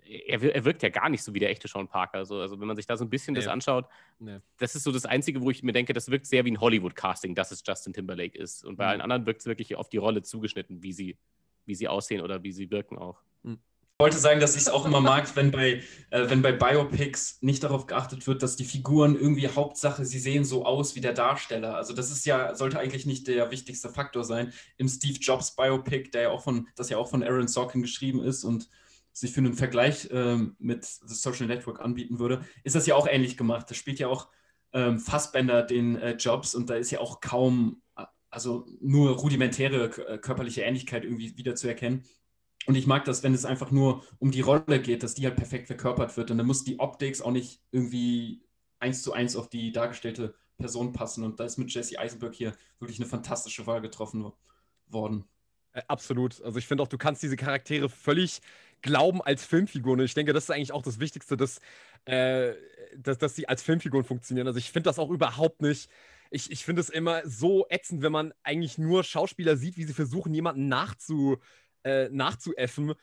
[0.06, 2.24] Er, er, wirkt ja gar nicht so wie der echte Sean Parker.
[2.24, 3.40] So, also, wenn man sich da so ein bisschen nee.
[3.40, 3.86] das anschaut,
[4.18, 4.38] nee.
[4.58, 7.34] das ist so das Einzige, wo ich mir denke, das wirkt sehr wie ein Hollywood-Casting,
[7.34, 8.64] dass es Justin Timberlake ist.
[8.64, 8.90] Und bei mhm.
[8.90, 11.18] allen anderen wirkt es wirklich auf die Rolle zugeschnitten, wie sie,
[11.64, 13.22] wie sie aussehen oder wie sie wirken auch.
[13.42, 13.58] Mhm.
[13.96, 17.38] Ich wollte sagen, dass ich es auch immer mag, wenn bei, äh, wenn bei Biopics
[17.42, 21.12] nicht darauf geachtet wird, dass die Figuren irgendwie Hauptsache, sie sehen so aus wie der
[21.12, 21.76] Darsteller.
[21.76, 24.52] Also das ist ja, sollte eigentlich nicht der wichtigste Faktor sein.
[24.78, 28.20] Im Steve Jobs Biopic, der ja auch von, das ja auch von Aaron Sorkin geschrieben
[28.20, 28.68] ist und
[29.14, 33.06] sich für einen Vergleich ähm, mit The Social Network anbieten würde, ist das ja auch
[33.06, 33.70] ähnlich gemacht.
[33.70, 34.28] Da spielt ja auch
[34.72, 37.80] ähm, Fassbender den äh, Jobs und da ist ja auch kaum,
[38.28, 42.04] also nur rudimentäre äh, körperliche Ähnlichkeit irgendwie wiederzuerkennen.
[42.66, 45.36] Und ich mag das, wenn es einfach nur um die Rolle geht, dass die halt
[45.36, 46.30] perfekt verkörpert wird.
[46.30, 48.42] Und dann muss die Optik auch nicht irgendwie
[48.80, 51.24] eins zu eins auf die dargestellte Person passen.
[51.24, 54.32] Und da ist mit Jesse Eisenberg hier wirklich eine fantastische Wahl getroffen
[54.86, 55.24] worden.
[55.74, 56.40] Äh, absolut.
[56.42, 58.40] Also ich finde auch, du kannst diese Charaktere völlig
[58.82, 60.00] glauben als Filmfiguren.
[60.00, 61.60] Und ich denke, das ist eigentlich auch das Wichtigste, dass,
[62.06, 62.52] äh,
[62.96, 64.46] dass, dass sie als Filmfiguren funktionieren.
[64.46, 65.90] Also ich finde das auch überhaupt nicht.
[66.30, 69.92] Ich, ich finde es immer so ätzend, wenn man eigentlich nur Schauspieler sieht, wie sie
[69.94, 71.38] versuchen, jemanden nachzu,
[71.84, 72.94] äh, nachzuäffen,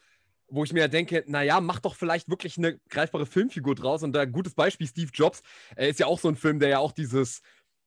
[0.48, 4.04] wo ich mir denke, naja, mach doch vielleicht wirklich eine greifbare Filmfigur draus.
[4.04, 5.42] Und da gutes Beispiel, Steve Jobs,
[5.76, 7.42] äh, ist ja auch so ein Film, der ja auch dieses,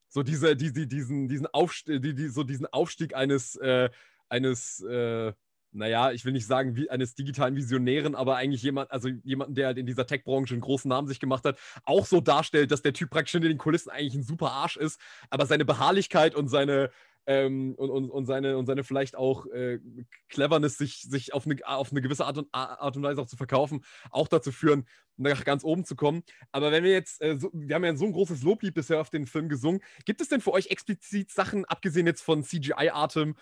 [0.09, 3.91] so diese, die, die, diesen, diesen Aufstieg, die, die, so diesen Aufstieg eines, äh,
[4.29, 5.33] eines, äh,
[5.73, 9.67] naja, ich will nicht sagen, wie eines digitalen Visionären, aber eigentlich jemand, also jemanden, der
[9.67, 12.93] halt in dieser Tech-Branche einen großen Namen sich gemacht hat, auch so darstellt, dass der
[12.93, 16.91] Typ praktisch hinter den Kulissen eigentlich ein super Arsch ist, aber seine Beharrlichkeit und seine,
[17.27, 19.81] ähm, und, und, und, seine, und seine vielleicht auch äh,
[20.29, 23.37] Cleverness, sich, sich auf, eine, auf eine gewisse Art und, Art und Weise auch zu
[23.37, 24.87] verkaufen, auch dazu führen,
[25.17, 26.23] nach ganz oben zu kommen.
[26.53, 29.11] Aber wenn wir jetzt, äh, so, wir haben ja so ein großes Loblied bisher auf
[29.11, 33.35] den Film gesungen, gibt es denn für euch explizit Sachen, abgesehen jetzt von CGI-Atem,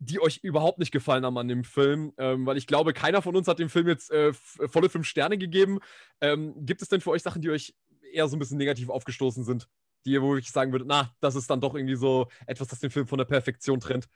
[0.00, 3.36] die euch überhaupt nicht gefallen haben an dem Film, ähm, weil ich glaube, keiner von
[3.36, 5.78] uns hat dem Film jetzt äh, volle fünf Sterne gegeben.
[6.20, 7.74] Ähm, gibt es denn für euch Sachen, die euch
[8.12, 9.68] eher so ein bisschen negativ aufgestoßen sind?
[10.06, 12.90] die, wo ich sagen würde, na, das ist dann doch irgendwie so etwas, das den
[12.90, 14.08] Film von der Perfektion trennt.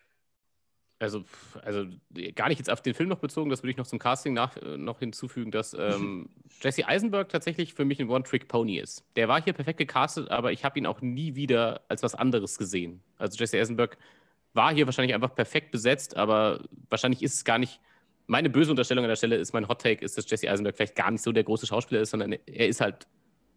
[1.01, 1.25] Also,
[1.63, 1.87] also
[2.35, 4.57] gar nicht jetzt auf den Film noch bezogen, das würde ich noch zum Casting nach,
[4.57, 6.31] äh, noch hinzufügen, dass ähm,
[6.63, 9.05] Jesse Eisenberg tatsächlich für mich ein One-Trick-Pony ist.
[9.17, 12.59] Der war hier perfekt gecastet, aber ich habe ihn auch nie wieder als was anderes
[12.59, 13.03] gesehen.
[13.19, 13.99] Also Jesse Eisenberg
[14.55, 17.81] war hier wahrscheinlich einfach perfekt besetzt, aber wahrscheinlich ist es gar nicht.
[18.27, 20.97] Meine böse Unterstellung an der Stelle ist, mein Hot Take ist, dass Jesse Eisenberg vielleicht
[20.97, 23.07] gar nicht so der große Schauspieler ist, sondern er ist halt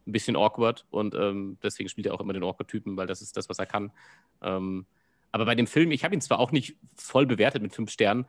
[0.05, 3.37] ein bisschen awkward und ähm, deswegen spielt er auch immer den Awkward-Typen, weil das ist
[3.37, 3.91] das, was er kann.
[4.41, 4.85] Ähm,
[5.31, 8.25] aber bei dem Film, ich habe ihn zwar auch nicht voll bewertet mit fünf Sternen,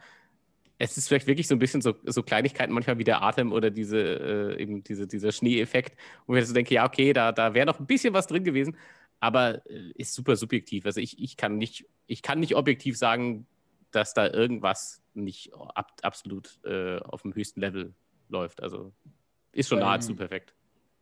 [0.78, 3.70] es ist vielleicht wirklich so ein bisschen so, so Kleinigkeiten manchmal wie der Atem oder
[3.70, 7.66] diese, äh, eben diese, dieser Schneeeffekt, wo ich so denke, ja, okay, da, da wäre
[7.66, 8.76] noch ein bisschen was drin gewesen,
[9.20, 10.86] aber äh, ist super subjektiv.
[10.86, 13.46] Also ich, ich, kann nicht, ich kann nicht objektiv sagen,
[13.90, 17.94] dass da irgendwas nicht ab, absolut äh, auf dem höchsten Level
[18.28, 18.62] läuft.
[18.62, 18.92] Also
[19.52, 20.54] ist schon nahezu perfekt.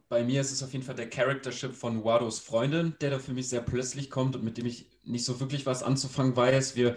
[0.09, 3.33] Bei mir ist es auf jeden Fall der Charactership von Wardos Freundin, der da für
[3.33, 6.77] mich sehr plötzlich kommt und mit dem ich nicht so wirklich was anzufangen weiß.
[6.77, 6.95] Wir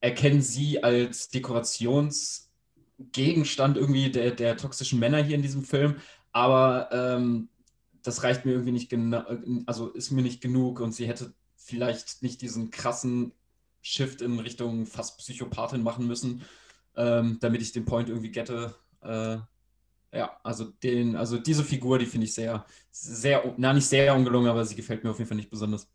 [0.00, 5.96] erkennen sie als Dekorationsgegenstand irgendwie der, der toxischen Männer hier in diesem Film,
[6.32, 7.48] aber ähm,
[8.02, 9.24] das reicht mir irgendwie nicht genau,
[9.66, 13.32] also ist mir nicht genug und sie hätte vielleicht nicht diesen krassen
[13.82, 16.42] Shift in Richtung fast Psychopathin machen müssen,
[16.96, 18.74] ähm, damit ich den Point irgendwie gette.
[19.02, 19.38] Äh,
[20.12, 24.50] ja, also den, also diese Figur, die finde ich sehr, sehr, na nicht sehr ungelungen,
[24.50, 25.88] aber sie gefällt mir auf jeden Fall nicht besonders.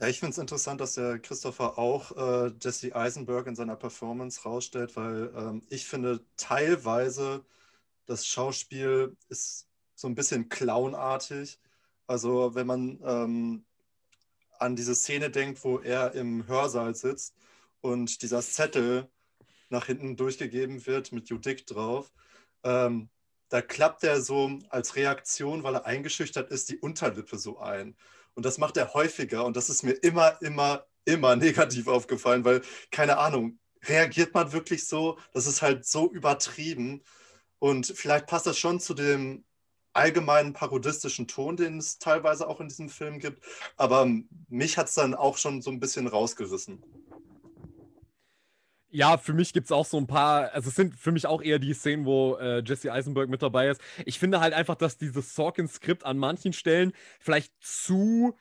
[0.00, 4.42] Ja, ich finde es interessant, dass der Christopher auch äh, Jesse Eisenberg in seiner Performance
[4.42, 7.44] rausstellt, weil ähm, ich finde teilweise
[8.06, 9.67] das Schauspiel ist
[9.98, 11.58] so ein bisschen clownartig.
[12.06, 13.64] Also wenn man ähm,
[14.60, 17.34] an diese Szene denkt, wo er im Hörsaal sitzt
[17.80, 19.08] und dieser Zettel
[19.70, 22.12] nach hinten durchgegeben wird mit Judik drauf.
[22.62, 23.10] Ähm,
[23.48, 27.96] da klappt er so als Reaktion, weil er eingeschüchtert ist, die Unterlippe so ein.
[28.34, 32.62] Und das macht er häufiger und das ist mir immer, immer, immer negativ aufgefallen, weil,
[32.92, 35.18] keine Ahnung, reagiert man wirklich so?
[35.32, 37.02] Das ist halt so übertrieben.
[37.58, 39.44] Und vielleicht passt das schon zu dem
[39.98, 43.44] allgemeinen parodistischen Ton, den es teilweise auch in diesem Film gibt.
[43.76, 44.08] Aber
[44.48, 46.82] mich hat es dann auch schon so ein bisschen rausgerissen.
[48.90, 51.42] Ja, für mich gibt es auch so ein paar, also es sind für mich auch
[51.42, 53.82] eher die Szenen, wo äh, Jesse Eisenberg mit dabei ist.
[54.06, 58.34] Ich finde halt einfach, dass dieses Sorkin-Skript an manchen Stellen vielleicht zu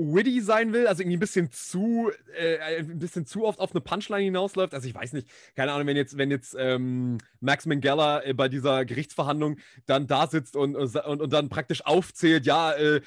[0.00, 3.80] witty sein will, also irgendwie ein bisschen zu, äh, ein bisschen zu oft auf eine
[3.80, 4.74] Punchline hinausläuft.
[4.74, 8.48] Also ich weiß nicht, keine Ahnung, wenn jetzt, wenn jetzt ähm, Max Mangala äh, bei
[8.48, 13.00] dieser Gerichtsverhandlung dann da sitzt und, und, und dann praktisch aufzählt, ja, äh,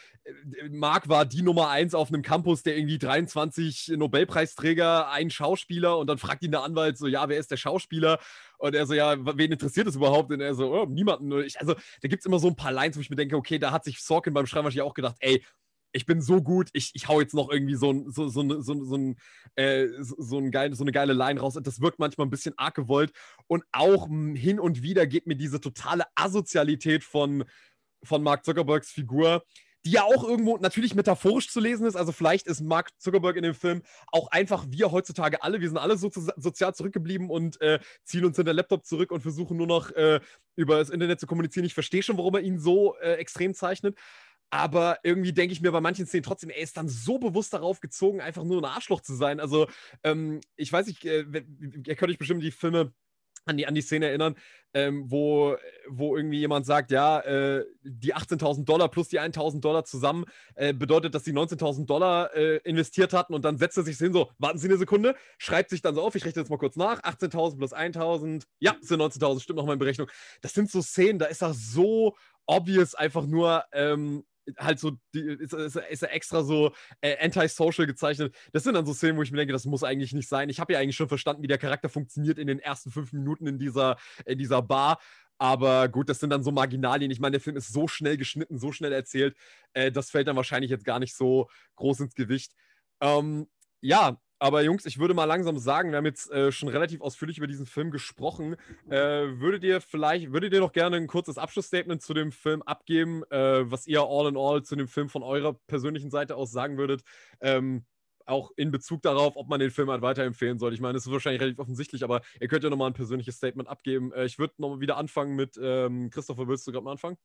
[0.70, 6.08] Mark war die Nummer eins auf einem Campus, der irgendwie 23 Nobelpreisträger, ein Schauspieler und
[6.08, 8.20] dann fragt ihn der Anwalt so, ja, wer ist der Schauspieler?
[8.58, 10.32] Und er so, ja, wen interessiert das überhaupt?
[10.32, 11.42] Und er so, oh, niemanden.
[11.42, 13.60] Ich, also da gibt es immer so ein paar Lines, wo ich mir denke, okay,
[13.60, 15.44] da hat sich Sorkin beim Schreiben wahrscheinlich auch gedacht, ey,
[15.94, 18.96] ich bin so gut, ich, ich hau jetzt noch irgendwie so, so, so, so, so,
[18.96, 19.16] ein,
[19.56, 21.58] äh, so, ein geil, so eine geile Line raus.
[21.62, 23.14] Das wirkt manchmal ein bisschen arg gewollt.
[23.48, 27.46] Und auch hin und wieder geht mir diese totale Asozialität von,
[28.04, 29.44] von Mark Zuckerbergs Figur,
[29.86, 31.96] die ja auch irgendwo natürlich metaphorisch zu lesen ist.
[31.96, 35.62] Also vielleicht ist Mark Zuckerberg in dem Film auch einfach wir heutzutage alle.
[35.62, 39.22] Wir sind alle so sozial zurückgeblieben und äh, ziehen uns in der Laptop zurück und
[39.22, 40.22] versuchen nur noch äh,
[40.56, 41.66] über das Internet zu kommunizieren.
[41.66, 43.98] Ich verstehe schon, warum er ihn so äh, extrem zeichnet.
[44.54, 47.80] Aber irgendwie denke ich mir bei manchen Szenen trotzdem, er ist dann so bewusst darauf
[47.80, 49.40] gezogen, einfach nur ein Arschloch zu sein.
[49.40, 49.66] Also,
[50.04, 51.26] ähm, ich weiß nicht, äh,
[51.88, 52.94] ihr könnt euch bestimmt die Filme
[53.46, 54.36] an die, an die Szene erinnern,
[54.76, 55.58] ähm, wo,
[55.88, 60.72] wo irgendwie jemand sagt, ja, äh, die 18.000 Dollar plus die 1.000 Dollar zusammen äh,
[60.72, 64.30] bedeutet, dass sie 19.000 Dollar äh, investiert hatten und dann setzt er sich hin so,
[64.38, 67.02] warten Sie eine Sekunde, schreibt sich dann so auf, ich rechne jetzt mal kurz nach,
[67.02, 70.10] 18.000 plus 1.000, ja, sind 19.000, stimmt noch meine Berechnung.
[70.42, 72.16] Das sind so Szenen, da ist er so
[72.46, 74.24] obvious einfach nur ähm,
[74.58, 78.36] halt so, ist, ist, ist er extra so äh, anti-social gezeichnet.
[78.52, 80.50] Das sind dann so Szenen, wo ich mir denke, das muss eigentlich nicht sein.
[80.50, 83.48] Ich habe ja eigentlich schon verstanden, wie der Charakter funktioniert in den ersten fünf Minuten
[83.48, 85.00] in dieser, in dieser Bar.
[85.38, 87.12] Aber gut, das sind dann so Marginalien.
[87.12, 89.36] Ich meine, der Film ist so schnell geschnitten, so schnell erzählt.
[89.74, 92.54] Äh, das fällt dann wahrscheinlich jetzt gar nicht so groß ins Gewicht.
[93.02, 93.48] Ähm,
[93.82, 97.38] ja, aber Jungs, ich würde mal langsam sagen, wir haben jetzt äh, schon relativ ausführlich
[97.38, 98.58] über diesen Film gesprochen.
[98.90, 103.24] Äh, würdet ihr vielleicht, würdet ihr noch gerne ein kurzes Abschlussstatement zu dem Film abgeben,
[103.32, 106.78] äh, was ihr all in all zu dem Film von eurer persönlichen Seite aus sagen
[106.78, 107.04] würdet?
[107.40, 107.86] Ähm,
[108.26, 110.74] auch in Bezug darauf, ob man den Film halt weiterempfehlen soll.
[110.74, 113.70] Ich meine, es ist wahrscheinlich relativ offensichtlich, aber ihr könnt ja nochmal ein persönliches Statement
[113.70, 114.12] abgeben.
[114.12, 117.16] Äh, ich würde nochmal wieder anfangen mit ähm, Christopher, willst du gerade mal anfangen?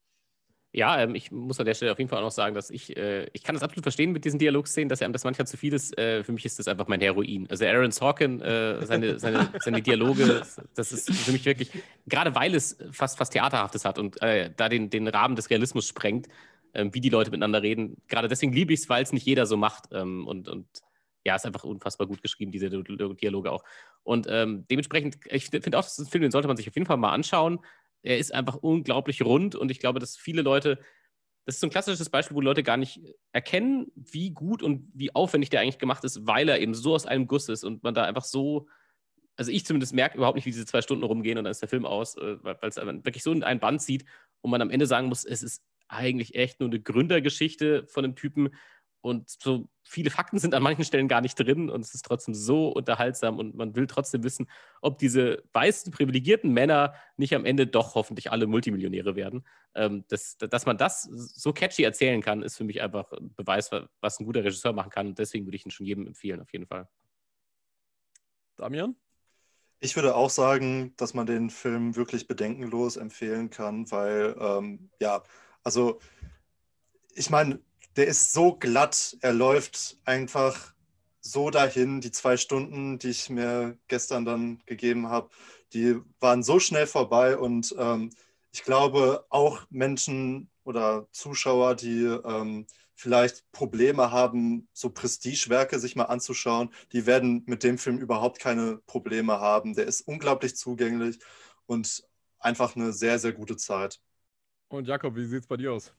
[0.73, 2.95] Ja, ähm, ich muss an der Stelle auf jeden Fall auch noch sagen, dass ich,
[2.95, 5.73] äh, ich kann das absolut verstehen mit diesen Dialogszenen, dass einem das manchmal zu viel
[5.73, 5.97] ist.
[5.97, 7.47] Äh, für mich ist das einfach mein Heroin.
[7.49, 10.43] Also Aaron Sorkin, äh, seine, seine, seine Dialoge,
[10.75, 11.71] das ist für mich wirklich,
[12.07, 15.89] gerade weil es fast, fast Theaterhaftes hat und äh, da den, den Rahmen des Realismus
[15.89, 16.29] sprengt,
[16.75, 17.97] ähm, wie die Leute miteinander reden.
[18.07, 19.85] Gerade deswegen liebe ich es, weil es nicht jeder so macht.
[19.93, 20.67] Ähm, und, und
[21.25, 23.65] ja, ist einfach unfassbar gut geschrieben, diese Dialoge auch.
[24.03, 26.75] Und ähm, dementsprechend, ich finde auch, das ist ein Film, den sollte man sich auf
[26.75, 27.61] jeden Fall mal anschauen
[28.03, 30.79] er ist einfach unglaublich rund und ich glaube, dass viele Leute,
[31.45, 33.01] das ist so ein klassisches Beispiel, wo Leute gar nicht
[33.33, 37.07] erkennen, wie gut und wie aufwendig der eigentlich gemacht ist, weil er eben so aus
[37.07, 38.69] einem Guss ist und man da einfach so,
[39.37, 41.69] also ich zumindest merke überhaupt nicht, wie diese zwei Stunden rumgehen und dann ist der
[41.69, 44.05] Film aus, äh, weil es wirklich so in ein Band sieht
[44.41, 48.15] und man am Ende sagen muss, es ist eigentlich echt nur eine Gründergeschichte von einem
[48.15, 48.51] Typen,
[49.01, 52.35] und so viele Fakten sind an manchen Stellen gar nicht drin und es ist trotzdem
[52.35, 54.49] so unterhaltsam und man will trotzdem wissen,
[54.83, 59.47] ob diese weißen, privilegierten Männer nicht am Ende doch hoffentlich alle Multimillionäre werden.
[59.75, 63.71] Ähm, das, dass man das so catchy erzählen kann, ist für mich einfach ein Beweis,
[64.01, 65.09] was ein guter Regisseur machen kann.
[65.09, 66.89] Und deswegen würde ich ihn schon jedem empfehlen, auf jeden Fall.
[68.57, 68.97] Damian?
[69.81, 75.23] Ich würde auch sagen, dass man den Film wirklich bedenkenlos empfehlen kann, weil, ähm, ja,
[75.63, 76.01] also
[77.15, 77.61] ich meine,
[77.99, 80.73] der ist so glatt, er läuft einfach
[81.21, 82.01] so dahin.
[82.01, 85.31] Die zwei Stunden, die ich mir gestern dann gegeben habe,
[85.73, 88.11] die waren so schnell vorbei und ähm,
[88.53, 96.05] ich glaube auch Menschen oder Zuschauer, die ähm, vielleicht Probleme haben, so Prestigewerke sich mal
[96.05, 99.75] anzuschauen, die werden mit dem Film überhaupt keine Probleme haben.
[99.75, 101.19] Der ist unglaublich zugänglich
[101.67, 102.05] und
[102.39, 104.01] einfach eine sehr, sehr gute Zeit.
[104.69, 105.93] Und Jakob, wie sieht es bei dir aus?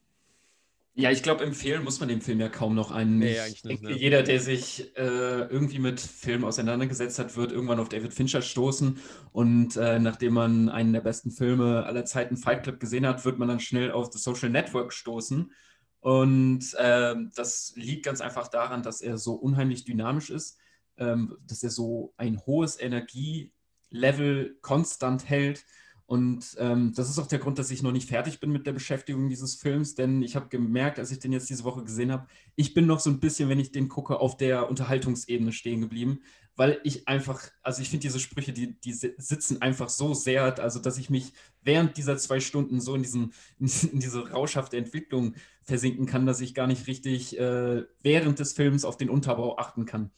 [0.94, 3.18] Ja, ich glaube, empfehlen muss man dem Film ja kaum noch einen.
[3.18, 3.82] Nee, eigentlich nicht.
[3.82, 3.92] Ne?
[3.92, 8.98] Jeder, der sich äh, irgendwie mit Film auseinandergesetzt hat, wird irgendwann auf David Fincher stoßen.
[9.32, 13.38] Und äh, nachdem man einen der besten Filme aller Zeiten, Fight Club, gesehen hat, wird
[13.38, 15.52] man dann schnell auf The Social Network stoßen.
[16.00, 20.58] Und ähm, das liegt ganz einfach daran, dass er so unheimlich dynamisch ist,
[20.96, 25.64] ähm, dass er so ein hohes Energielevel konstant hält
[26.10, 28.72] und ähm, das ist auch der Grund, dass ich noch nicht fertig bin mit der
[28.72, 32.26] Beschäftigung dieses Films, denn ich habe gemerkt, als ich den jetzt diese Woche gesehen habe,
[32.56, 36.18] ich bin noch so ein bisschen, wenn ich den gucke, auf der Unterhaltungsebene stehen geblieben,
[36.56, 40.80] weil ich einfach, also ich finde diese Sprüche, die, die sitzen einfach so sehr, also
[40.80, 41.32] dass ich mich
[41.62, 46.54] während dieser zwei Stunden so in, diesen, in diese rauschhafte Entwicklung versinken kann, dass ich
[46.54, 50.10] gar nicht richtig äh, während des Films auf den Unterbau achten kann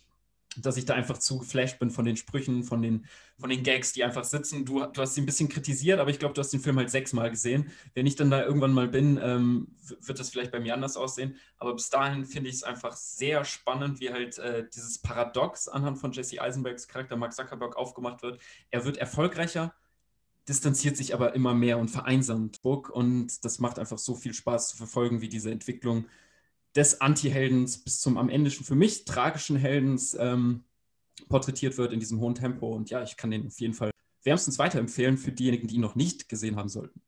[0.56, 3.06] dass ich da einfach zu geflasht bin von den Sprüchen, von den,
[3.38, 4.64] von den Gags, die einfach sitzen.
[4.64, 6.90] Du, du hast sie ein bisschen kritisiert, aber ich glaube, du hast den Film halt
[6.90, 7.70] sechsmal gesehen.
[7.94, 9.68] Wenn ich dann da irgendwann mal bin, ähm,
[10.00, 11.36] wird das vielleicht bei mir anders aussehen.
[11.58, 15.98] Aber bis dahin finde ich es einfach sehr spannend, wie halt äh, dieses Paradox anhand
[15.98, 18.40] von Jesse Eisenbergs Charakter Mark Zuckerberg aufgemacht wird.
[18.70, 19.74] Er wird erfolgreicher,
[20.48, 22.60] distanziert sich aber immer mehr und vereinsamt.
[22.62, 26.06] Und das macht einfach so viel Spaß zu verfolgen, wie diese Entwicklung
[26.74, 30.64] des Anti-Heldens bis zum am Ende schon für mich tragischen Heldens ähm,
[31.28, 32.74] porträtiert wird in diesem hohen Tempo.
[32.74, 33.90] Und ja, ich kann den auf jeden Fall
[34.22, 37.00] wärmstens weiterempfehlen für diejenigen, die ihn noch nicht gesehen haben sollten.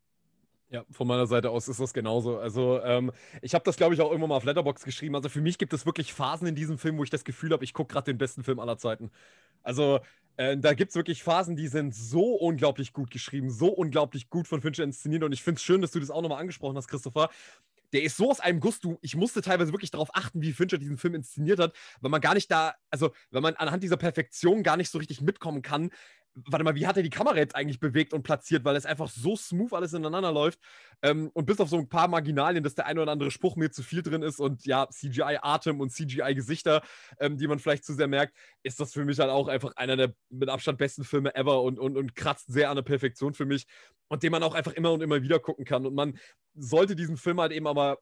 [0.70, 2.39] Ja, von meiner Seite aus ist das genauso.
[2.39, 3.12] Also, ähm,
[3.43, 5.15] ich habe das, glaube ich, auch irgendwann mal auf Letterbox geschrieben.
[5.15, 7.62] Also, für mich gibt es wirklich Phasen in diesem Film, wo ich das Gefühl habe,
[7.62, 9.12] ich gucke gerade den besten Film aller Zeiten.
[9.62, 10.01] Also,
[10.36, 14.49] äh, da gibt es wirklich Phasen, die sind so unglaublich gut geschrieben, so unglaublich gut
[14.49, 15.23] von Fincher inszeniert.
[15.23, 17.31] Und ich finde es schön, dass du das auch nochmal angesprochen hast, Christopher,
[17.94, 20.78] der ist so aus einem Guss, du, ich musste teilweise wirklich darauf achten, wie Fincher
[20.78, 24.64] diesen Film inszeniert hat, weil man gar nicht da, also weil man anhand dieser Perfektion
[24.64, 25.90] gar nicht so richtig mitkommen kann,
[26.35, 29.09] warte mal, wie hat er die Kamera jetzt eigentlich bewegt und platziert, weil es einfach
[29.09, 30.59] so smooth alles ineinander läuft.
[31.02, 33.70] Ähm, und bis auf so ein paar Marginalien, dass der ein oder andere Spruch mir
[33.70, 36.82] zu viel drin ist und ja, CGI-Atem und CGI-Gesichter,
[37.20, 39.97] ähm, die man vielleicht zu sehr merkt, ist das für mich halt auch einfach einer
[39.97, 43.47] der mit Abstand besten Filme ever und, und, und kratzt sehr an der Perfektion für
[43.47, 43.66] mich
[44.09, 45.86] und den man auch einfach immer und immer wieder gucken kann.
[45.86, 46.19] Und man
[46.55, 47.98] sollte diesen Film halt eben aber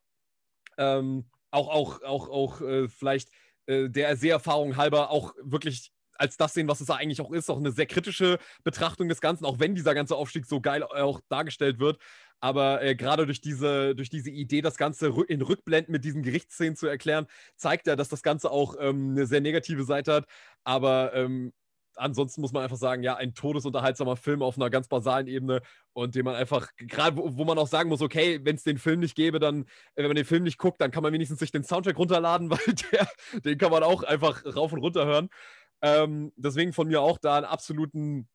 [0.78, 3.28] ähm, auch, auch, auch, auch äh, vielleicht
[3.66, 5.92] äh, der Seherfahrung halber auch wirklich
[6.22, 7.50] als das sehen, was es eigentlich auch ist.
[7.50, 11.20] Auch eine sehr kritische Betrachtung des Ganzen, auch wenn dieser ganze Aufstieg so geil auch
[11.28, 11.98] dargestellt wird.
[12.40, 16.76] Aber äh, gerade durch diese, durch diese Idee, das Ganze in Rückblenden mit diesen Gerichtsszenen
[16.76, 17.26] zu erklären,
[17.56, 20.24] zeigt er, dass das Ganze auch ähm, eine sehr negative Seite hat.
[20.64, 21.52] Aber ähm,
[21.96, 25.62] ansonsten muss man einfach sagen, ja, ein todesunterhaltsamer Film auf einer ganz basalen Ebene
[25.92, 28.78] und den man einfach, gerade wo, wo, man auch sagen muss, okay, wenn es den
[28.78, 31.50] Film nicht gäbe, dann, wenn man den Film nicht guckt, dann kann man wenigstens sich
[31.50, 33.08] den Soundtrack runterladen, weil der,
[33.40, 35.28] den kann man auch einfach rauf und runter hören.
[35.82, 38.28] Ähm, deswegen von mir auch da einen absoluten.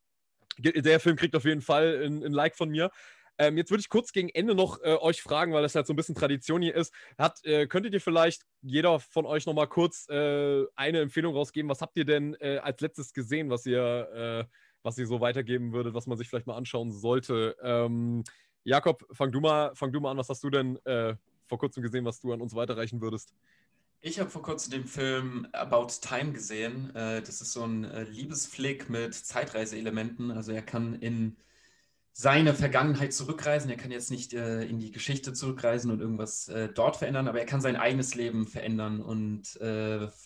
[0.60, 2.91] Der Film kriegt auf jeden Fall ein, ein Like von mir.
[3.40, 5.94] Ähm, jetzt würde ich kurz gegen Ende noch äh, euch fragen, weil das halt so
[5.94, 6.94] ein bisschen Tradition hier ist.
[7.18, 11.69] Hat, äh, könntet ihr vielleicht jeder von euch noch mal kurz äh, eine Empfehlung rausgeben?
[11.69, 15.72] Was habt ihr denn äh, als letztes gesehen, was ihr, äh, was ihr so weitergeben
[15.72, 17.56] würdet, was man sich vielleicht mal anschauen sollte?
[17.61, 18.24] Ähm,
[18.64, 20.18] Jakob, fang du mal, fang du mal an.
[20.18, 21.15] Was hast du denn äh,
[21.45, 23.34] vor kurzem gesehen, was du an uns weiterreichen würdest?
[23.99, 26.95] Ich habe vor kurzem den Film About Time gesehen.
[26.95, 30.32] Äh, das ist so ein äh, Liebesflick mit Zeitreiseelementen.
[30.32, 31.36] Also er kann in
[32.14, 33.69] seine Vergangenheit zurückreisen.
[33.72, 37.45] Er kann jetzt nicht äh, in die Geschichte zurückreisen und irgendwas dort verändern, aber er
[37.45, 39.60] kann sein eigenes Leben verändern und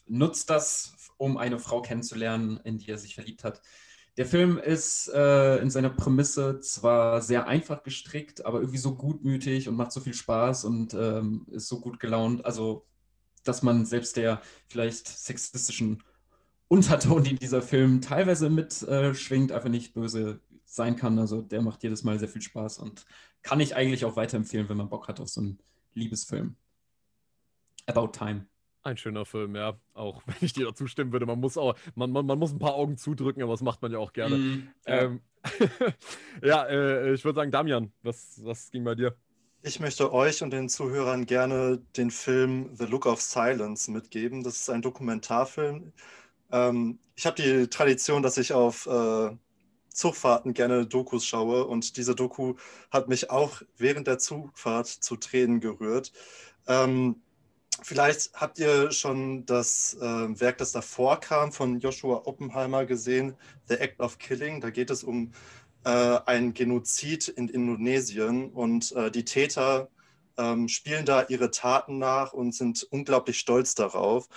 [0.08, 3.62] nutzt das, um eine Frau kennenzulernen, in die er sich verliebt hat.
[4.18, 9.76] Der Film ist in seiner Prämisse zwar sehr einfach gestrickt, aber irgendwie so gutmütig und
[9.76, 12.46] macht so viel Spaß und ähm, ist so gut gelaunt.
[12.46, 12.86] Also
[13.44, 16.04] dass man selbst der vielleicht sexistischen
[16.68, 21.20] Unterton, die dieser Film teilweise mitschwingt, äh, einfach nicht böse sein kann.
[21.20, 23.06] Also der macht jedes Mal sehr viel Spaß und
[23.42, 25.60] kann ich eigentlich auch weiterempfehlen, wenn man Bock hat auf so einen
[25.94, 26.56] Liebesfilm.
[27.88, 28.46] About Time.
[28.84, 29.78] Ein schöner Film, ja.
[29.94, 32.60] Auch wenn ich dir dazu stimmen würde, man muss auch, man, man, man muss ein
[32.60, 34.38] paar Augen zudrücken, aber das macht man ja auch gerne.
[34.38, 35.22] Mm, ja, ähm,
[36.42, 39.16] ja äh, ich würde sagen, Damian, was, was ging bei dir?
[39.64, 44.44] Ich möchte euch und den Zuhörern gerne den Film The Look of Silence mitgeben.
[44.44, 45.94] Das ist ein Dokumentarfilm.
[46.52, 49.30] Ähm, ich habe die Tradition, dass ich auf äh,
[49.90, 52.56] Zugfahrten gerne Dokus schaue und diese Doku
[52.90, 56.12] hat mich auch während der Zugfahrt zu Tränen gerührt.
[56.66, 57.22] Ähm,
[57.84, 63.36] vielleicht habt ihr schon das äh, Werk, das davor kam, von Joshua Oppenheimer gesehen,
[63.68, 64.60] The Act of Killing.
[64.60, 65.34] Da geht es um
[65.84, 69.90] äh, ein Genozid in Indonesien und äh, die Täter
[70.38, 74.28] ähm, spielen da ihre Taten nach und sind unglaublich stolz darauf.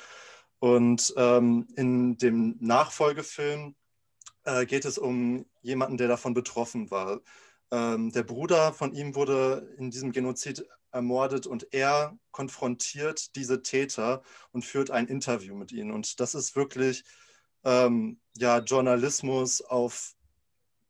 [0.59, 3.75] Und ähm, in dem Nachfolgefilm
[4.45, 7.21] äh, geht es um jemanden, der davon betroffen war.
[7.71, 14.23] Ähm, der Bruder von ihm wurde in diesem Genozid ermordet und er konfrontiert diese Täter
[14.53, 15.91] und führt ein Interview mit ihnen.
[15.91, 17.05] Und das ist wirklich
[17.65, 20.15] ähm, ja, Journalismus auf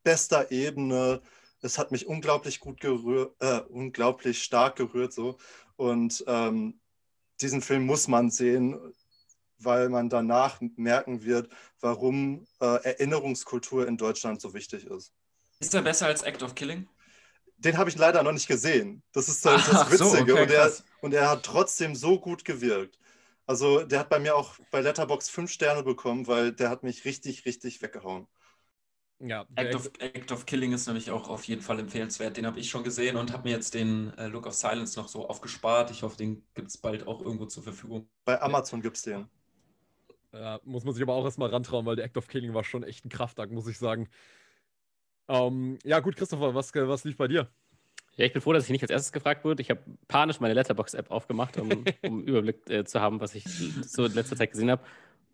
[0.05, 1.21] bester Ebene.
[1.61, 5.39] Es hat mich unglaublich gut gerührt, äh, unglaublich stark gerührt so.
[5.77, 6.79] Und ähm,
[7.41, 8.79] diesen Film muss man sehen,
[9.59, 11.51] weil man danach merken wird,
[11.81, 15.13] warum äh, Erinnerungskultur in Deutschland so wichtig ist.
[15.61, 16.89] Ist er besser als Act of Killing?
[17.57, 19.03] Den habe ich leider noch nicht gesehen.
[19.13, 19.97] Das ist das, das Witzige.
[20.05, 22.99] So, okay, und, er, und, er, hat trotzdem so gut gewirkt.
[23.47, 27.05] Also der hat bei mir auch bei Letterbox fünf Sterne bekommen, weil der hat mich
[27.05, 28.27] richtig, richtig weggehauen.
[29.27, 32.37] Ja, Act of, Act of, Killing ist nämlich auch auf jeden Fall empfehlenswert.
[32.37, 35.09] Den habe ich schon gesehen und habe mir jetzt den äh, Look of Silence noch
[35.09, 35.91] so aufgespart.
[35.91, 38.07] Ich hoffe, den gibt es bald auch irgendwo zur Verfügung.
[38.27, 39.27] Bei Amazon gibt es den.
[40.33, 42.83] Ja, muss man sich aber auch erstmal rantrauen, weil der Act of Killing war schon
[42.83, 44.09] echt ein Kraftakt, muss ich sagen.
[45.29, 47.49] Ähm, ja, gut, Christopher, was, was lief bei dir?
[48.17, 49.63] Ja, ich bin froh, dass ich nicht als erstes gefragt wurde.
[49.63, 54.05] Ich habe panisch meine Letterbox-App aufgemacht, um, um Überblick äh, zu haben, was ich so
[54.05, 54.83] in letzter Zeit gesehen habe.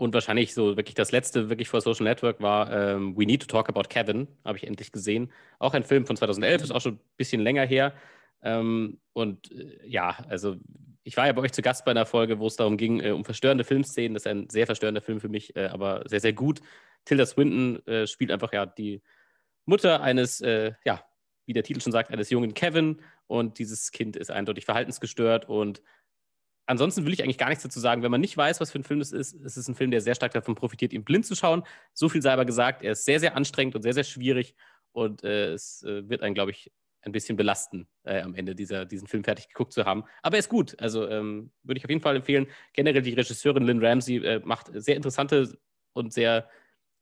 [0.01, 3.47] Und wahrscheinlich so wirklich das letzte, wirklich vor Social Network war ähm, We Need to
[3.47, 5.31] Talk About Kevin, habe ich endlich gesehen.
[5.59, 7.93] Auch ein Film von 2011, ist auch schon ein bisschen länger her.
[8.41, 10.57] Ähm, und äh, ja, also
[11.03, 13.11] ich war ja bei euch zu Gast bei einer Folge, wo es darum ging, äh,
[13.11, 14.15] um verstörende Filmszenen.
[14.15, 16.63] Das ist ein sehr verstörender Film für mich, äh, aber sehr, sehr gut.
[17.05, 19.03] Tilda Swinton äh, spielt einfach ja die
[19.67, 21.05] Mutter eines, äh, ja,
[21.45, 23.03] wie der Titel schon sagt, eines jungen Kevin.
[23.27, 25.83] Und dieses Kind ist eindeutig verhaltensgestört und
[26.71, 28.03] ansonsten will ich eigentlich gar nichts dazu sagen.
[28.03, 30.01] Wenn man nicht weiß, was für ein Film das ist, ist es ein Film, der
[30.01, 31.65] sehr stark davon profitiert, ihn blind zu schauen.
[31.93, 34.55] So viel sei aber gesagt, er ist sehr, sehr anstrengend und sehr, sehr schwierig
[34.93, 36.71] und äh, es äh, wird einen, glaube ich,
[37.03, 40.05] ein bisschen belasten, äh, am Ende dieser, diesen Film fertig geguckt zu haben.
[40.23, 40.79] Aber er ist gut.
[40.79, 42.47] Also ähm, würde ich auf jeden Fall empfehlen.
[42.73, 45.59] Generell die Regisseurin Lynn Ramsey äh, macht sehr interessante
[45.95, 46.49] und sehr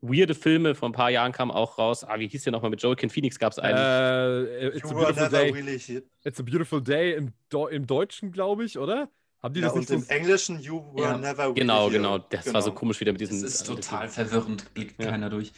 [0.00, 0.76] weirde Filme.
[0.76, 2.04] Vor ein paar Jahren kam auch raus.
[2.04, 2.70] Ah, wie hieß der nochmal?
[2.70, 3.76] Mit Joaquin Phoenix gab es einen.
[3.76, 5.50] Äh, it's, a beautiful day.
[5.50, 7.32] Really it's a Beautiful Day im,
[7.70, 9.10] im Deutschen, glaube ich, oder?
[9.42, 11.16] Haben die ja, das nicht und im Englischen You Were ja.
[11.16, 12.18] Never Really Genau, genau.
[12.18, 12.54] Das genau.
[12.54, 13.40] war so komisch wieder mit diesen.
[13.40, 15.10] Das ist total verwirrend, blickt ja.
[15.10, 15.52] keiner durch.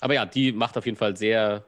[0.00, 1.64] Aber ja, die macht auf jeden Fall sehr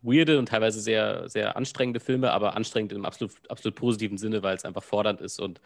[0.00, 4.56] weirde und teilweise sehr, sehr anstrengende Filme, aber anstrengend im absolut, absolut positiven Sinne, weil
[4.56, 5.40] es einfach fordernd ist.
[5.40, 5.60] Und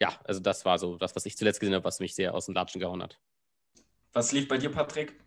[0.00, 2.46] ja, also das war so das, was ich zuletzt gesehen habe, was mich sehr aus
[2.46, 3.18] dem Latschen gehauen hat.
[4.12, 5.18] Was lief bei dir, Patrick?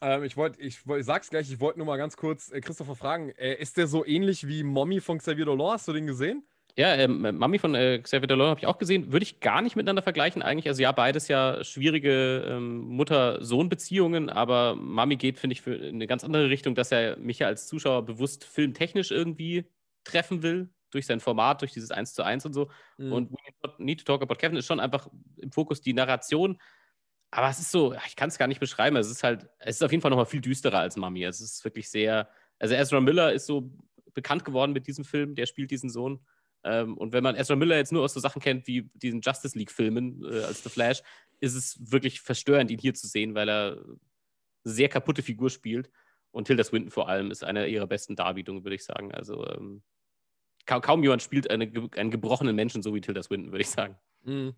[0.00, 2.94] Ähm, ich wollte, ich, ich sag's gleich, ich wollte nur mal ganz kurz äh, Christopher
[2.94, 5.72] fragen, äh, ist der so ähnlich wie Mommy von Xavier Dolan?
[5.72, 6.44] Hast du den gesehen?
[6.76, 9.12] Ja, ähm, Mami von äh, Xavier Dolan habe ich auch gesehen.
[9.12, 10.66] Würde ich gar nicht miteinander vergleichen eigentlich.
[10.66, 16.24] Also ja, beides ja schwierige ähm, Mutter-Sohn-Beziehungen, aber Mami geht, finde ich, für eine ganz
[16.24, 19.70] andere Richtung, dass er mich ja als Zuschauer bewusst filmtechnisch irgendwie
[20.02, 22.70] treffen will, durch sein Format, durch dieses 1 zu 1 und so.
[22.98, 23.12] Mhm.
[23.12, 23.36] Und We
[23.78, 26.58] Need to Talk About Kevin ist schon einfach im Fokus die Narration.
[27.30, 28.96] Aber es ist so, ich kann es gar nicht beschreiben.
[28.96, 31.24] Es ist halt, es ist auf jeden Fall nochmal viel düsterer als Mami.
[31.24, 32.28] Es ist wirklich sehr,
[32.58, 33.70] also Ezra Miller ist so
[34.12, 36.20] bekannt geworden mit diesem Film, der spielt diesen Sohn.
[36.64, 39.56] Ähm, und wenn man Ezra Miller jetzt nur aus so Sachen kennt wie diesen Justice
[39.56, 41.02] League-Filmen äh, als The Flash,
[41.40, 43.98] ist es wirklich verstörend, ihn hier zu sehen, weil er eine
[44.64, 45.90] sehr kaputte Figur spielt.
[46.30, 49.14] Und Tilda Swinton vor allem ist eine ihrer besten Darbietungen, würde ich sagen.
[49.14, 49.82] Also ähm,
[50.66, 53.96] kaum, kaum, jemand spielt eine, einen gebrochenen Menschen so wie Tilda Swinton, würde ich sagen.
[54.22, 54.54] Mhm.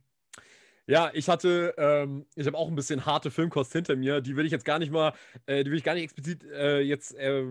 [0.89, 4.21] Ja, ich hatte, ähm, ich habe auch ein bisschen harte Filmkost hinter mir.
[4.21, 5.13] Die will ich jetzt gar nicht mal,
[5.47, 7.45] äh, die will ich gar nicht explizit äh, jetzt äh,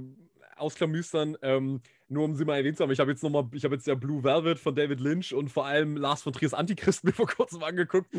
[0.55, 1.37] ausklamüstern.
[1.41, 3.87] Ähm, nur um sie mal erwähnt zu haben, ich habe jetzt nochmal, ich habe jetzt
[3.87, 7.27] ja Blue Velvet von David Lynch und vor allem Lars von Triers Antichrist mir vor
[7.27, 8.13] kurzem angeguckt.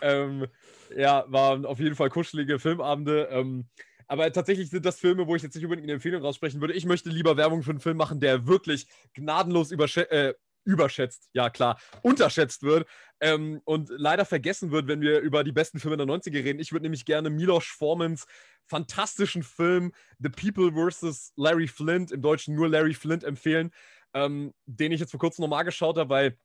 [0.00, 0.46] Ähm,
[0.96, 3.28] ja, waren auf jeden Fall kuschelige Filmabende.
[3.30, 3.66] Ähm,
[4.08, 6.74] aber tatsächlich sind das Filme, wo ich jetzt nicht unbedingt eine Empfehlung raussprechen würde.
[6.74, 10.34] Ich möchte lieber Werbung für einen Film machen, der wirklich gnadenlos überschätzt, äh,
[10.66, 12.86] überschätzt, ja klar, unterschätzt wird
[13.20, 16.60] ähm, und leider vergessen wird, wenn wir über die besten Filme der 90er reden.
[16.60, 18.26] Ich würde nämlich gerne Milos Formans
[18.66, 21.32] fantastischen Film The People vs.
[21.36, 23.70] Larry Flint, im Deutschen nur Larry Flint, empfehlen,
[24.12, 26.38] ähm, den ich jetzt vor kurzem nochmal geschaut habe, weil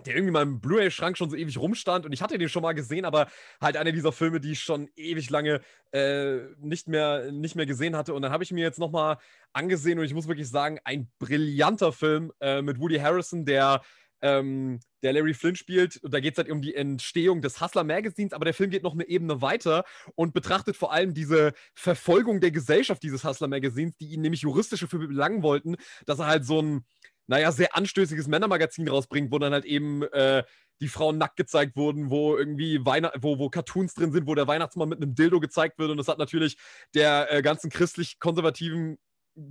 [0.00, 2.72] der irgendwie in meinem Blu-ray-Schrank schon so ewig rumstand und ich hatte den schon mal
[2.72, 3.28] gesehen, aber
[3.60, 5.60] halt einer dieser Filme, die ich schon ewig lange
[5.92, 8.14] äh, nicht, mehr, nicht mehr gesehen hatte.
[8.14, 9.18] Und dann habe ich mir jetzt nochmal
[9.52, 13.82] angesehen und ich muss wirklich sagen, ein brillanter Film äh, mit Woody Harrison, der
[14.22, 15.96] ähm, der Larry Flynn spielt.
[16.02, 18.84] Und da geht es halt um die Entstehung des Hustler Magazins, aber der Film geht
[18.84, 23.96] noch eine Ebene weiter und betrachtet vor allem diese Verfolgung der Gesellschaft dieses Hustler Magazins,
[23.96, 26.86] die ihn nämlich juristisch dafür belangen wollten, dass er halt so ein,
[27.26, 30.42] naja, sehr anstößiges Männermagazin rausbringt, wo dann halt eben äh,
[30.80, 34.48] die Frauen nackt gezeigt wurden, wo irgendwie Weihnacht wo, wo Cartoons drin sind, wo der
[34.48, 35.90] Weihnachtsmann mit einem Dildo gezeigt wird.
[35.90, 36.56] Und das hat natürlich
[36.94, 38.98] der äh, ganzen christlich-konservativen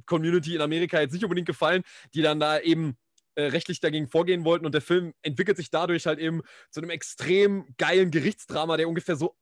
[0.06, 1.84] Community in Amerika jetzt nicht unbedingt gefallen,
[2.14, 2.98] die dann da eben
[3.36, 4.66] äh, rechtlich dagegen vorgehen wollten.
[4.66, 9.16] Und der Film entwickelt sich dadurch halt eben zu einem extrem geilen Gerichtsdrama, der ungefähr
[9.16, 9.36] so,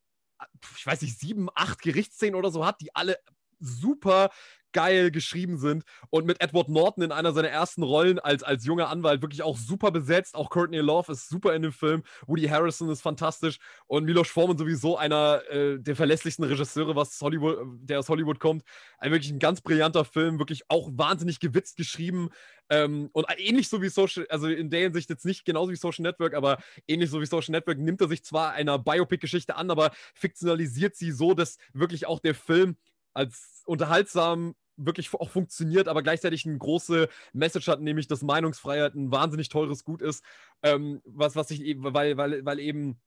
[0.78, 3.18] ich weiß nicht, sieben, acht Gerichtsszenen oder so hat, die alle
[3.60, 4.30] super
[4.74, 8.90] geil geschrieben sind und mit Edward Norton in einer seiner ersten Rollen als, als junger
[8.90, 10.36] Anwalt wirklich auch super besetzt.
[10.36, 12.04] Auch Courtney Love ist super in dem Film.
[12.28, 17.58] Woody Harrison ist fantastisch und Milos Forman sowieso einer äh, der verlässlichsten Regisseure, was Hollywood,
[17.82, 18.64] der aus Hollywood kommt.
[18.98, 22.30] Ein wirklich ein ganz brillanter Film, wirklich auch wahnsinnig gewitzt geschrieben.
[22.70, 26.04] Ähm, und ähnlich so wie Social, also in der Hinsicht jetzt nicht genauso wie Social
[26.04, 29.92] Network, aber ähnlich so wie Social Network nimmt er sich zwar einer Biopic-Geschichte an, aber
[30.14, 32.78] fiktionalisiert sie so, dass wirklich auch der Film
[33.14, 34.56] als unterhaltsam
[34.86, 39.84] wirklich auch funktioniert, aber gleichzeitig eine große Message hat, nämlich dass Meinungsfreiheit ein wahnsinnig teures
[39.84, 40.24] Gut ist,
[40.64, 43.00] ähm, was, was ich eben, weil, weil, weil eben,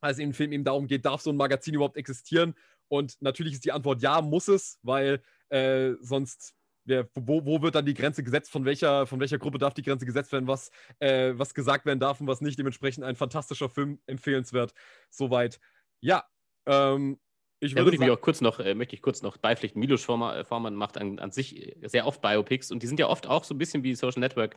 [0.00, 2.54] als dem Film eben darum geht, darf so ein Magazin überhaupt existieren?
[2.88, 6.54] Und natürlich ist die Antwort ja, muss es, weil äh, sonst
[6.84, 9.82] wer, wo, wo, wird dann die Grenze gesetzt, von welcher, von welcher Gruppe darf die
[9.82, 12.58] Grenze gesetzt werden, was, äh, was gesagt werden darf und was nicht.
[12.58, 14.74] Dementsprechend ein fantastischer Film, empfehlenswert.
[15.10, 15.60] Soweit.
[16.00, 16.24] Ja,
[16.66, 17.18] ähm,
[17.60, 19.78] ich würde, ja, würde ich auch kurz noch, äh, möchte ich kurz noch beipflichten.
[19.78, 23.26] Milos Forman, Forman macht an, an, sich sehr oft Biopics und die sind ja oft
[23.26, 24.56] auch so ein bisschen wie Social Network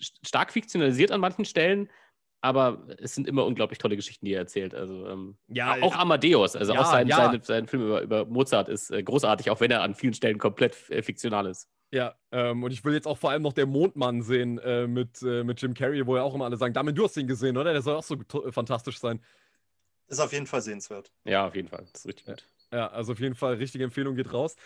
[0.00, 1.90] stark fiktionalisiert an manchen Stellen,
[2.40, 4.74] aber es sind immer unglaublich tolle Geschichten, die er erzählt.
[4.74, 7.16] Also ähm, ja, auch Amadeus, also ja, auch sein, ja.
[7.16, 10.38] sein, sein Film über, über Mozart ist äh, großartig, auch wenn er an vielen Stellen
[10.38, 11.68] komplett äh, fiktional ist.
[11.90, 15.22] Ja, ähm, und ich will jetzt auch vor allem noch der Mondmann sehen äh, mit,
[15.22, 17.56] äh, mit Jim Carrey, wo ja auch immer alle sagen, Damit, du hast ihn gesehen,
[17.56, 17.72] oder?
[17.72, 18.16] Der soll auch so
[18.50, 19.20] fantastisch sein.
[20.08, 21.12] Ist auf jeden Fall sehenswert.
[21.24, 21.86] Ja, auf jeden Fall.
[21.92, 22.44] Das ist richtig gut.
[22.72, 24.56] Ja, also auf jeden Fall, richtige Empfehlung geht raus.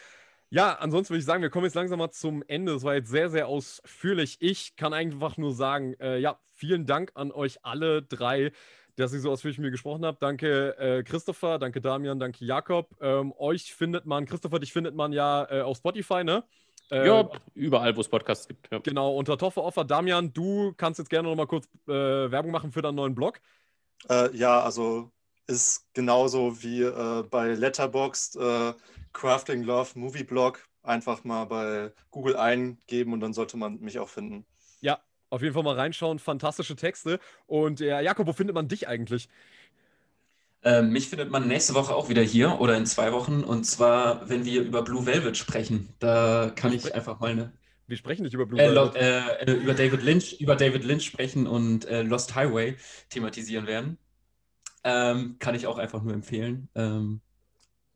[0.51, 2.73] Ja, ansonsten würde ich sagen, wir kommen jetzt langsam mal zum Ende.
[2.73, 4.37] Das war jetzt sehr, sehr ausführlich.
[4.41, 8.53] Ich kann einfach nur sagen, äh, ja, vielen Dank an euch alle drei,
[8.97, 10.23] dass ihr so ausführlich mit mir gesprochen habt.
[10.23, 12.95] Danke äh, Christopher, danke Damian, danke Jakob.
[13.01, 16.45] Ähm, euch findet man, Christopher, dich findet man ja äh, auf Spotify, ne?
[16.91, 18.71] Äh, ja, überall, wo es Podcasts gibt.
[18.71, 18.79] Ja.
[18.81, 19.85] Genau, unter Toffe Offer.
[19.85, 21.91] Damian, du kannst jetzt gerne noch mal kurz äh,
[22.31, 23.41] Werbung machen für deinen neuen Blog.
[24.11, 25.11] Äh, ja, also
[25.53, 28.73] ist genauso wie äh, bei Letterboxd äh,
[29.13, 30.67] Crafting Love Movie Blog.
[30.83, 34.45] Einfach mal bei Google eingeben und dann sollte man mich auch finden.
[34.81, 34.99] Ja,
[35.31, 36.19] auf jeden Fall mal reinschauen.
[36.19, 37.21] Fantastische Texte.
[37.47, 39.29] Und ja, Jakob, wo findet man dich eigentlich?
[40.65, 43.45] Äh, mich findet man nächste Woche auch wieder hier oder in zwei Wochen.
[43.45, 45.89] Und zwar, wenn wir über Blue Velvet sprechen.
[45.99, 47.53] Da kann ich einfach mal eine.
[47.87, 48.97] Wir sprechen nicht über Blue äh, Velvet.
[48.97, 52.77] Äh, äh, über David Lynch, über David Lynch sprechen und äh, Lost Highway
[53.11, 53.99] thematisieren werden.
[54.85, 57.21] Ähm, kann ich auch einfach nur empfehlen, ähm,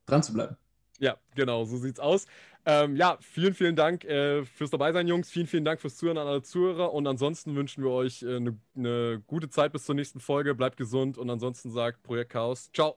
[0.07, 0.57] dran zu bleiben.
[0.99, 2.27] Ja, genau, so sieht's aus.
[2.65, 5.31] Ähm, ja, vielen, vielen Dank äh, fürs Dabeisein, Jungs.
[5.31, 6.93] Vielen, vielen Dank fürs Zuhören an alle Zuhörer.
[6.93, 10.55] Und ansonsten wünschen wir euch eine äh, ne, ne gute Zeit bis zur nächsten Folge.
[10.55, 12.71] Bleibt gesund und ansonsten sagt Projekt Chaos.
[12.73, 12.97] Ciao.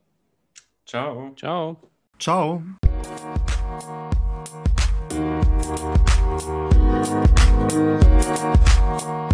[0.85, 1.33] Ciao.
[1.35, 1.77] Ciao.
[2.17, 2.63] Ciao.
[8.97, 9.28] Ciao.